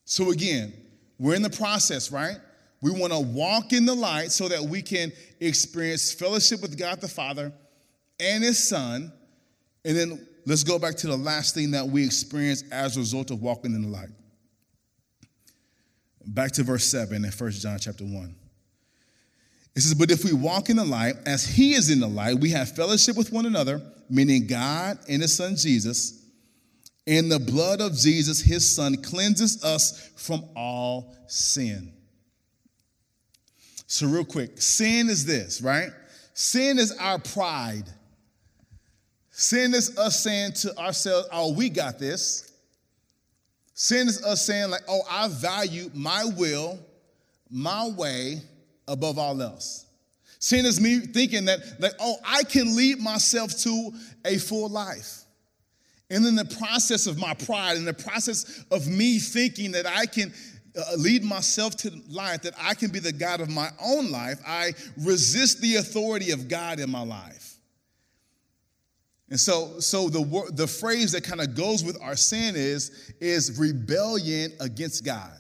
So 0.05 0.31
again, 0.31 0.73
we're 1.19 1.35
in 1.35 1.43
the 1.43 1.51
process, 1.51 2.13
right? 2.13 2.37
We 2.83 2.91
want 2.91 3.13
to 3.13 3.21
walk 3.21 3.73
in 3.73 3.87
the 3.87 3.95
light 3.95 4.33
so 4.33 4.49
that 4.49 4.63
we 4.63 4.83
can 4.83 5.13
experience 5.41 6.13
fellowship 6.13 6.61
with 6.61 6.79
God 6.79 7.01
the 7.01 7.09
Father 7.09 7.53
and 8.21 8.45
his 8.45 8.69
son. 8.69 9.13
And 9.85 9.97
then 9.97 10.27
let's 10.47 10.63
go 10.63 10.79
back 10.79 10.97
to 10.97 11.07
the 11.07 11.17
last 11.17 11.55
thing 11.55 11.71
that 11.73 11.87
we 11.87 12.05
experience 12.05 12.65
as 12.71 12.97
a 12.97 13.01
result 13.01 13.31
of 13.31 13.43
walking 13.43 13.75
in 13.75 13.83
the 13.83 13.89
light. 13.89 14.11
Back 16.27 16.53
to 16.53 16.63
verse 16.63 16.85
7 16.85 17.25
in 17.25 17.31
1 17.31 17.51
John 17.53 17.79
chapter 17.79 18.05
1. 18.05 18.35
It 19.77 19.81
says, 19.81 19.95
But 19.95 20.11
if 20.11 20.25
we 20.25 20.33
walk 20.33 20.71
in 20.71 20.77
the 20.77 20.85
light, 20.85 21.15
as 21.27 21.45
he 21.45 21.75
is 21.75 21.91
in 21.91 22.01
the 22.01 22.09
light, 22.09 22.39
we 22.39 22.51
have 22.51 22.75
fellowship 22.75 23.17
with 23.17 23.33
one 23.33 23.47
another, 23.47 23.83
meaning 24.09 24.47
God 24.47 24.99
and 25.09 25.21
his 25.21 25.37
son 25.37 25.57
Jesus. 25.57 26.23
And 27.07 27.31
the 27.31 27.39
blood 27.39 27.81
of 27.81 27.95
Jesus, 27.95 28.41
his 28.41 28.75
son, 28.75 28.97
cleanses 29.03 29.63
us 29.63 30.11
from 30.17 30.45
all 30.57 31.15
sin. 31.27 31.93
So, 33.87 34.07
real 34.07 34.25
quick, 34.25 34.61
sin 34.63 35.11
is 35.11 35.27
this, 35.27 35.61
right? 35.61 35.91
Sin 36.33 36.79
is 36.79 36.93
our 36.99 37.19
pride. 37.19 37.85
Sin 39.37 39.75
is 39.75 39.99
us 39.99 40.23
saying 40.23 40.53
to 40.53 40.79
ourselves, 40.79 41.27
oh, 41.33 41.53
we 41.55 41.69
got 41.69 41.99
this. 41.99 42.53
Sin 43.75 44.07
is 44.07 44.23
us 44.23 44.47
saying, 44.47 44.71
like, 44.71 44.85
oh, 44.89 45.01
I 45.11 45.27
value 45.27 45.91
my 45.93 46.25
will, 46.25 46.79
my 47.51 47.89
way 47.89 48.41
above 48.87 49.19
all 49.19 49.43
else. 49.43 49.87
Sin 50.39 50.65
is 50.65 50.81
me 50.81 51.01
thinking 51.01 51.47
that, 51.47 51.59
like, 51.81 51.95
oh, 51.99 52.15
I 52.25 52.45
can 52.45 52.77
lead 52.77 53.01
myself 53.01 53.51
to 53.59 53.91
a 54.25 54.39
full 54.39 54.69
life. 54.69 55.25
And 56.11 56.25
in 56.25 56.37
the 56.37 56.45
process 56.45 57.09
of 57.09 57.19
my 57.19 57.35
pride, 57.35 57.77
in 57.77 57.85
the 57.85 57.93
process 57.93 58.65
of 58.71 58.87
me 58.87 59.19
thinking 59.19 59.73
that 59.73 59.85
I 59.85 60.07
can 60.07 60.33
uh, 60.79 60.95
lead 60.97 61.25
myself 61.25 61.75
to 61.79 61.91
life, 62.09 62.43
that 62.43 62.55
I 62.57 62.75
can 62.75 62.93
be 62.93 63.01
the 63.01 63.13
God 63.13 63.41
of 63.41 63.51
my 63.51 63.71
own 63.85 64.13
life, 64.13 64.39
I 64.47 64.75
resist 64.97 65.61
the 65.61 65.75
authority 65.77 66.31
of 66.31 66.47
God 66.47 66.79
in 66.79 66.89
my 66.89 67.03
life. 67.03 67.44
And 69.31 69.41
so, 69.41 69.81
so 69.81 70.09
the, 70.09 70.51
the 70.53 70.67
phrase 70.67 71.13
that 71.13 71.25
kind 71.25 71.41
of 71.41 71.55
goes 71.55 71.83
with 71.83 72.01
our 72.03 72.17
sin 72.17 72.55
is, 72.57 73.13
is 73.21 73.59
rebellion 73.59 74.53
against 74.61 75.05
God. 75.05 75.33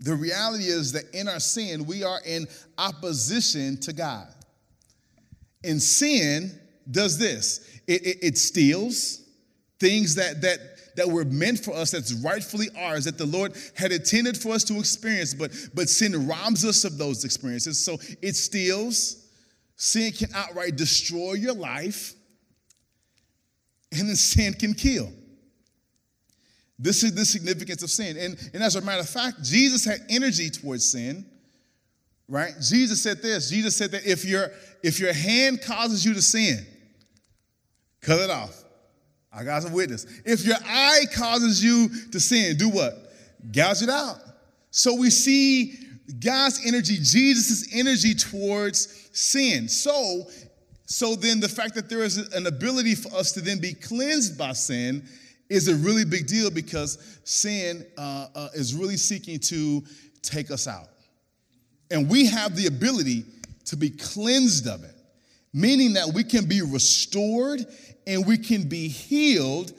The 0.00 0.14
reality 0.14 0.64
is 0.64 0.92
that 0.92 1.04
in 1.14 1.28
our 1.28 1.40
sin, 1.40 1.86
we 1.86 2.02
are 2.02 2.20
in 2.26 2.46
opposition 2.76 3.80
to 3.82 3.92
God. 3.92 4.26
And 5.62 5.80
sin 5.80 6.60
does 6.90 7.18
this 7.18 7.80
it, 7.86 8.06
it, 8.06 8.18
it 8.22 8.38
steals 8.38 9.22
things 9.78 10.14
that, 10.16 10.40
that, 10.42 10.58
that 10.96 11.08
were 11.08 11.24
meant 11.24 11.58
for 11.58 11.74
us, 11.74 11.90
that's 11.90 12.12
rightfully 12.12 12.68
ours, 12.76 13.04
that 13.04 13.18
the 13.18 13.26
Lord 13.26 13.54
had 13.76 13.92
intended 13.92 14.36
for 14.36 14.52
us 14.52 14.64
to 14.64 14.78
experience, 14.78 15.34
but, 15.34 15.52
but 15.74 15.88
sin 15.88 16.26
robs 16.26 16.64
us 16.64 16.84
of 16.84 16.98
those 16.98 17.24
experiences. 17.24 17.82
So 17.84 17.98
it 18.22 18.36
steals, 18.36 19.28
sin 19.76 20.12
can 20.12 20.28
outright 20.34 20.76
destroy 20.76 21.34
your 21.34 21.54
life 21.54 22.14
and 23.98 24.08
then 24.08 24.16
sin 24.16 24.54
can 24.54 24.74
kill. 24.74 25.12
This 26.78 27.02
is 27.02 27.14
the 27.14 27.24
significance 27.24 27.82
of 27.82 27.90
sin. 27.90 28.16
And, 28.16 28.50
and 28.52 28.62
as 28.62 28.76
a 28.76 28.80
matter 28.80 29.00
of 29.00 29.08
fact, 29.08 29.42
Jesus 29.42 29.84
had 29.84 30.00
energy 30.08 30.50
towards 30.50 30.90
sin, 30.90 31.24
right? 32.28 32.52
Jesus 32.60 33.02
said 33.02 33.22
this 33.22 33.48
Jesus 33.48 33.76
said 33.76 33.92
that 33.92 34.04
if 34.06 34.24
your, 34.24 34.50
if 34.82 34.98
your 34.98 35.12
hand 35.12 35.62
causes 35.62 36.04
you 36.04 36.14
to 36.14 36.22
sin, 36.22 36.66
cut 38.00 38.20
it 38.20 38.30
off. 38.30 38.64
I 39.32 39.44
got 39.44 39.62
some 39.62 39.72
witness. 39.72 40.06
If 40.24 40.44
your 40.44 40.56
eye 40.64 41.04
causes 41.14 41.62
you 41.62 41.88
to 42.12 42.20
sin, 42.20 42.56
do 42.56 42.68
what? 42.70 43.12
Gouge 43.50 43.82
it 43.82 43.88
out. 43.88 44.18
So 44.70 44.94
we 44.94 45.10
see 45.10 45.74
God's 46.20 46.60
energy, 46.66 46.96
Jesus' 46.96 47.68
energy 47.74 48.14
towards 48.14 49.10
sin. 49.12 49.68
So 49.68 50.28
so 50.86 51.14
then 51.14 51.40
the 51.40 51.48
fact 51.48 51.74
that 51.74 51.88
there 51.88 52.02
is 52.02 52.18
an 52.34 52.46
ability 52.46 52.94
for 52.94 53.14
us 53.14 53.32
to 53.32 53.40
then 53.40 53.60
be 53.60 53.72
cleansed 53.72 54.36
by 54.36 54.52
sin 54.52 55.06
is 55.48 55.68
a 55.68 55.74
really 55.74 56.04
big 56.04 56.26
deal 56.26 56.50
because 56.50 57.20
sin 57.24 57.86
uh, 57.96 58.26
uh, 58.34 58.48
is 58.54 58.74
really 58.74 58.96
seeking 58.96 59.38
to 59.38 59.82
take 60.22 60.50
us 60.50 60.66
out. 60.66 60.88
And 61.90 62.08
we 62.08 62.26
have 62.26 62.56
the 62.56 62.66
ability 62.66 63.24
to 63.66 63.76
be 63.76 63.90
cleansed 63.90 64.66
of 64.66 64.84
it, 64.84 64.94
meaning 65.52 65.94
that 65.94 66.08
we 66.14 66.24
can 66.24 66.46
be 66.46 66.60
restored 66.62 67.64
and 68.06 68.26
we 68.26 68.36
can 68.36 68.68
be 68.68 68.88
healed. 68.88 69.72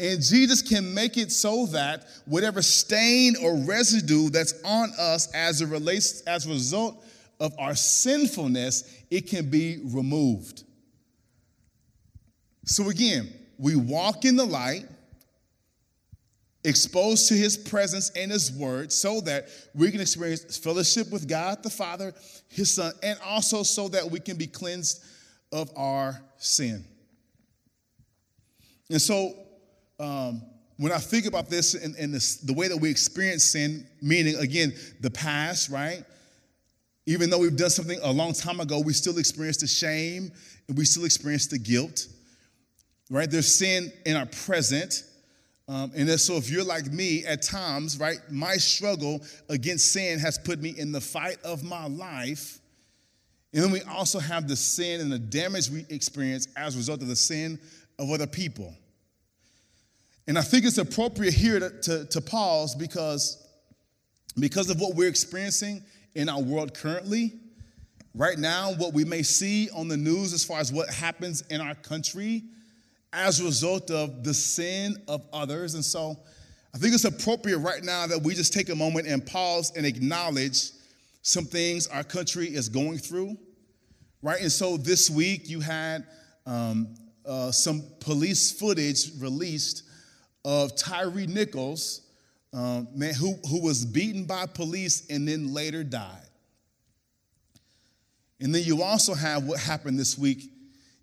And 0.00 0.22
Jesus 0.22 0.62
can 0.62 0.94
make 0.94 1.16
it 1.16 1.30
so 1.32 1.66
that 1.66 2.06
whatever 2.26 2.62
stain 2.62 3.34
or 3.42 3.56
residue 3.56 4.30
that's 4.30 4.54
on 4.64 4.92
us 4.98 5.32
as 5.34 5.60
it 5.60 5.66
relates 5.66 6.22
as 6.22 6.46
a 6.46 6.50
result 6.50 7.04
of 7.40 7.54
our 7.58 7.74
sinfulness, 7.74 8.97
it 9.10 9.28
can 9.28 9.50
be 9.50 9.80
removed. 9.84 10.64
So 12.64 12.90
again, 12.90 13.32
we 13.58 13.76
walk 13.76 14.24
in 14.24 14.36
the 14.36 14.44
light, 14.44 14.84
exposed 16.64 17.28
to 17.28 17.34
his 17.34 17.56
presence 17.56 18.10
and 18.10 18.30
his 18.30 18.52
word, 18.52 18.92
so 18.92 19.20
that 19.22 19.48
we 19.74 19.90
can 19.90 20.00
experience 20.00 20.58
fellowship 20.58 21.10
with 21.10 21.26
God 21.26 21.62
the 21.62 21.70
Father, 21.70 22.12
his 22.48 22.74
Son, 22.74 22.92
and 23.02 23.18
also 23.24 23.62
so 23.62 23.88
that 23.88 24.10
we 24.10 24.20
can 24.20 24.36
be 24.36 24.46
cleansed 24.46 25.02
of 25.50 25.70
our 25.76 26.20
sin. 26.36 26.84
And 28.90 29.00
so, 29.00 29.34
um, 29.98 30.42
when 30.76 30.92
I 30.92 30.98
think 30.98 31.26
about 31.26 31.50
this 31.50 31.74
and, 31.74 31.96
and 31.96 32.14
this, 32.14 32.36
the 32.36 32.52
way 32.52 32.68
that 32.68 32.76
we 32.76 32.90
experience 32.90 33.44
sin, 33.44 33.86
meaning 34.00 34.36
again, 34.36 34.72
the 35.00 35.10
past, 35.10 35.70
right? 35.70 36.04
Even 37.08 37.30
though 37.30 37.38
we've 37.38 37.56
done 37.56 37.70
something 37.70 37.98
a 38.02 38.12
long 38.12 38.34
time 38.34 38.60
ago, 38.60 38.80
we 38.80 38.92
still 38.92 39.16
experience 39.16 39.56
the 39.56 39.66
shame 39.66 40.30
and 40.68 40.76
we 40.76 40.84
still 40.84 41.06
experience 41.06 41.46
the 41.46 41.58
guilt, 41.58 42.06
right? 43.08 43.30
There's 43.30 43.54
sin 43.54 43.90
in 44.04 44.14
our 44.14 44.26
present. 44.26 45.04
Um, 45.68 45.90
and 45.96 46.20
so, 46.20 46.34
if 46.34 46.50
you're 46.50 46.62
like 46.62 46.92
me 46.92 47.24
at 47.24 47.40
times, 47.40 47.98
right, 47.98 48.18
my 48.30 48.56
struggle 48.56 49.22
against 49.48 49.90
sin 49.90 50.18
has 50.18 50.36
put 50.36 50.60
me 50.60 50.74
in 50.76 50.92
the 50.92 51.00
fight 51.00 51.38
of 51.44 51.64
my 51.64 51.86
life. 51.86 52.58
And 53.54 53.64
then 53.64 53.70
we 53.70 53.80
also 53.84 54.18
have 54.18 54.46
the 54.46 54.56
sin 54.56 55.00
and 55.00 55.10
the 55.10 55.18
damage 55.18 55.70
we 55.70 55.86
experience 55.88 56.46
as 56.58 56.74
a 56.74 56.76
result 56.76 57.00
of 57.00 57.08
the 57.08 57.16
sin 57.16 57.58
of 57.98 58.10
other 58.10 58.26
people. 58.26 58.74
And 60.26 60.38
I 60.38 60.42
think 60.42 60.66
it's 60.66 60.76
appropriate 60.76 61.32
here 61.32 61.58
to, 61.58 61.70
to, 61.70 62.04
to 62.04 62.20
pause 62.20 62.74
because, 62.74 63.48
because 64.38 64.68
of 64.68 64.78
what 64.78 64.94
we're 64.94 65.08
experiencing 65.08 65.82
in 66.14 66.28
our 66.28 66.40
world 66.40 66.74
currently. 66.74 67.32
Right 68.14 68.38
now, 68.38 68.72
what 68.74 68.94
we 68.94 69.04
may 69.04 69.22
see 69.22 69.70
on 69.70 69.88
the 69.88 69.96
news 69.96 70.32
as 70.32 70.44
far 70.44 70.58
as 70.60 70.72
what 70.72 70.90
happens 70.90 71.42
in 71.50 71.60
our 71.60 71.74
country 71.74 72.42
as 73.12 73.40
a 73.40 73.44
result 73.44 73.90
of 73.90 74.24
the 74.24 74.34
sin 74.34 74.96
of 75.06 75.24
others. 75.32 75.74
And 75.74 75.84
so 75.84 76.16
I 76.74 76.78
think 76.78 76.94
it's 76.94 77.04
appropriate 77.04 77.58
right 77.58 77.82
now 77.82 78.06
that 78.06 78.22
we 78.22 78.34
just 78.34 78.52
take 78.52 78.68
a 78.68 78.74
moment 78.74 79.06
and 79.06 79.24
pause 79.24 79.72
and 79.76 79.86
acknowledge 79.86 80.70
some 81.22 81.44
things 81.44 81.86
our 81.86 82.04
country 82.04 82.46
is 82.46 82.68
going 82.68 82.98
through, 82.98 83.36
right? 84.22 84.40
And 84.40 84.52
so 84.52 84.76
this 84.76 85.10
week 85.10 85.48
you 85.48 85.60
had 85.60 86.06
um, 86.46 86.94
uh, 87.26 87.50
some 87.52 87.82
police 88.00 88.50
footage 88.50 89.10
released 89.20 89.84
of 90.44 90.76
Tyre 90.76 91.10
Nichols 91.10 92.07
um, 92.52 92.88
man, 92.94 93.14
who, 93.14 93.34
who 93.48 93.60
was 93.62 93.84
beaten 93.84 94.24
by 94.24 94.46
police 94.46 95.08
and 95.10 95.28
then 95.28 95.52
later 95.52 95.84
died. 95.84 96.22
And 98.40 98.54
then 98.54 98.62
you 98.62 98.82
also 98.82 99.14
have 99.14 99.44
what 99.44 99.58
happened 99.58 99.98
this 99.98 100.16
week. 100.16 100.50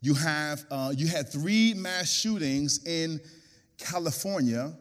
You 0.01 0.13
have 0.13 0.63
uh, 0.71 0.93
you 0.95 1.07
had 1.07 1.29
three 1.29 1.73
mass 1.73 2.11
shootings 2.11 2.85
in 2.85 3.19
California, 3.77 4.73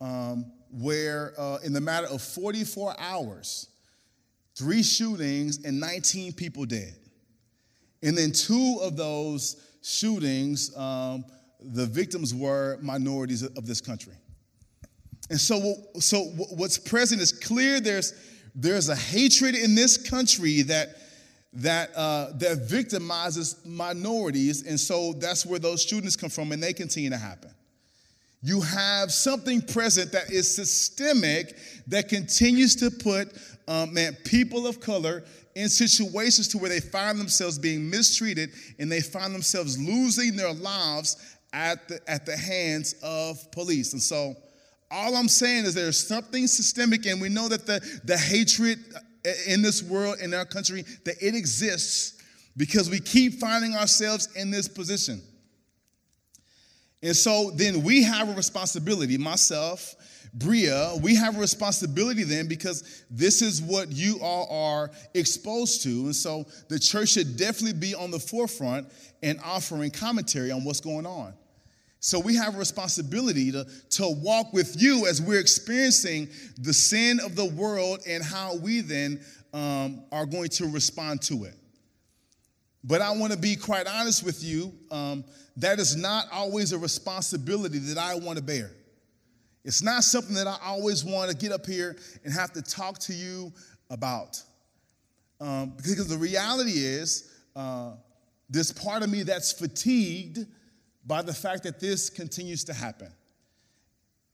um, 0.00 0.52
where 0.70 1.32
uh, 1.38 1.58
in 1.64 1.72
the 1.72 1.80
matter 1.80 2.06
of 2.06 2.22
44 2.22 2.94
hours, 2.98 3.68
three 4.54 4.82
shootings 4.82 5.64
and 5.64 5.80
19 5.80 6.32
people 6.32 6.64
dead. 6.64 6.94
And 8.02 8.16
then 8.16 8.32
two 8.32 8.78
of 8.82 8.96
those 8.96 9.56
shootings, 9.82 10.76
um, 10.76 11.24
the 11.60 11.86
victims 11.86 12.34
were 12.34 12.78
minorities 12.82 13.42
of 13.42 13.66
this 13.66 13.80
country. 13.80 14.14
And 15.30 15.40
so, 15.40 15.74
so 15.98 16.24
what's 16.56 16.78
present 16.78 17.20
is 17.20 17.32
clear. 17.32 17.80
There's, 17.80 18.14
there's 18.54 18.88
a 18.88 18.96
hatred 18.96 19.54
in 19.54 19.74
this 19.74 19.96
country 19.96 20.62
that, 20.62 20.96
that, 21.54 21.90
uh, 21.96 22.32
that 22.34 22.68
victimizes 22.68 23.64
minorities. 23.66 24.66
And 24.66 24.78
so 24.78 25.14
that's 25.14 25.44
where 25.44 25.58
those 25.58 25.82
shootings 25.82 26.16
come 26.16 26.30
from, 26.30 26.52
and 26.52 26.62
they 26.62 26.72
continue 26.72 27.10
to 27.10 27.18
happen. 27.18 27.50
You 28.42 28.60
have 28.60 29.10
something 29.12 29.60
present 29.62 30.12
that 30.12 30.30
is 30.30 30.54
systemic 30.54 31.56
that 31.88 32.08
continues 32.08 32.76
to 32.76 32.90
put 32.90 33.32
um, 33.66 33.92
man, 33.92 34.16
people 34.24 34.66
of 34.66 34.80
color 34.80 35.24
in 35.56 35.68
situations 35.68 36.48
to 36.48 36.58
where 36.58 36.68
they 36.68 36.80
find 36.80 37.18
themselves 37.18 37.58
being 37.58 37.88
mistreated 37.88 38.50
and 38.78 38.92
they 38.92 39.00
find 39.00 39.34
themselves 39.34 39.78
losing 39.78 40.36
their 40.36 40.52
lives 40.52 41.38
at 41.52 41.88
the, 41.88 41.98
at 42.06 42.26
the 42.26 42.36
hands 42.36 42.94
of 43.02 43.50
police. 43.50 43.94
And 43.94 44.02
so 44.02 44.34
all 44.90 45.16
I'm 45.16 45.28
saying 45.28 45.64
is 45.64 45.74
there's 45.74 46.06
something 46.06 46.46
systemic, 46.46 47.06
and 47.06 47.20
we 47.20 47.28
know 47.28 47.48
that 47.48 47.66
the, 47.66 47.80
the 48.04 48.16
hatred 48.16 48.78
uh, 48.94 49.30
in 49.46 49.62
this 49.62 49.82
world, 49.82 50.16
in 50.20 50.32
our 50.34 50.44
country, 50.44 50.84
that 51.04 51.16
it 51.20 51.34
exists 51.34 52.22
because 52.56 52.88
we 52.88 53.00
keep 53.00 53.34
finding 53.40 53.74
ourselves 53.74 54.28
in 54.36 54.50
this 54.50 54.68
position. 54.68 55.20
And 57.02 57.14
so 57.14 57.50
then 57.50 57.82
we 57.82 58.02
have 58.02 58.28
a 58.28 58.34
responsibility, 58.34 59.18
myself, 59.18 59.94
Bria, 60.34 60.94
we 61.02 61.14
have 61.14 61.36
a 61.36 61.40
responsibility 61.40 62.22
then 62.22 62.46
because 62.46 63.04
this 63.10 63.40
is 63.40 63.62
what 63.62 63.90
you 63.90 64.18
all 64.20 64.46
are 64.50 64.90
exposed 65.14 65.82
to. 65.84 65.88
And 65.88 66.16
so 66.16 66.44
the 66.68 66.78
church 66.78 67.10
should 67.10 67.38
definitely 67.38 67.78
be 67.78 67.94
on 67.94 68.10
the 68.10 68.18
forefront 68.18 68.88
and 69.22 69.40
offering 69.42 69.90
commentary 69.90 70.50
on 70.50 70.62
what's 70.62 70.80
going 70.80 71.06
on. 71.06 71.32
So 72.06 72.20
we 72.20 72.36
have 72.36 72.54
a 72.54 72.58
responsibility 72.58 73.50
to, 73.50 73.66
to 73.90 74.08
walk 74.08 74.52
with 74.52 74.80
you 74.80 75.08
as 75.08 75.20
we're 75.20 75.40
experiencing 75.40 76.28
the 76.56 76.72
sin 76.72 77.18
of 77.18 77.34
the 77.34 77.46
world 77.46 77.98
and 78.06 78.22
how 78.22 78.54
we 78.54 78.80
then 78.80 79.20
um, 79.52 80.04
are 80.12 80.24
going 80.24 80.50
to 80.50 80.68
respond 80.68 81.20
to 81.22 81.46
it. 81.46 81.54
But 82.84 83.02
I 83.02 83.10
want 83.10 83.32
to 83.32 83.38
be 83.38 83.56
quite 83.56 83.88
honest 83.88 84.22
with 84.22 84.44
you. 84.44 84.72
Um, 84.92 85.24
that 85.56 85.80
is 85.80 85.96
not 85.96 86.26
always 86.30 86.70
a 86.70 86.78
responsibility 86.78 87.80
that 87.80 87.98
I 87.98 88.14
want 88.14 88.38
to 88.38 88.44
bear. 88.44 88.70
It's 89.64 89.82
not 89.82 90.04
something 90.04 90.36
that 90.36 90.46
I 90.46 90.58
always 90.64 91.04
want 91.04 91.32
to 91.32 91.36
get 91.36 91.50
up 91.50 91.66
here 91.66 91.96
and 92.22 92.32
have 92.32 92.52
to 92.52 92.62
talk 92.62 93.00
to 93.00 93.14
you 93.14 93.52
about. 93.90 94.40
Um, 95.40 95.72
because 95.76 96.06
the 96.06 96.18
reality 96.18 96.70
is, 96.70 97.32
uh, 97.56 97.94
this 98.48 98.70
part 98.70 99.02
of 99.02 99.10
me 99.10 99.24
that's 99.24 99.50
fatigued 99.50 100.46
by 101.06 101.22
the 101.22 101.32
fact 101.32 101.62
that 101.62 101.80
this 101.80 102.10
continues 102.10 102.64
to 102.64 102.74
happen. 102.74 103.12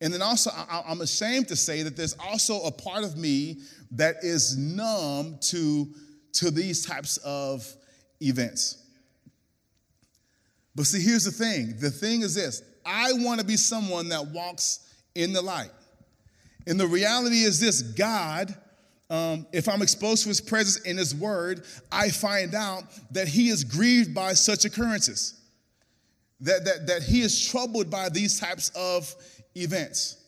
And 0.01 0.13
then 0.13 0.23
also, 0.23 0.51
I'm 0.69 1.01
ashamed 1.01 1.49
to 1.49 1.57
say 1.57 1.83
that 1.83 1.97
there's 1.97 2.17
also 2.19 2.63
a 2.63 2.73
part 2.73 3.05
of 3.05 3.17
me 3.17 3.59
that 3.93 4.17
is 4.23 4.57
numb 4.57 5.39
to, 5.43 5.87
to 6.35 6.51
these 6.51 6.85
types 6.85 7.19
of 7.19 7.65
events. 8.21 8.83
But 10.75 10.87
see, 10.87 11.01
here's 11.01 11.25
the 11.25 11.31
thing 11.31 11.77
the 11.79 11.91
thing 11.91 12.23
is 12.23 12.35
this 12.35 12.63
I 12.85 13.13
want 13.13 13.41
to 13.41 13.47
be 13.47 13.57
someone 13.57 14.09
that 14.09 14.29
walks 14.29 14.81
in 15.15 15.33
the 15.33 15.43
light. 15.43 15.71
And 16.67 16.79
the 16.79 16.87
reality 16.87 17.43
is 17.43 17.61
this 17.61 17.83
God, 17.83 18.55
um, 19.11 19.47
if 19.53 19.69
I'm 19.69 19.83
exposed 19.83 20.23
to 20.23 20.29
his 20.29 20.41
presence 20.41 20.85
in 20.85 20.97
his 20.97 21.15
word, 21.15 21.65
I 21.91 22.09
find 22.09 22.55
out 22.55 22.85
that 23.13 23.29
he 23.29 23.49
is 23.49 23.65
grieved 23.65 24.15
by 24.15 24.33
such 24.33 24.65
occurrences, 24.65 25.41
that, 26.43 26.65
that, 26.65 26.87
that 26.89 27.03
he 27.03 27.23
is 27.23 27.49
troubled 27.49 27.91
by 27.91 28.09
these 28.09 28.39
types 28.39 28.71
of 28.75 29.15
events. 29.55 30.23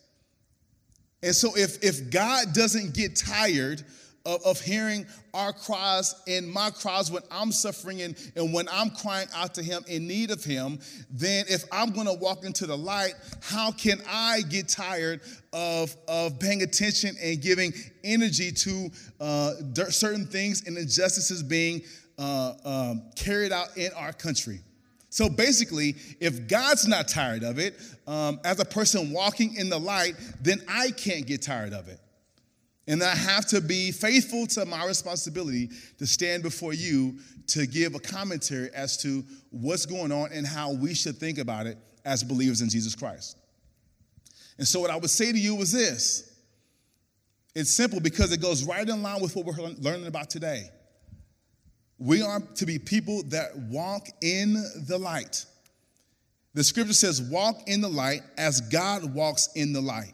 And 1.21 1.35
so 1.35 1.55
if, 1.55 1.83
if 1.83 2.09
God 2.09 2.53
doesn't 2.53 2.93
get 2.93 3.15
tired 3.15 3.83
of, 4.25 4.45
of 4.45 4.61
hearing 4.61 5.05
our 5.33 5.51
cries 5.51 6.15
and 6.27 6.51
my 6.51 6.69
cries 6.69 7.11
when 7.11 7.23
I'm 7.29 7.51
suffering 7.51 8.01
and, 8.01 8.15
and 8.35 8.53
when 8.53 8.67
I'm 8.71 8.89
crying 8.91 9.27
out 9.35 9.53
to 9.55 9.63
Him 9.63 9.83
in 9.87 10.07
need 10.07 10.31
of 10.31 10.43
Him, 10.43 10.79
then 11.09 11.45
if 11.49 11.63
I'm 11.71 11.91
gonna 11.91 12.13
walk 12.13 12.45
into 12.45 12.65
the 12.65 12.77
light, 12.77 13.13
how 13.41 13.71
can 13.71 14.01
I 14.07 14.41
get 14.49 14.69
tired 14.69 15.21
of, 15.51 15.95
of 16.07 16.39
paying 16.39 16.63
attention 16.63 17.15
and 17.21 17.41
giving 17.41 17.73
energy 18.03 18.51
to 18.51 18.89
uh, 19.19 19.53
certain 19.89 20.25
things 20.25 20.65
and 20.65 20.77
injustices 20.77 21.43
being 21.43 21.81
uh, 22.17 22.53
um, 22.63 23.03
carried 23.15 23.51
out 23.51 23.75
in 23.77 23.91
our 23.93 24.13
country? 24.13 24.61
So 25.15 25.29
basically, 25.29 25.95
if 26.19 26.45
God's 26.49 26.89
not 26.89 27.07
tired 27.07 27.43
of 27.43 27.57
it, 27.57 27.79
um, 28.05 28.37
as 28.43 28.59
a 28.59 28.65
person 28.65 29.13
walking 29.13 29.55
in 29.55 29.69
the 29.69 29.79
light, 29.79 30.15
then 30.41 30.61
I 30.67 30.91
can't 30.91 31.25
get 31.25 31.41
tired 31.41 31.71
of 31.71 31.87
it. 31.87 32.01
And 32.85 33.01
I 33.01 33.15
have 33.15 33.45
to 33.45 33.61
be 33.61 33.93
faithful 33.93 34.45
to 34.47 34.65
my 34.65 34.85
responsibility 34.85 35.69
to 35.99 36.05
stand 36.05 36.43
before 36.43 36.73
you 36.73 37.17
to 37.47 37.65
give 37.65 37.95
a 37.95 37.99
commentary 37.99 38.69
as 38.73 38.97
to 39.03 39.23
what's 39.51 39.85
going 39.85 40.11
on 40.11 40.33
and 40.33 40.45
how 40.45 40.73
we 40.73 40.93
should 40.93 41.15
think 41.15 41.37
about 41.37 41.65
it 41.65 41.77
as 42.03 42.21
believers 42.21 42.59
in 42.59 42.67
Jesus 42.67 42.93
Christ. 42.93 43.37
And 44.57 44.67
so, 44.67 44.81
what 44.81 44.91
I 44.91 44.97
would 44.97 45.09
say 45.09 45.31
to 45.31 45.39
you 45.39 45.55
was 45.55 45.71
this 45.71 46.29
it's 47.55 47.73
simple 47.73 48.01
because 48.01 48.33
it 48.33 48.41
goes 48.41 48.65
right 48.65 48.85
in 48.85 49.01
line 49.01 49.21
with 49.21 49.33
what 49.33 49.45
we're 49.45 49.63
learning 49.79 50.07
about 50.07 50.29
today. 50.29 50.71
We 51.97 52.21
are 52.21 52.41
to 52.55 52.65
be 52.65 52.77
people 52.77 53.23
that 53.29 53.55
walk 53.69 54.07
in 54.21 54.53
the 54.87 54.97
light. 54.97 55.45
The 56.53 56.63
scripture 56.63 56.93
says, 56.93 57.21
Walk 57.21 57.55
in 57.67 57.81
the 57.81 57.89
light 57.89 58.21
as 58.37 58.61
God 58.61 59.13
walks 59.13 59.49
in 59.55 59.73
the 59.73 59.81
light. 59.81 60.13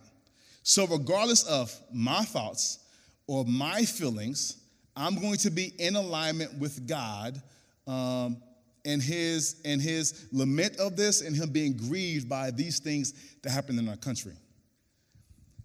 So, 0.64 0.86
regardless 0.86 1.44
of 1.44 1.74
my 1.92 2.24
thoughts 2.24 2.80
or 3.28 3.46
my 3.46 3.84
feelings, 3.84 4.58
I'm 4.96 5.20
going 5.20 5.38
to 5.38 5.50
be 5.50 5.74
in 5.80 5.96
alignment 5.96 6.58
with 6.60 6.88
God 6.88 7.42
um, 7.88 8.38
and 8.86 9.02
his 9.02 9.62
and 9.66 9.82
his 9.82 10.28
lament 10.32 10.78
of 10.78 10.96
this 10.96 11.22
and 11.22 11.36
him 11.36 11.50
being 11.50 11.78
grieved 11.78 12.30
by 12.30 12.52
these 12.52 12.80
things 12.80 13.14
that 13.42 13.52
happen 13.52 13.80
in 13.80 13.90
our 13.90 13.98
country. 13.98 14.34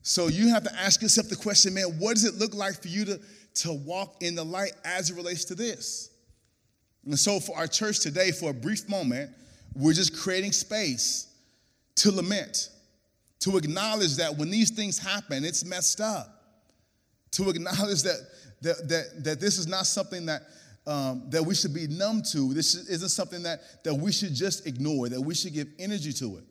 So 0.03 0.29
you 0.29 0.49
have 0.51 0.63
to 0.65 0.75
ask 0.79 1.03
yourself 1.03 1.29
the 1.29 1.37
question, 1.37 1.75
man, 1.75 1.99
what 1.99 2.15
does 2.15 2.25
it 2.25 2.37
look 2.37 2.55
like 2.55 2.81
for 2.81 2.87
you 2.89 3.05
to, 3.07 3.21
to 3.57 3.73
walk 3.73 4.23
in 4.23 4.35
the 4.35 4.45
light 4.45 4.73
as 4.85 5.11
it 5.11 5.17
relates 5.17 5.45
to 5.47 5.55
this? 5.55 6.11
And 7.05 7.19
so 7.19 7.41
for 7.41 7.57
our 7.57 7.67
church 7.67 8.01
today, 8.01 8.33
for 8.33 8.51
a 8.51 8.55
brief 8.55 8.89
moment, 8.89 9.31
we're 9.75 9.93
just 9.93 10.17
creating 10.17 10.53
space 10.53 11.33
to 11.97 12.11
lament 12.11 12.71
to 13.41 13.57
acknowledge 13.57 14.17
that 14.17 14.37
when 14.37 14.51
these 14.51 14.71
things 14.71 14.99
happen, 14.99 15.45
it's 15.45 15.65
messed 15.65 16.01
up. 16.01 16.43
To 17.33 17.51
acknowledge 17.51 18.03
that, 18.03 18.19
that, 18.63 18.89
that, 18.89 19.25
that 19.25 19.41
this 19.41 19.59
is 19.59 19.67
not 19.67 19.87
something 19.87 20.27
that, 20.27 20.43
um, 20.87 21.25
that 21.29 21.45
we 21.45 21.55
should 21.55 21.75
be 21.75 21.87
numb 21.87 22.23
to. 22.33 22.55
This 22.55 22.75
isn't 22.75 23.11
something 23.11 23.43
that, 23.43 23.85
that 23.85 23.95
we 23.95 24.11
should 24.11 24.35
just 24.35 24.67
ignore, 24.67 25.09
that 25.09 25.21
we 25.21 25.35
should 25.35 25.53
give 25.53 25.69
energy 25.79 26.13
to 26.15 26.39
it. 26.39 26.45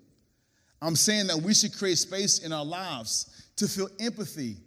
I'm 0.82 0.96
saying 0.96 1.28
that 1.28 1.38
we 1.38 1.54
should 1.54 1.76
create 1.76 1.98
space 1.98 2.40
in 2.40 2.54
our 2.54 2.66
lives 2.66 3.50
to 3.58 3.68
feel 3.68 3.90
empathy 4.00 4.58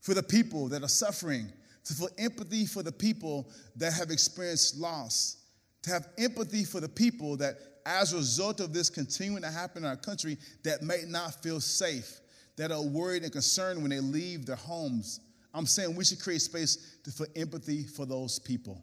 for 0.00 0.14
the 0.14 0.22
people 0.22 0.68
that 0.68 0.82
are 0.82 0.88
suffering, 0.88 1.50
to 1.86 1.94
feel 1.94 2.08
empathy 2.18 2.66
for 2.66 2.82
the 2.82 2.92
people 2.92 3.48
that 3.76 3.92
have 3.92 4.10
experienced 4.10 4.76
loss, 4.76 5.38
to 5.82 5.90
have 5.90 6.08
empathy 6.18 6.64
for 6.64 6.80
the 6.80 6.88
people 6.88 7.36
that 7.36 7.56
as 7.86 8.12
a 8.12 8.16
result 8.16 8.60
of 8.60 8.72
this 8.72 8.90
continuing 8.90 9.42
to 9.42 9.48
happen 9.48 9.84
in 9.84 9.88
our 9.88 9.96
country 9.96 10.36
that 10.64 10.82
may 10.82 11.04
not 11.06 11.40
feel 11.42 11.60
safe, 11.60 12.20
that 12.56 12.72
are 12.72 12.82
worried 12.82 13.22
and 13.22 13.30
concerned 13.30 13.80
when 13.80 13.90
they 13.90 14.00
leave 14.00 14.46
their 14.46 14.56
homes. 14.56 15.20
I'm 15.54 15.66
saying 15.66 15.94
we 15.94 16.04
should 16.04 16.20
create 16.20 16.42
space 16.42 16.98
to, 17.04 17.12
for 17.12 17.28
empathy 17.36 17.84
for 17.84 18.04
those 18.04 18.40
people. 18.40 18.82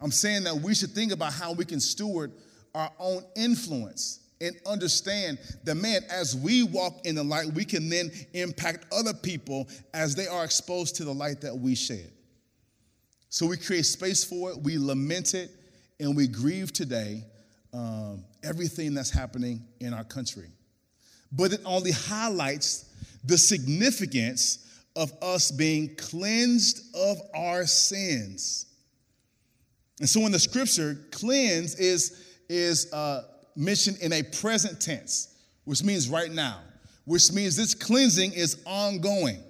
I'm 0.00 0.10
saying 0.10 0.44
that 0.44 0.54
we 0.56 0.74
should 0.74 0.90
think 0.90 1.12
about 1.12 1.32
how 1.32 1.52
we 1.52 1.64
can 1.64 1.80
steward 1.80 2.32
our 2.74 2.90
own 2.98 3.24
influence 3.36 4.20
and 4.40 4.56
understand 4.66 5.38
that, 5.64 5.74
man, 5.74 6.02
as 6.10 6.34
we 6.34 6.62
walk 6.62 7.04
in 7.04 7.14
the 7.14 7.24
light, 7.24 7.46
we 7.52 7.64
can 7.64 7.88
then 7.88 8.10
impact 8.32 8.86
other 8.92 9.12
people 9.12 9.68
as 9.92 10.14
they 10.14 10.26
are 10.26 10.44
exposed 10.44 10.96
to 10.96 11.04
the 11.04 11.12
light 11.12 11.40
that 11.42 11.54
we 11.54 11.74
shed. 11.74 12.10
So 13.28 13.46
we 13.46 13.56
create 13.56 13.86
space 13.86 14.24
for 14.24 14.50
it, 14.50 14.58
we 14.58 14.78
lament 14.78 15.34
it, 15.34 15.50
and 16.00 16.16
we 16.16 16.26
grieve 16.26 16.72
today 16.72 17.22
um, 17.72 18.24
everything 18.42 18.94
that's 18.94 19.10
happening 19.10 19.62
in 19.80 19.92
our 19.92 20.04
country. 20.04 20.48
But 21.30 21.52
it 21.52 21.60
only 21.64 21.92
highlights 21.92 22.86
the 23.24 23.38
significance 23.38 24.66
of 24.96 25.12
us 25.22 25.50
being 25.50 25.94
cleansed 25.96 26.96
of 26.96 27.18
our 27.34 27.66
sins. 27.66 28.66
And 30.00 30.08
so 30.08 30.26
in 30.26 30.32
the 30.32 30.38
scripture, 30.38 30.98
cleanse 31.12 31.74
is, 31.76 32.26
is 32.48 32.92
uh, 32.92 33.22
mentioned 33.56 33.98
in 34.00 34.12
a 34.12 34.22
present 34.22 34.80
tense, 34.80 35.34
which 35.64 35.82
means 35.82 36.08
right 36.08 36.30
now, 36.30 36.60
which 37.04 37.32
means 37.32 37.56
this 37.56 37.74
cleansing 37.74 38.32
is 38.32 38.62
ongoing. 38.64 39.42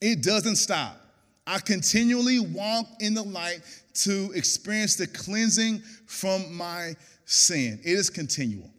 It 0.00 0.22
doesn't 0.22 0.56
stop. 0.56 0.98
I 1.46 1.58
continually 1.58 2.38
walk 2.40 2.86
in 3.00 3.14
the 3.14 3.22
light 3.22 3.60
to 3.94 4.30
experience 4.34 4.96
the 4.96 5.06
cleansing 5.06 5.82
from 6.06 6.54
my 6.54 6.94
sin. 7.24 7.80
It 7.84 7.92
is 7.92 8.10
continual. 8.10 8.70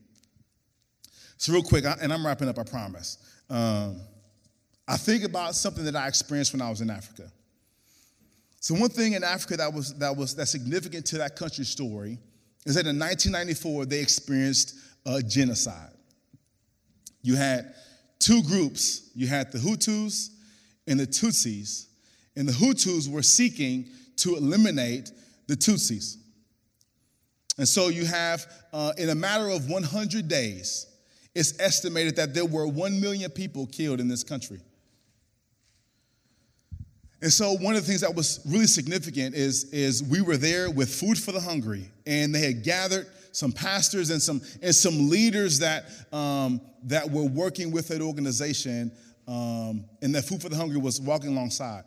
So, 1.37 1.51
real 1.51 1.63
quick, 1.63 1.83
and 1.85 2.13
I'm 2.13 2.25
wrapping 2.25 2.47
up, 2.47 2.57
I 2.57 2.63
promise. 2.63 3.17
Um, 3.49 3.99
I 4.87 4.97
think 4.97 5.23
about 5.23 5.55
something 5.55 5.83
that 5.85 5.95
I 5.95 6.07
experienced 6.07 6.53
when 6.53 6.61
I 6.61 6.69
was 6.69 6.81
in 6.81 6.89
Africa. 6.89 7.31
So 8.63 8.73
one 8.75 8.89
thing 8.89 9.11
in 9.11 9.25
Africa 9.25 9.57
that 9.57 9.73
was 9.73 9.93
that 9.95 10.15
was 10.15 10.35
that's 10.35 10.51
significant 10.51 11.05
to 11.07 11.17
that 11.17 11.35
country's 11.35 11.67
story 11.67 12.17
is 12.65 12.75
that 12.75 12.87
in 12.87 12.97
1994 12.97 13.85
they 13.85 13.99
experienced 13.99 14.75
a 15.05 15.21
genocide. 15.21 15.91
You 17.21 17.35
had 17.35 17.73
two 18.19 18.41
groups. 18.43 19.11
You 19.15 19.27
had 19.27 19.51
the 19.51 19.57
Hutus 19.57 20.29
and 20.87 20.99
the 20.99 21.07
Tutsis, 21.07 21.87
and 22.35 22.47
the 22.47 22.51
Hutus 22.51 23.09
were 23.09 23.21
seeking 23.21 23.89
to 24.17 24.35
eliminate 24.35 25.11
the 25.47 25.55
Tutsis. 25.55 26.17
And 27.57 27.67
so 27.67 27.89
you 27.89 28.05
have, 28.05 28.45
uh, 28.73 28.93
in 28.97 29.09
a 29.09 29.15
matter 29.15 29.49
of 29.49 29.69
100 29.69 30.27
days, 30.27 30.87
it's 31.35 31.59
estimated 31.59 32.15
that 32.17 32.33
there 32.33 32.45
were 32.45 32.67
1 32.67 32.99
million 32.99 33.29
people 33.31 33.67
killed 33.67 33.99
in 33.99 34.07
this 34.07 34.23
country. 34.23 34.59
And 37.23 37.31
so 37.31 37.53
one 37.53 37.73
of 37.77 37.83
the 37.83 37.87
things 37.87 38.01
that 38.01 38.13
was 38.13 38.41
really 38.45 38.67
significant 38.67 39.33
is, 39.33 39.71
is 39.71 40.03
we 40.03 40.19
were 40.19 40.35
there 40.35 40.69
with 40.69 40.93
Food 40.93 41.17
for 41.17 41.31
the 41.31 41.39
Hungry, 41.39 41.89
and 42.05 42.35
they 42.35 42.41
had 42.41 42.65
gathered 42.65 43.07
some 43.31 43.53
pastors 43.53 44.09
and 44.09 44.21
some, 44.21 44.41
and 44.61 44.75
some 44.75 45.09
leaders 45.09 45.59
that, 45.59 45.85
um, 46.11 46.59
that 46.83 47.09
were 47.09 47.23
working 47.23 47.71
with 47.71 47.87
that 47.87 48.01
organization, 48.01 48.91
um, 49.25 49.85
and 50.01 50.13
that 50.13 50.25
Food 50.25 50.41
for 50.41 50.49
the 50.49 50.57
Hungry 50.57 50.75
was 50.75 50.99
walking 50.99 51.29
alongside. 51.29 51.85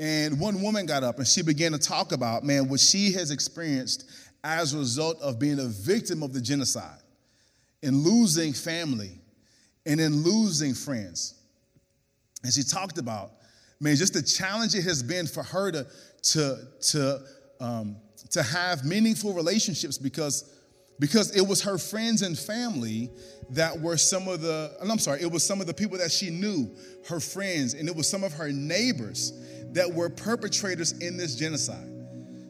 And 0.00 0.40
one 0.40 0.60
woman 0.60 0.86
got 0.86 1.04
up 1.04 1.18
and 1.18 1.26
she 1.28 1.42
began 1.42 1.70
to 1.70 1.78
talk 1.78 2.10
about, 2.10 2.42
man, 2.42 2.68
what 2.68 2.80
she 2.80 3.12
has 3.12 3.30
experienced 3.30 4.10
as 4.42 4.74
a 4.74 4.78
result 4.78 5.22
of 5.22 5.38
being 5.38 5.60
a 5.60 5.66
victim 5.66 6.20
of 6.24 6.32
the 6.32 6.40
genocide 6.40 6.98
and 7.84 7.98
losing 7.98 8.52
family 8.52 9.20
and 9.86 10.00
then 10.00 10.24
losing 10.24 10.74
friends. 10.74 11.34
And 12.42 12.52
she 12.52 12.64
talked 12.64 12.98
about 12.98 13.34
man, 13.80 13.96
just 13.96 14.14
the 14.14 14.22
challenge 14.22 14.74
it 14.74 14.84
has 14.84 15.02
been 15.02 15.26
for 15.26 15.42
her 15.42 15.70
to, 15.72 15.86
to, 16.22 16.58
to, 16.80 17.20
um, 17.60 17.96
to 18.30 18.42
have 18.42 18.84
meaningful 18.84 19.32
relationships 19.32 19.98
because, 19.98 20.52
because 20.98 21.36
it 21.36 21.46
was 21.46 21.62
her 21.62 21.78
friends 21.78 22.22
and 22.22 22.38
family 22.38 23.10
that 23.50 23.78
were 23.78 23.96
some 23.96 24.28
of 24.28 24.40
the, 24.40 24.72
I'm 24.80 24.98
sorry, 24.98 25.22
it 25.22 25.30
was 25.30 25.44
some 25.44 25.60
of 25.60 25.66
the 25.66 25.74
people 25.74 25.98
that 25.98 26.10
she 26.10 26.30
knew, 26.30 26.70
her 27.08 27.20
friends, 27.20 27.74
and 27.74 27.88
it 27.88 27.94
was 27.94 28.08
some 28.08 28.24
of 28.24 28.32
her 28.34 28.50
neighbors 28.50 29.32
that 29.72 29.92
were 29.92 30.08
perpetrators 30.08 30.92
in 30.92 31.16
this 31.16 31.34
genocide. 31.34 31.90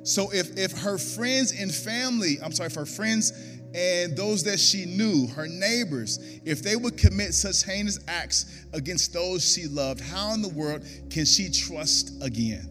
So 0.05 0.31
if, 0.33 0.57
if 0.59 0.73
her 0.83 0.99
friends 0.99 1.59
and 1.59 1.75
family, 1.75 2.37
I'm 2.43 2.53
sorry, 2.53 2.67
if 2.67 2.75
her 2.75 2.85
friends 2.85 3.33
and 3.75 4.17
those 4.17 4.45
that 4.45 4.61
she 4.61 4.85
knew, 4.85 5.27
her 5.27 5.49
neighbors, 5.49 6.21
if 6.45 6.63
they 6.63 6.77
would 6.77 6.97
commit 6.97 7.35
such 7.35 7.65
heinous 7.65 7.99
acts 8.07 8.65
against 8.73 9.13
those 9.13 9.53
she 9.53 9.67
loved, 9.67 10.01
how 10.01 10.33
in 10.33 10.43
the 10.43 10.49
world 10.49 10.85
can 11.11 11.25
she 11.25 11.51
trust 11.51 12.23
again? 12.23 12.71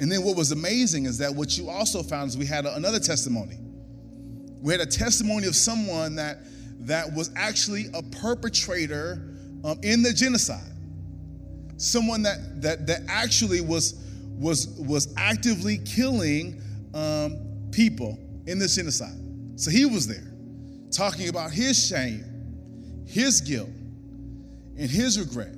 And 0.00 0.10
then 0.10 0.22
what 0.22 0.36
was 0.36 0.52
amazing 0.52 1.06
is 1.06 1.18
that 1.18 1.34
what 1.34 1.58
you 1.58 1.68
also 1.68 2.02
found 2.04 2.28
is 2.28 2.38
we 2.38 2.46
had 2.46 2.64
another 2.64 3.00
testimony. 3.00 3.58
We 4.62 4.72
had 4.72 4.80
a 4.80 4.86
testimony 4.86 5.48
of 5.48 5.56
someone 5.56 6.14
that, 6.16 6.38
that 6.80 7.12
was 7.12 7.32
actually 7.34 7.86
a 7.92 8.02
perpetrator 8.02 9.20
um, 9.64 9.80
in 9.82 10.02
the 10.02 10.12
genocide. 10.12 10.72
Someone 11.76 12.22
that, 12.22 12.62
that, 12.62 12.86
that 12.86 13.02
actually 13.08 13.62
was, 13.62 13.94
was, 14.38 14.68
was 14.78 15.12
actively 15.16 15.78
killing 15.78 16.62
um, 16.94 17.38
people 17.72 18.18
in 18.46 18.58
the 18.58 18.68
genocide. 18.68 19.18
So 19.56 19.70
he 19.70 19.86
was 19.86 20.06
there 20.06 20.32
talking 20.90 21.28
about 21.28 21.50
his 21.50 21.86
shame, 21.86 22.24
his 23.06 23.40
guilt, 23.40 23.68
and 24.76 24.90
his 24.90 25.18
regret. 25.18 25.54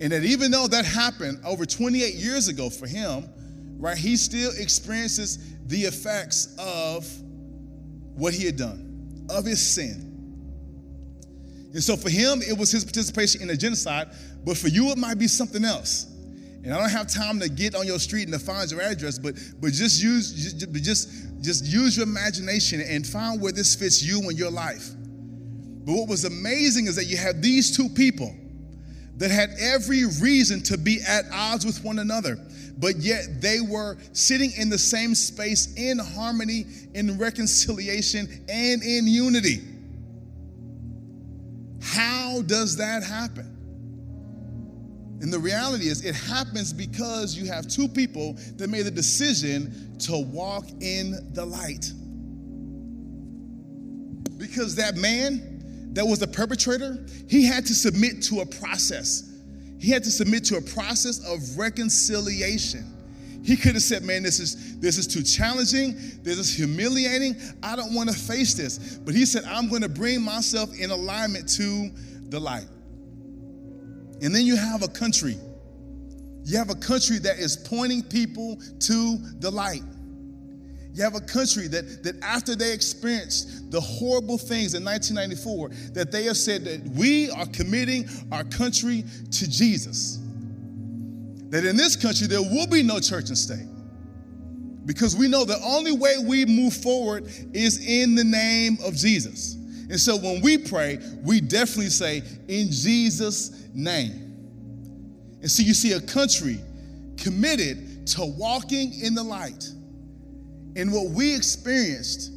And 0.00 0.12
that 0.12 0.24
even 0.24 0.50
though 0.50 0.68
that 0.68 0.84
happened 0.84 1.40
over 1.44 1.66
28 1.66 2.14
years 2.14 2.48
ago 2.48 2.70
for 2.70 2.86
him, 2.86 3.28
right, 3.78 3.96
he 3.96 4.16
still 4.16 4.52
experiences 4.58 5.38
the 5.66 5.82
effects 5.82 6.54
of 6.58 7.06
what 8.14 8.32
he 8.32 8.46
had 8.46 8.56
done, 8.56 9.26
of 9.30 9.44
his 9.44 9.64
sin. 9.74 10.04
And 11.72 11.82
so 11.82 11.96
for 11.96 12.10
him, 12.10 12.40
it 12.42 12.56
was 12.56 12.70
his 12.70 12.84
participation 12.84 13.42
in 13.42 13.48
the 13.48 13.56
genocide, 13.56 14.08
but 14.44 14.56
for 14.56 14.68
you, 14.68 14.88
it 14.90 14.98
might 14.98 15.18
be 15.18 15.28
something 15.28 15.64
else. 15.64 16.06
And 16.68 16.76
I 16.76 16.80
don't 16.80 16.90
have 16.90 17.06
time 17.06 17.40
to 17.40 17.48
get 17.48 17.74
on 17.74 17.86
your 17.86 17.98
street 17.98 18.24
and 18.24 18.32
to 18.34 18.38
find 18.38 18.70
your 18.70 18.82
address, 18.82 19.18
but 19.18 19.36
but 19.58 19.72
just 19.72 20.02
use 20.02 20.52
just 20.52 21.08
just 21.40 21.64
use 21.64 21.96
your 21.96 22.06
imagination 22.06 22.82
and 22.82 23.06
find 23.06 23.40
where 23.40 23.52
this 23.52 23.74
fits 23.74 24.02
you 24.02 24.28
in 24.28 24.36
your 24.36 24.50
life. 24.50 24.90
But 24.94 25.94
what 25.94 26.10
was 26.10 26.26
amazing 26.26 26.86
is 26.86 26.96
that 26.96 27.06
you 27.06 27.16
had 27.16 27.40
these 27.40 27.74
two 27.74 27.88
people 27.88 28.36
that 29.16 29.30
had 29.30 29.48
every 29.58 30.04
reason 30.20 30.62
to 30.64 30.76
be 30.76 31.00
at 31.08 31.24
odds 31.32 31.64
with 31.64 31.82
one 31.82 32.00
another, 32.00 32.36
but 32.76 32.96
yet 32.96 33.40
they 33.40 33.62
were 33.62 33.96
sitting 34.12 34.52
in 34.58 34.68
the 34.68 34.76
same 34.76 35.14
space 35.14 35.72
in 35.76 35.98
harmony, 35.98 36.66
in 36.92 37.16
reconciliation, 37.16 38.28
and 38.46 38.82
in 38.82 39.06
unity. 39.06 39.62
How 41.80 42.42
does 42.42 42.76
that 42.76 43.04
happen? 43.04 43.57
And 45.20 45.32
the 45.32 45.38
reality 45.38 45.88
is, 45.88 46.04
it 46.04 46.14
happens 46.14 46.72
because 46.72 47.36
you 47.36 47.46
have 47.46 47.66
two 47.66 47.88
people 47.88 48.34
that 48.56 48.68
made 48.68 48.82
the 48.82 48.90
decision 48.90 49.96
to 50.00 50.18
walk 50.18 50.66
in 50.80 51.32
the 51.32 51.44
light. 51.44 51.92
Because 54.38 54.76
that 54.76 54.96
man 54.96 55.58
that 55.94 56.06
was 56.06 56.20
the 56.20 56.28
perpetrator, 56.28 57.04
he 57.28 57.44
had 57.44 57.66
to 57.66 57.74
submit 57.74 58.22
to 58.22 58.40
a 58.40 58.46
process. 58.46 59.28
He 59.80 59.90
had 59.90 60.04
to 60.04 60.10
submit 60.10 60.44
to 60.44 60.56
a 60.56 60.60
process 60.60 61.18
of 61.26 61.58
reconciliation. 61.58 62.84
He 63.42 63.56
could 63.56 63.74
have 63.74 63.82
said, 63.82 64.04
Man, 64.04 64.22
this 64.22 64.40
is, 64.40 64.78
this 64.78 64.98
is 64.98 65.06
too 65.06 65.22
challenging. 65.22 65.96
This 66.22 66.38
is 66.38 66.54
humiliating. 66.54 67.36
I 67.62 67.76
don't 67.76 67.94
want 67.94 68.10
to 68.10 68.14
face 68.16 68.54
this. 68.54 68.98
But 68.98 69.14
he 69.14 69.24
said, 69.24 69.44
I'm 69.44 69.68
going 69.68 69.82
to 69.82 69.88
bring 69.88 70.22
myself 70.22 70.70
in 70.78 70.90
alignment 70.90 71.48
to 71.56 71.90
the 72.28 72.38
light. 72.38 72.66
And 74.22 74.34
then 74.34 74.44
you 74.44 74.56
have 74.56 74.82
a 74.82 74.88
country. 74.88 75.36
You 76.44 76.56
have 76.56 76.70
a 76.70 76.74
country 76.74 77.18
that 77.18 77.38
is 77.38 77.56
pointing 77.56 78.02
people 78.02 78.58
to 78.80 79.18
the 79.38 79.50
light. 79.50 79.82
You 80.94 81.04
have 81.04 81.14
a 81.14 81.20
country 81.20 81.68
that, 81.68 82.02
that 82.02 82.20
after 82.22 82.56
they 82.56 82.72
experienced 82.72 83.70
the 83.70 83.80
horrible 83.80 84.38
things 84.38 84.74
in 84.74 84.84
1994, 84.84 85.92
that 85.92 86.10
they 86.10 86.24
have 86.24 86.36
said 86.36 86.64
that 86.64 86.80
we 86.88 87.30
are 87.30 87.46
committing 87.46 88.08
our 88.32 88.44
country 88.44 89.04
to 89.30 89.50
Jesus. 89.50 90.18
That 91.50 91.64
in 91.64 91.76
this 91.76 91.96
country 91.96 92.26
there 92.26 92.42
will 92.42 92.66
be 92.66 92.82
no 92.82 92.98
church 92.98 93.28
and 93.28 93.38
state. 93.38 93.66
Because 94.86 95.14
we 95.14 95.28
know 95.28 95.44
the 95.44 95.60
only 95.62 95.92
way 95.92 96.16
we 96.18 96.46
move 96.46 96.72
forward 96.72 97.28
is 97.52 97.86
in 97.86 98.14
the 98.14 98.24
name 98.24 98.78
of 98.82 98.94
Jesus. 98.94 99.57
And 99.88 99.98
so 99.98 100.16
when 100.16 100.42
we 100.42 100.58
pray, 100.58 100.98
we 101.22 101.40
definitely 101.40 101.90
say, 101.90 102.22
in 102.48 102.70
Jesus' 102.70 103.68
name. 103.74 104.28
And 105.40 105.50
so 105.50 105.62
you 105.62 105.74
see 105.74 105.92
a 105.92 106.00
country 106.00 106.60
committed 107.16 108.06
to 108.08 108.24
walking 108.24 108.92
in 109.00 109.14
the 109.14 109.22
light. 109.22 109.64
And 110.76 110.92
what 110.92 111.10
we 111.10 111.34
experienced 111.34 112.32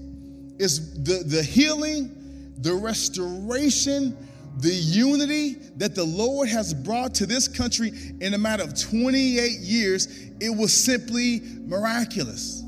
is 0.60 1.04
the, 1.04 1.24
the 1.26 1.44
healing, 1.44 2.54
the 2.60 2.74
restoration, 2.74 4.18
the 4.58 4.74
unity 4.74 5.54
that 5.78 5.96
the 5.96 6.04
Lord 6.04 6.48
has 6.50 6.74
brought 6.74 7.16
to 7.16 7.26
this 7.26 7.48
country 7.48 7.92
in 8.20 8.34
a 8.34 8.38
matter 8.38 8.64
of 8.64 8.80
28 8.80 9.60
years. 9.60 10.08
It 10.40 10.56
was 10.56 10.74
simply 10.74 11.42
miraculous. 11.66 12.61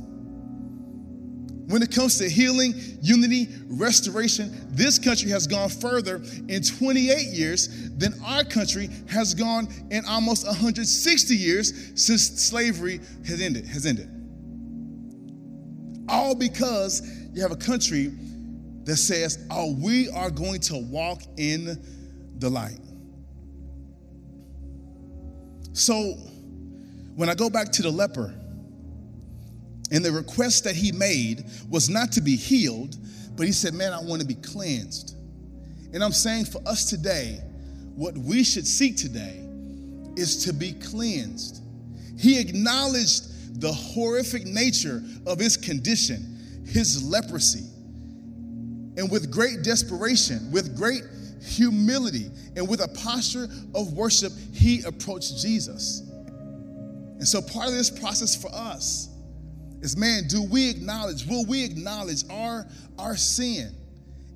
When 1.68 1.82
it 1.82 1.91
comes 1.91 2.18
to 2.18 2.30
healing, 2.30 2.74
unity, 3.01 3.47
restoration, 3.68 4.68
this 4.72 4.99
country 4.99 5.30
has 5.32 5.47
gone 5.47 5.70
further 5.70 6.22
in 6.49 6.61
28 6.61 7.28
years 7.28 7.89
than 7.97 8.14
our 8.26 8.43
country 8.43 8.89
has 9.07 9.34
gone 9.34 9.70
in 9.89 10.03
almost 10.05 10.45
160 10.45 11.36
years 11.36 11.91
since 11.95 12.24
slavery 12.41 12.99
has 13.26 13.39
ended, 13.39 13.66
has 13.68 13.86
ended. 13.86 14.09
All 16.09 16.36
because 16.36 17.01
you 17.34 17.41
have 17.41 17.51
a 17.51 17.57
country 17.57 18.11
that 18.84 18.97
says, 18.97 19.39
"Oh, 19.49 19.74
we 19.74 20.09
are 20.09 20.30
going 20.30 20.59
to 20.61 20.78
walk 20.78 21.22
in 21.38 21.82
the 22.39 22.49
light." 22.49 22.80
So, 25.72 26.16
when 27.16 27.30
I 27.30 27.36
go 27.36 27.49
back 27.49 27.72
to 27.72 27.82
the 27.82 27.89
leper, 27.89 28.36
and 29.93 30.03
the 30.03 30.11
request 30.11 30.63
that 30.63 30.75
he 30.75 30.91
made 30.91 31.45
was 31.69 31.87
not 31.87 32.11
to 32.13 32.21
be 32.21 32.35
healed, 32.35 32.97
but 33.37 33.45
he 33.45 33.53
said, 33.53 33.75
Man, 33.75 33.93
I 33.93 34.01
want 34.01 34.21
to 34.21 34.27
be 34.27 34.33
cleansed. 34.33 35.15
And 35.93 36.03
I'm 36.03 36.11
saying 36.11 36.45
for 36.45 36.61
us 36.67 36.89
today, 36.89 37.39
what 37.95 38.17
we 38.17 38.43
should 38.43 38.65
seek 38.65 38.97
today 38.97 39.45
is 40.17 40.45
to 40.45 40.53
be 40.53 40.73
cleansed. 40.73 41.61
He 42.17 42.39
acknowledged 42.39 43.61
the 43.61 43.71
horrific 43.71 44.45
nature 44.45 45.03
of 45.27 45.39
his 45.39 45.55
condition, 45.57 46.63
his 46.65 47.07
leprosy. 47.07 47.69
And 48.97 49.11
with 49.11 49.31
great 49.31 49.61
desperation, 49.63 50.51
with 50.51 50.75
great 50.75 51.03
humility, 51.43 52.31
and 52.55 52.67
with 52.67 52.81
a 52.81 52.87
posture 52.87 53.47
of 53.75 53.93
worship, 53.93 54.31
he 54.53 54.81
approached 54.83 55.39
Jesus. 55.39 55.99
And 55.99 57.27
so 57.27 57.41
part 57.41 57.67
of 57.67 57.73
this 57.73 57.91
process 57.91 58.35
for 58.35 58.51
us 58.53 59.12
is 59.84 59.97
man, 59.97 60.27
do 60.27 60.41
we 60.41 60.69
acknowledge, 60.69 61.27
will 61.27 61.45
we 61.45 61.63
acknowledge 61.63 62.23
our, 62.29 62.65
our 62.97 63.17
sin 63.17 63.75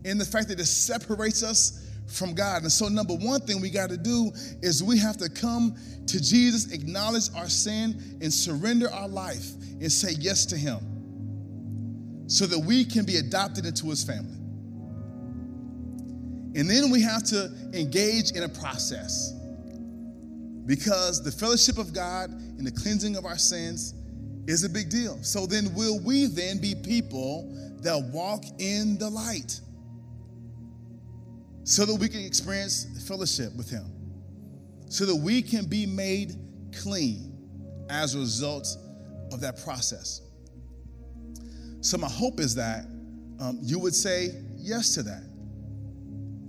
and 0.04 0.20
the 0.20 0.26
fact 0.26 0.50
that 0.50 0.60
it 0.60 0.66
separates 0.66 1.42
us 1.42 1.90
from 2.08 2.36
God? 2.36 2.64
And 2.64 2.72
so, 2.72 2.90
number 2.90 3.14
one 3.16 3.40
thing 3.40 3.62
we 3.62 3.70
got 3.70 3.90
to 3.90 3.98
do 3.98 4.32
is 4.62 4.84
we 4.84 4.98
have 5.00 5.16
to 5.18 5.30
come 5.30 5.76
to 6.08 6.22
Jesus, 6.22 6.74
acknowledge 6.74 7.30
our 7.34 7.48
sin, 7.48 8.20
and 8.22 8.32
surrender 8.32 8.92
our 8.92 9.08
life 9.08 9.54
and 9.80 9.90
say 9.90 10.12
yes 10.20 10.46
to 10.48 10.58
Him 10.58 10.80
so 12.28 12.46
that 12.46 12.60
we 12.60 12.84
can 12.84 13.06
be 13.06 13.16
adopted 13.16 13.66
into 13.66 13.88
His 13.88 14.04
family. 14.04 14.36
And 16.60 16.70
then 16.70 16.92
we 16.92 17.02
have 17.04 17.24
to 17.26 17.54
engage 17.74 18.32
in 18.32 18.44
a 18.44 18.50
process 18.50 19.32
because 20.66 21.24
the 21.24 21.32
fellowship 21.32 21.78
of 21.78 21.94
God 21.94 22.32
and 22.32 22.68
the 22.68 22.72
cleansing 22.72 23.16
of 23.16 23.26
our 23.26 23.38
sins 23.38 23.94
is 24.48 24.64
a 24.64 24.70
big 24.70 24.90
deal. 24.90 25.22
So 25.22 25.46
then, 25.46 25.74
will 25.76 26.00
we 26.00 26.26
then 26.26 26.60
be 26.60 26.74
people 26.74 27.54
that 27.82 28.02
walk 28.12 28.44
in 28.60 28.98
the 28.98 29.10
light 29.10 29.60
so 31.64 31.86
that 31.86 31.96
we 31.96 32.08
can 32.08 32.22
experience 32.22 32.88
fellowship 33.08 33.54
with 33.56 33.70
Him, 33.70 33.86
so 34.90 35.06
that 35.06 35.16
we 35.16 35.42
can 35.42 35.66
be 35.66 35.86
made 35.86 36.36
clean 36.74 37.34
as 37.90 38.16
a 38.16 38.20
result 38.20 38.68
of 39.32 39.42
that 39.42 39.62
process? 39.64 40.22
So, 41.82 41.98
my 41.98 42.10
hope 42.10 42.40
is 42.40 42.56
that 42.56 42.86
um, 43.40 43.60
you 43.62 43.80
would 43.80 43.94
say 43.94 44.32
yes 44.56 44.94
to 44.96 45.04
that. 45.04 45.24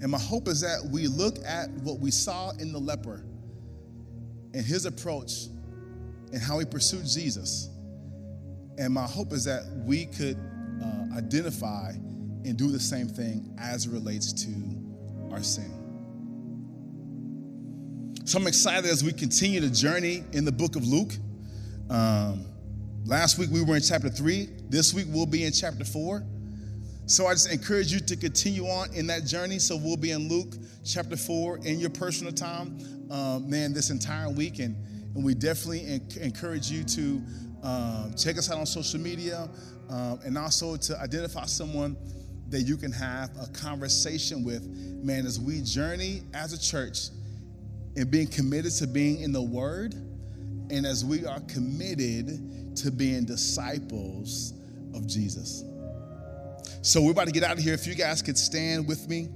And 0.01 0.13
my 0.13 0.19
hope 0.19 0.47
is 0.47 0.61
that 0.61 0.89
we 0.93 1.09
look 1.09 1.37
at 1.45 1.69
what 1.83 1.99
we 1.99 2.13
saw 2.13 2.51
in 2.51 2.73
the 2.73 2.79
leper 2.79 3.25
and 4.55 4.65
his 4.65 4.87
approach 4.87 5.49
and 6.33 6.41
how 6.41 6.61
he 6.61 6.65
pursued 6.65 7.05
Jesus. 7.05 7.71
And 8.79 8.95
my 8.95 9.07
hope 9.07 9.33
is 9.33 9.45
that 9.45 9.65
we 9.85 10.07
could 10.07 10.39
uh, 10.83 11.17
identify 11.17 11.91
and 12.45 12.57
do 12.57 12.71
the 12.71 12.81
same 12.81 13.09
thing 13.09 13.55
as 13.59 13.87
it 13.87 13.93
relates 13.93 14.33
to 14.45 14.51
our 15.33 15.43
sin. 15.43 15.75
So 18.25 18.39
I'm 18.39 18.47
excited 18.47 18.89
as 18.89 19.03
we 19.03 19.13
continue 19.13 19.61
the 19.61 19.71
journey 19.71 20.23
in 20.33 20.45
the 20.45 20.53
book 20.53 20.77
of 20.77 20.87
Luke. 20.87 21.13
Um, 21.91 22.47
last 23.05 23.39
week 23.39 23.51
we 23.51 23.65
were 23.65 23.77
in 23.77 23.83
chapter 23.83 24.11
three. 24.11 24.49
This 24.69 24.95
week 24.95 25.07
we'll 25.09 25.27
be 25.27 25.45
in 25.45 25.53
chapter 25.53 25.85
four. 25.85 26.25
So 27.09 27.27
I 27.27 27.33
just 27.33 27.51
encourage 27.51 27.91
you 27.91 28.01
to 28.01 28.17
continue 28.17 28.67
on 28.67 28.93
in 28.93 29.07
that 29.07 29.25
journey. 29.25 29.59
So 29.59 29.79
we'll 29.79 29.97
be 29.97 30.11
in 30.11 30.29
Luke 30.29 30.55
chapter 30.85 31.17
4 31.17 31.61
in 31.65 31.81
your 31.81 31.89
personal 31.89 32.35
time, 32.35 32.79
um, 33.11 33.49
man, 33.49 33.73
this 33.73 33.89
entire 33.89 34.29
week. 34.29 34.59
And, 34.59 34.77
and 35.15 35.25
we 35.25 35.33
definitely 35.33 36.03
encourage 36.21 36.71
you 36.71 36.85
to 36.85 37.23
um, 37.63 38.15
check 38.17 38.39
us 38.39 38.51
out 38.51 38.59
on 38.59 38.67
social 38.67 39.01
media 39.01 39.49
um, 39.91 40.21
and 40.25 40.37
also 40.39 40.77
to 40.77 41.01
identify 41.01 41.47
someone 41.47 41.97
that 42.49 42.63
you 42.63 42.77
can 42.77 42.93
have 42.93 43.31
a 43.43 43.47
conversation 43.49 44.45
with, 44.45 44.67
man, 45.03 45.27
as 45.27 45.39
we 45.39 45.61
journey 45.63 46.23
as 46.35 46.53
a 46.53 46.59
church 46.59 47.09
and 47.97 48.11
being 48.11 48.27
committed 48.27 48.73
to 48.73 48.87
being 48.87 49.21
in 49.21 49.33
the 49.33 49.43
Word 49.43 49.95
and 50.71 50.87
as 50.87 51.05
we 51.05 51.27
are 51.27 51.41
committed 51.41 52.77
to 52.77 52.91
being 52.91 53.25
disciples 53.25 54.55
of 54.95 55.07
Jesus. 55.07 55.65
So 56.83 57.03
we're 57.03 57.11
about 57.11 57.27
to 57.27 57.33
get 57.33 57.43
out 57.43 57.59
of 57.59 57.63
here. 57.63 57.75
If 57.75 57.87
you 57.87 57.95
guys 57.95 58.23
could 58.23 58.39
stand 58.39 58.87
with 58.87 59.09
me. 59.09 59.29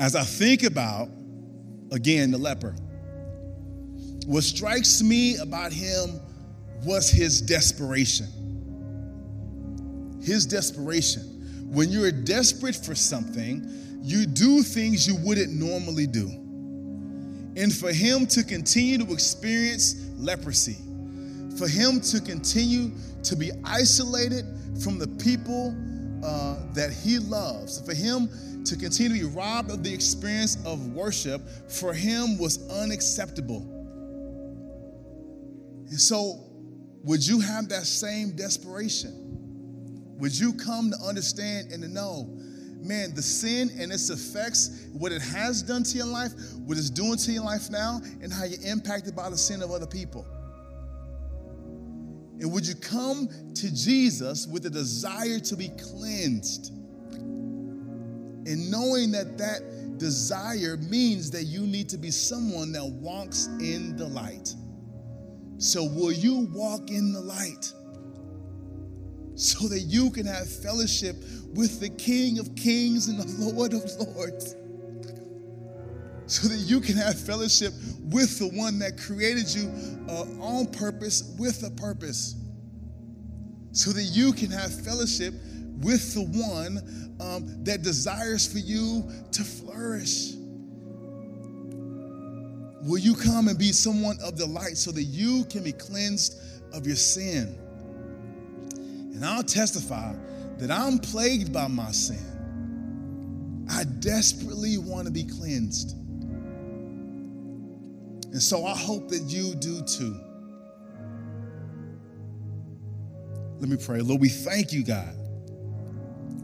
As 0.00 0.16
I 0.16 0.24
think 0.24 0.62
about, 0.62 1.10
again, 1.92 2.30
the 2.30 2.38
leper, 2.38 2.74
what 4.24 4.44
strikes 4.44 5.02
me 5.02 5.36
about 5.36 5.74
him 5.74 6.18
was 6.86 7.10
his 7.10 7.42
desperation. 7.42 8.26
His 10.22 10.46
desperation. 10.46 11.68
When 11.70 11.90
you're 11.90 12.10
desperate 12.10 12.76
for 12.76 12.94
something, 12.94 13.62
you 14.00 14.24
do 14.24 14.62
things 14.62 15.06
you 15.06 15.16
wouldn't 15.16 15.52
normally 15.52 16.06
do 16.06 16.28
and 17.56 17.74
for 17.74 17.92
him 17.92 18.26
to 18.28 18.42
continue 18.42 18.96
to 18.96 19.12
experience 19.12 20.08
leprosy, 20.16 20.78
for 21.58 21.68
him 21.68 22.00
to 22.00 22.22
continue 22.22 22.90
to 23.22 23.36
be 23.36 23.50
isolated 23.64 24.46
from 24.82 24.98
the 24.98 25.08
people 25.22 25.76
uh, 26.24 26.56
that 26.72 26.90
he 26.90 27.18
loves, 27.18 27.80
for 27.84 27.92
him 27.92 28.30
to 28.64 28.76
continue 28.76 29.20
to 29.20 29.28
be 29.28 29.34
robbed 29.34 29.70
of 29.70 29.82
the 29.82 29.92
experience 29.92 30.56
of 30.64 30.88
worship, 30.88 31.42
for 31.68 31.92
him 31.92 32.38
was 32.38 32.68
unacceptable. 32.70 33.62
And 35.88 36.00
so, 36.00 36.44
would 37.04 37.26
you 37.26 37.40
have 37.40 37.68
that 37.70 37.86
same 37.86 38.36
desperation? 38.36 40.16
Would 40.18 40.38
you 40.38 40.52
come 40.52 40.90
to 40.90 40.98
understand 40.98 41.72
and 41.72 41.82
to 41.82 41.88
know 41.88 42.28
man, 42.82 43.14
the 43.14 43.22
sin 43.22 43.70
and 43.78 43.92
its 43.92 44.10
effects, 44.10 44.86
what 44.92 45.12
it 45.12 45.22
has 45.22 45.62
done 45.62 45.82
to 45.82 45.96
your 45.98 46.06
life, 46.06 46.32
what 46.64 46.78
it's 46.78 46.90
doing 46.90 47.16
to 47.16 47.32
your 47.32 47.44
life 47.44 47.70
now, 47.70 48.00
and 48.22 48.32
how 48.32 48.44
you're 48.44 48.64
impacted 48.64 49.14
by 49.14 49.28
the 49.28 49.36
sin 49.36 49.62
of 49.62 49.70
other 49.70 49.86
people. 49.86 50.26
And 52.40 52.50
would 52.52 52.66
you 52.66 52.74
come 52.74 53.28
to 53.54 53.74
Jesus 53.74 54.46
with 54.46 54.64
a 54.64 54.70
desire 54.70 55.38
to 55.40 55.56
be 55.56 55.68
cleansed? 55.68 56.72
And 58.50 58.68
knowing 58.68 59.12
that 59.12 59.38
that 59.38 59.98
desire 59.98 60.76
means 60.76 61.30
that 61.30 61.44
you 61.44 61.60
need 61.60 61.88
to 61.90 61.96
be 61.96 62.10
someone 62.10 62.72
that 62.72 62.84
walks 62.84 63.46
in 63.60 63.96
the 63.96 64.08
light. 64.08 64.52
So, 65.58 65.84
will 65.84 66.10
you 66.10 66.48
walk 66.52 66.90
in 66.90 67.12
the 67.12 67.20
light 67.20 67.72
so 69.36 69.68
that 69.68 69.80
you 69.80 70.10
can 70.10 70.26
have 70.26 70.50
fellowship 70.50 71.14
with 71.54 71.78
the 71.78 71.90
King 71.90 72.40
of 72.40 72.54
Kings 72.56 73.06
and 73.06 73.20
the 73.20 73.52
Lord 73.52 73.72
of 73.72 73.84
Lords. 74.16 74.56
So 76.26 76.48
that 76.48 76.58
you 76.58 76.80
can 76.80 76.96
have 76.96 77.18
fellowship 77.18 77.72
with 78.02 78.38
the 78.40 78.48
one 78.48 78.80
that 78.80 78.98
created 78.98 79.48
you 79.54 79.70
uh, 80.08 80.22
on 80.42 80.66
purpose 80.66 81.34
with 81.38 81.64
a 81.64 81.70
purpose. 81.70 82.34
So 83.70 83.92
that 83.92 84.02
you 84.02 84.32
can 84.32 84.50
have 84.50 84.72
fellowship 84.84 85.34
with 85.80 86.14
the 86.14 86.24
one 86.24 87.09
um, 87.20 87.62
that 87.64 87.82
desires 87.82 88.50
for 88.50 88.58
you 88.58 89.08
to 89.32 89.44
flourish. 89.44 90.32
Will 92.82 92.98
you 92.98 93.14
come 93.14 93.48
and 93.48 93.58
be 93.58 93.72
someone 93.72 94.18
of 94.24 94.38
the 94.38 94.46
light 94.46 94.78
so 94.78 94.90
that 94.92 95.02
you 95.02 95.44
can 95.44 95.62
be 95.62 95.72
cleansed 95.72 96.40
of 96.72 96.86
your 96.86 96.96
sin? 96.96 97.58
And 99.14 99.24
I'll 99.24 99.42
testify 99.42 100.14
that 100.58 100.70
I'm 100.70 100.98
plagued 100.98 101.52
by 101.52 101.68
my 101.68 101.90
sin. 101.90 103.66
I 103.70 103.84
desperately 103.84 104.78
want 104.78 105.06
to 105.06 105.12
be 105.12 105.24
cleansed. 105.24 105.92
And 108.32 108.42
so 108.42 108.64
I 108.64 108.74
hope 108.74 109.08
that 109.10 109.22
you 109.24 109.54
do 109.56 109.82
too. 109.82 110.18
Let 113.58 113.68
me 113.68 113.76
pray. 113.76 114.00
Lord, 114.00 114.22
we 114.22 114.30
thank 114.30 114.72
you, 114.72 114.82
God. 114.82 115.19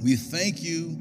We 0.03 0.17
thank 0.17 0.63
you 0.63 0.97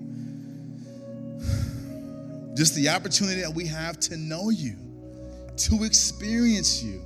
just 2.55 2.73
the 2.75 2.89
opportunity 2.89 3.41
that 3.41 3.53
we 3.53 3.67
have 3.67 3.99
to 3.99 4.17
know 4.17 4.49
you, 4.49 4.75
to 5.57 5.83
experience 5.83 6.81
you, 6.81 7.01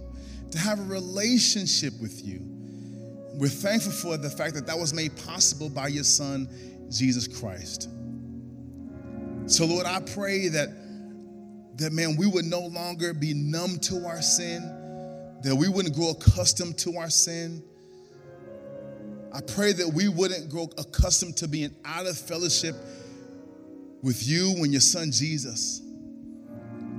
to 0.52 0.60
have 0.60 0.80
a 0.80 0.84
relationship 0.84 1.94
with 2.00 2.24
you. 2.24 2.40
We're 3.34 3.48
thankful 3.48 3.92
for 3.92 4.18
the 4.18 4.30
fact 4.30 4.54
that 4.56 4.68
that 4.68 4.78
was 4.78 4.94
made 4.94 5.16
possible 5.26 5.70
by 5.70 5.88
your 5.88 6.04
son, 6.04 6.48
Jesus 6.92 7.28
Christ. 7.28 7.90
So, 9.48 9.66
Lord, 9.66 9.88
I 9.88 10.02
pray 10.02 10.50
that, 10.50 10.70
that 11.78 11.94
man, 11.94 12.16
we 12.16 12.28
would 12.28 12.46
no 12.46 12.62
longer 12.62 13.14
be 13.14 13.34
numb 13.34 13.80
to 13.80 14.06
our 14.06 14.22
sin, 14.22 14.62
that 15.44 15.56
we 15.56 15.68
wouldn't 15.68 15.96
grow 15.96 16.12
accustomed 16.12 16.78
to 16.80 16.98
our 16.98 17.10
sin. 17.10 17.64
I 19.34 19.42
pray 19.42 19.74
that 19.74 19.88
we 19.88 20.08
wouldn't 20.08 20.50
grow 20.50 20.70
accustomed 20.78 21.38
to 21.38 21.48
being 21.48 21.76
out 21.86 22.08
of 22.08 22.18
fellowship 22.18 22.76
with 24.02 24.28
you 24.28 24.56
and 24.58 24.72
your 24.72 24.82
son 24.82 25.12
Jesus. 25.12 25.82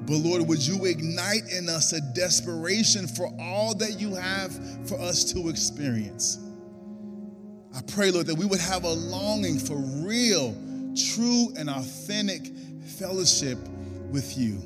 But 0.06 0.16
Lord, 0.16 0.46
would 0.48 0.66
you 0.66 0.86
ignite 0.86 1.50
in 1.50 1.68
us 1.68 1.92
a 1.92 2.00
desperation 2.14 3.06
for 3.06 3.30
all 3.40 3.74
that 3.76 4.00
you 4.00 4.14
have 4.14 4.88
for 4.88 4.98
us 5.00 5.32
to 5.32 5.48
experience? 5.48 6.38
I 7.76 7.82
pray, 7.82 8.10
Lord, 8.10 8.26
that 8.26 8.34
we 8.34 8.44
would 8.44 8.60
have 8.60 8.84
a 8.84 8.92
longing 8.92 9.58
for 9.58 9.76
real, 9.76 10.52
true, 11.14 11.52
and 11.56 11.70
authentic 11.70 12.46
fellowship 12.98 13.58
with 14.10 14.36
you. 14.36 14.58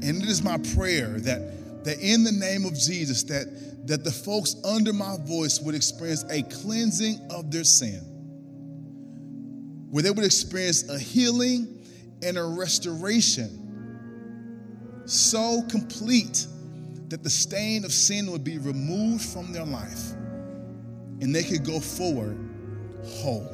And 0.00 0.22
it 0.22 0.28
is 0.28 0.42
my 0.42 0.58
prayer 0.74 1.18
that, 1.20 1.57
that 1.88 2.00
in 2.00 2.22
the 2.22 2.32
name 2.32 2.66
of 2.66 2.74
Jesus, 2.74 3.22
that, 3.22 3.86
that 3.86 4.04
the 4.04 4.10
folks 4.10 4.56
under 4.62 4.92
my 4.92 5.16
voice 5.22 5.58
would 5.58 5.74
experience 5.74 6.22
a 6.28 6.42
cleansing 6.42 7.18
of 7.30 7.50
their 7.50 7.64
sin, 7.64 8.00
where 9.90 10.02
they 10.02 10.10
would 10.10 10.26
experience 10.26 10.86
a 10.90 10.98
healing 10.98 11.82
and 12.22 12.36
a 12.36 12.44
restoration 12.44 13.64
so 15.06 15.62
complete 15.70 16.46
that 17.08 17.22
the 17.22 17.30
stain 17.30 17.86
of 17.86 17.90
sin 17.90 18.30
would 18.30 18.44
be 18.44 18.58
removed 18.58 19.24
from 19.24 19.50
their 19.50 19.64
life 19.64 20.10
and 21.22 21.34
they 21.34 21.42
could 21.42 21.64
go 21.64 21.80
forward 21.80 22.38
whole. 23.02 23.48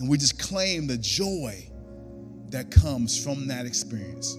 And 0.00 0.08
we 0.08 0.18
just 0.18 0.40
claim 0.40 0.88
the 0.88 0.98
joy 0.98 1.68
that 2.48 2.72
comes 2.72 3.22
from 3.22 3.46
that 3.46 3.64
experience. 3.64 4.36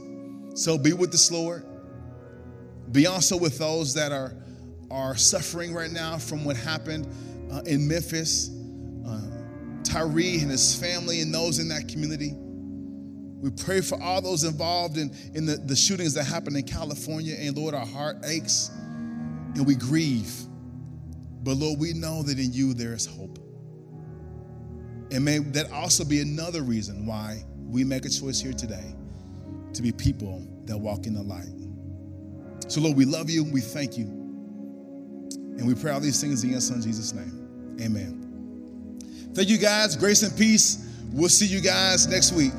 So 0.54 0.78
be 0.78 0.94
with 0.94 1.12
this, 1.12 1.32
Lord. 1.32 1.66
Be 2.92 3.08
also 3.08 3.38
with 3.38 3.58
those 3.58 3.94
that 3.94 4.12
are, 4.12 4.34
are 4.90 5.16
suffering 5.16 5.74
right 5.74 5.92
now 5.92 6.18
from 6.18 6.44
what 6.44 6.56
happened 6.58 7.08
uh, 7.52 7.62
in 7.66 7.88
Memphis. 7.88 8.50
Uh, 9.08 9.22
Tyre 9.84 10.08
and 10.08 10.52
his 10.52 10.76
family 10.76 11.22
and 11.22 11.34
those 11.34 11.60
in 11.60 11.68
that 11.70 11.88
community. 11.88 12.34
We 12.36 13.52
pray 13.52 13.82
for 13.82 14.02
all 14.02 14.22
those 14.22 14.44
involved 14.44 14.98
in, 14.98 15.16
in 15.34 15.46
the, 15.46 15.56
the 15.56 15.76
shootings 15.76 16.14
that 16.16 16.26
happened 16.26 16.58
in 16.58 16.64
California. 16.64 17.36
And 17.40 17.58
Lord, 17.58 17.74
our 17.74 17.86
heart 17.86 18.18
aches 18.26 18.70
and 19.56 19.66
we 19.66 19.76
grieve. 19.76 20.34
But 21.42 21.56
Lord, 21.56 21.80
we 21.80 21.94
know 21.94 22.22
that 22.24 22.38
in 22.38 22.52
you 22.52 22.74
there 22.74 22.94
is 22.94 23.06
hope. 23.06 23.40
And 25.12 25.24
may 25.24 25.40
that 25.40 25.72
also 25.72 26.04
be 26.04 26.22
another 26.22 26.62
reason 26.62 27.06
why 27.06 27.44
we 27.66 27.84
make 27.84 28.06
a 28.06 28.10
choice 28.10 28.40
here 28.40 28.54
today 28.54 28.94
to 29.74 29.82
be 29.82 29.92
people 29.92 30.46
that 30.66 30.78
walk 30.78 31.06
in 31.06 31.14
the 31.14 31.24
light. 31.24 31.48
So, 32.70 32.82
Lord, 32.82 32.98
we 32.98 33.06
love 33.06 33.30
you, 33.30 33.44
we 33.44 33.62
thank 33.62 33.98
you, 33.98 34.06
and 34.06 35.68
we 35.68 35.76
pray 35.76 35.92
all 35.92 36.00
these 36.00 36.22
things 36.22 36.44
in 36.44 36.52
your 36.52 36.62
son 36.62 36.82
Jesus' 36.82 37.14
name. 37.14 37.78
Amen. 37.82 39.00
Thank 39.34 39.50
you 39.50 39.58
guys. 39.58 39.96
Grace 39.96 40.24
and 40.24 40.36
peace. 40.38 40.86
We'll 41.12 41.30
see 41.30 41.46
you 41.46 41.62
guys 41.62 42.08
next 42.08 42.34
week. 42.34 42.52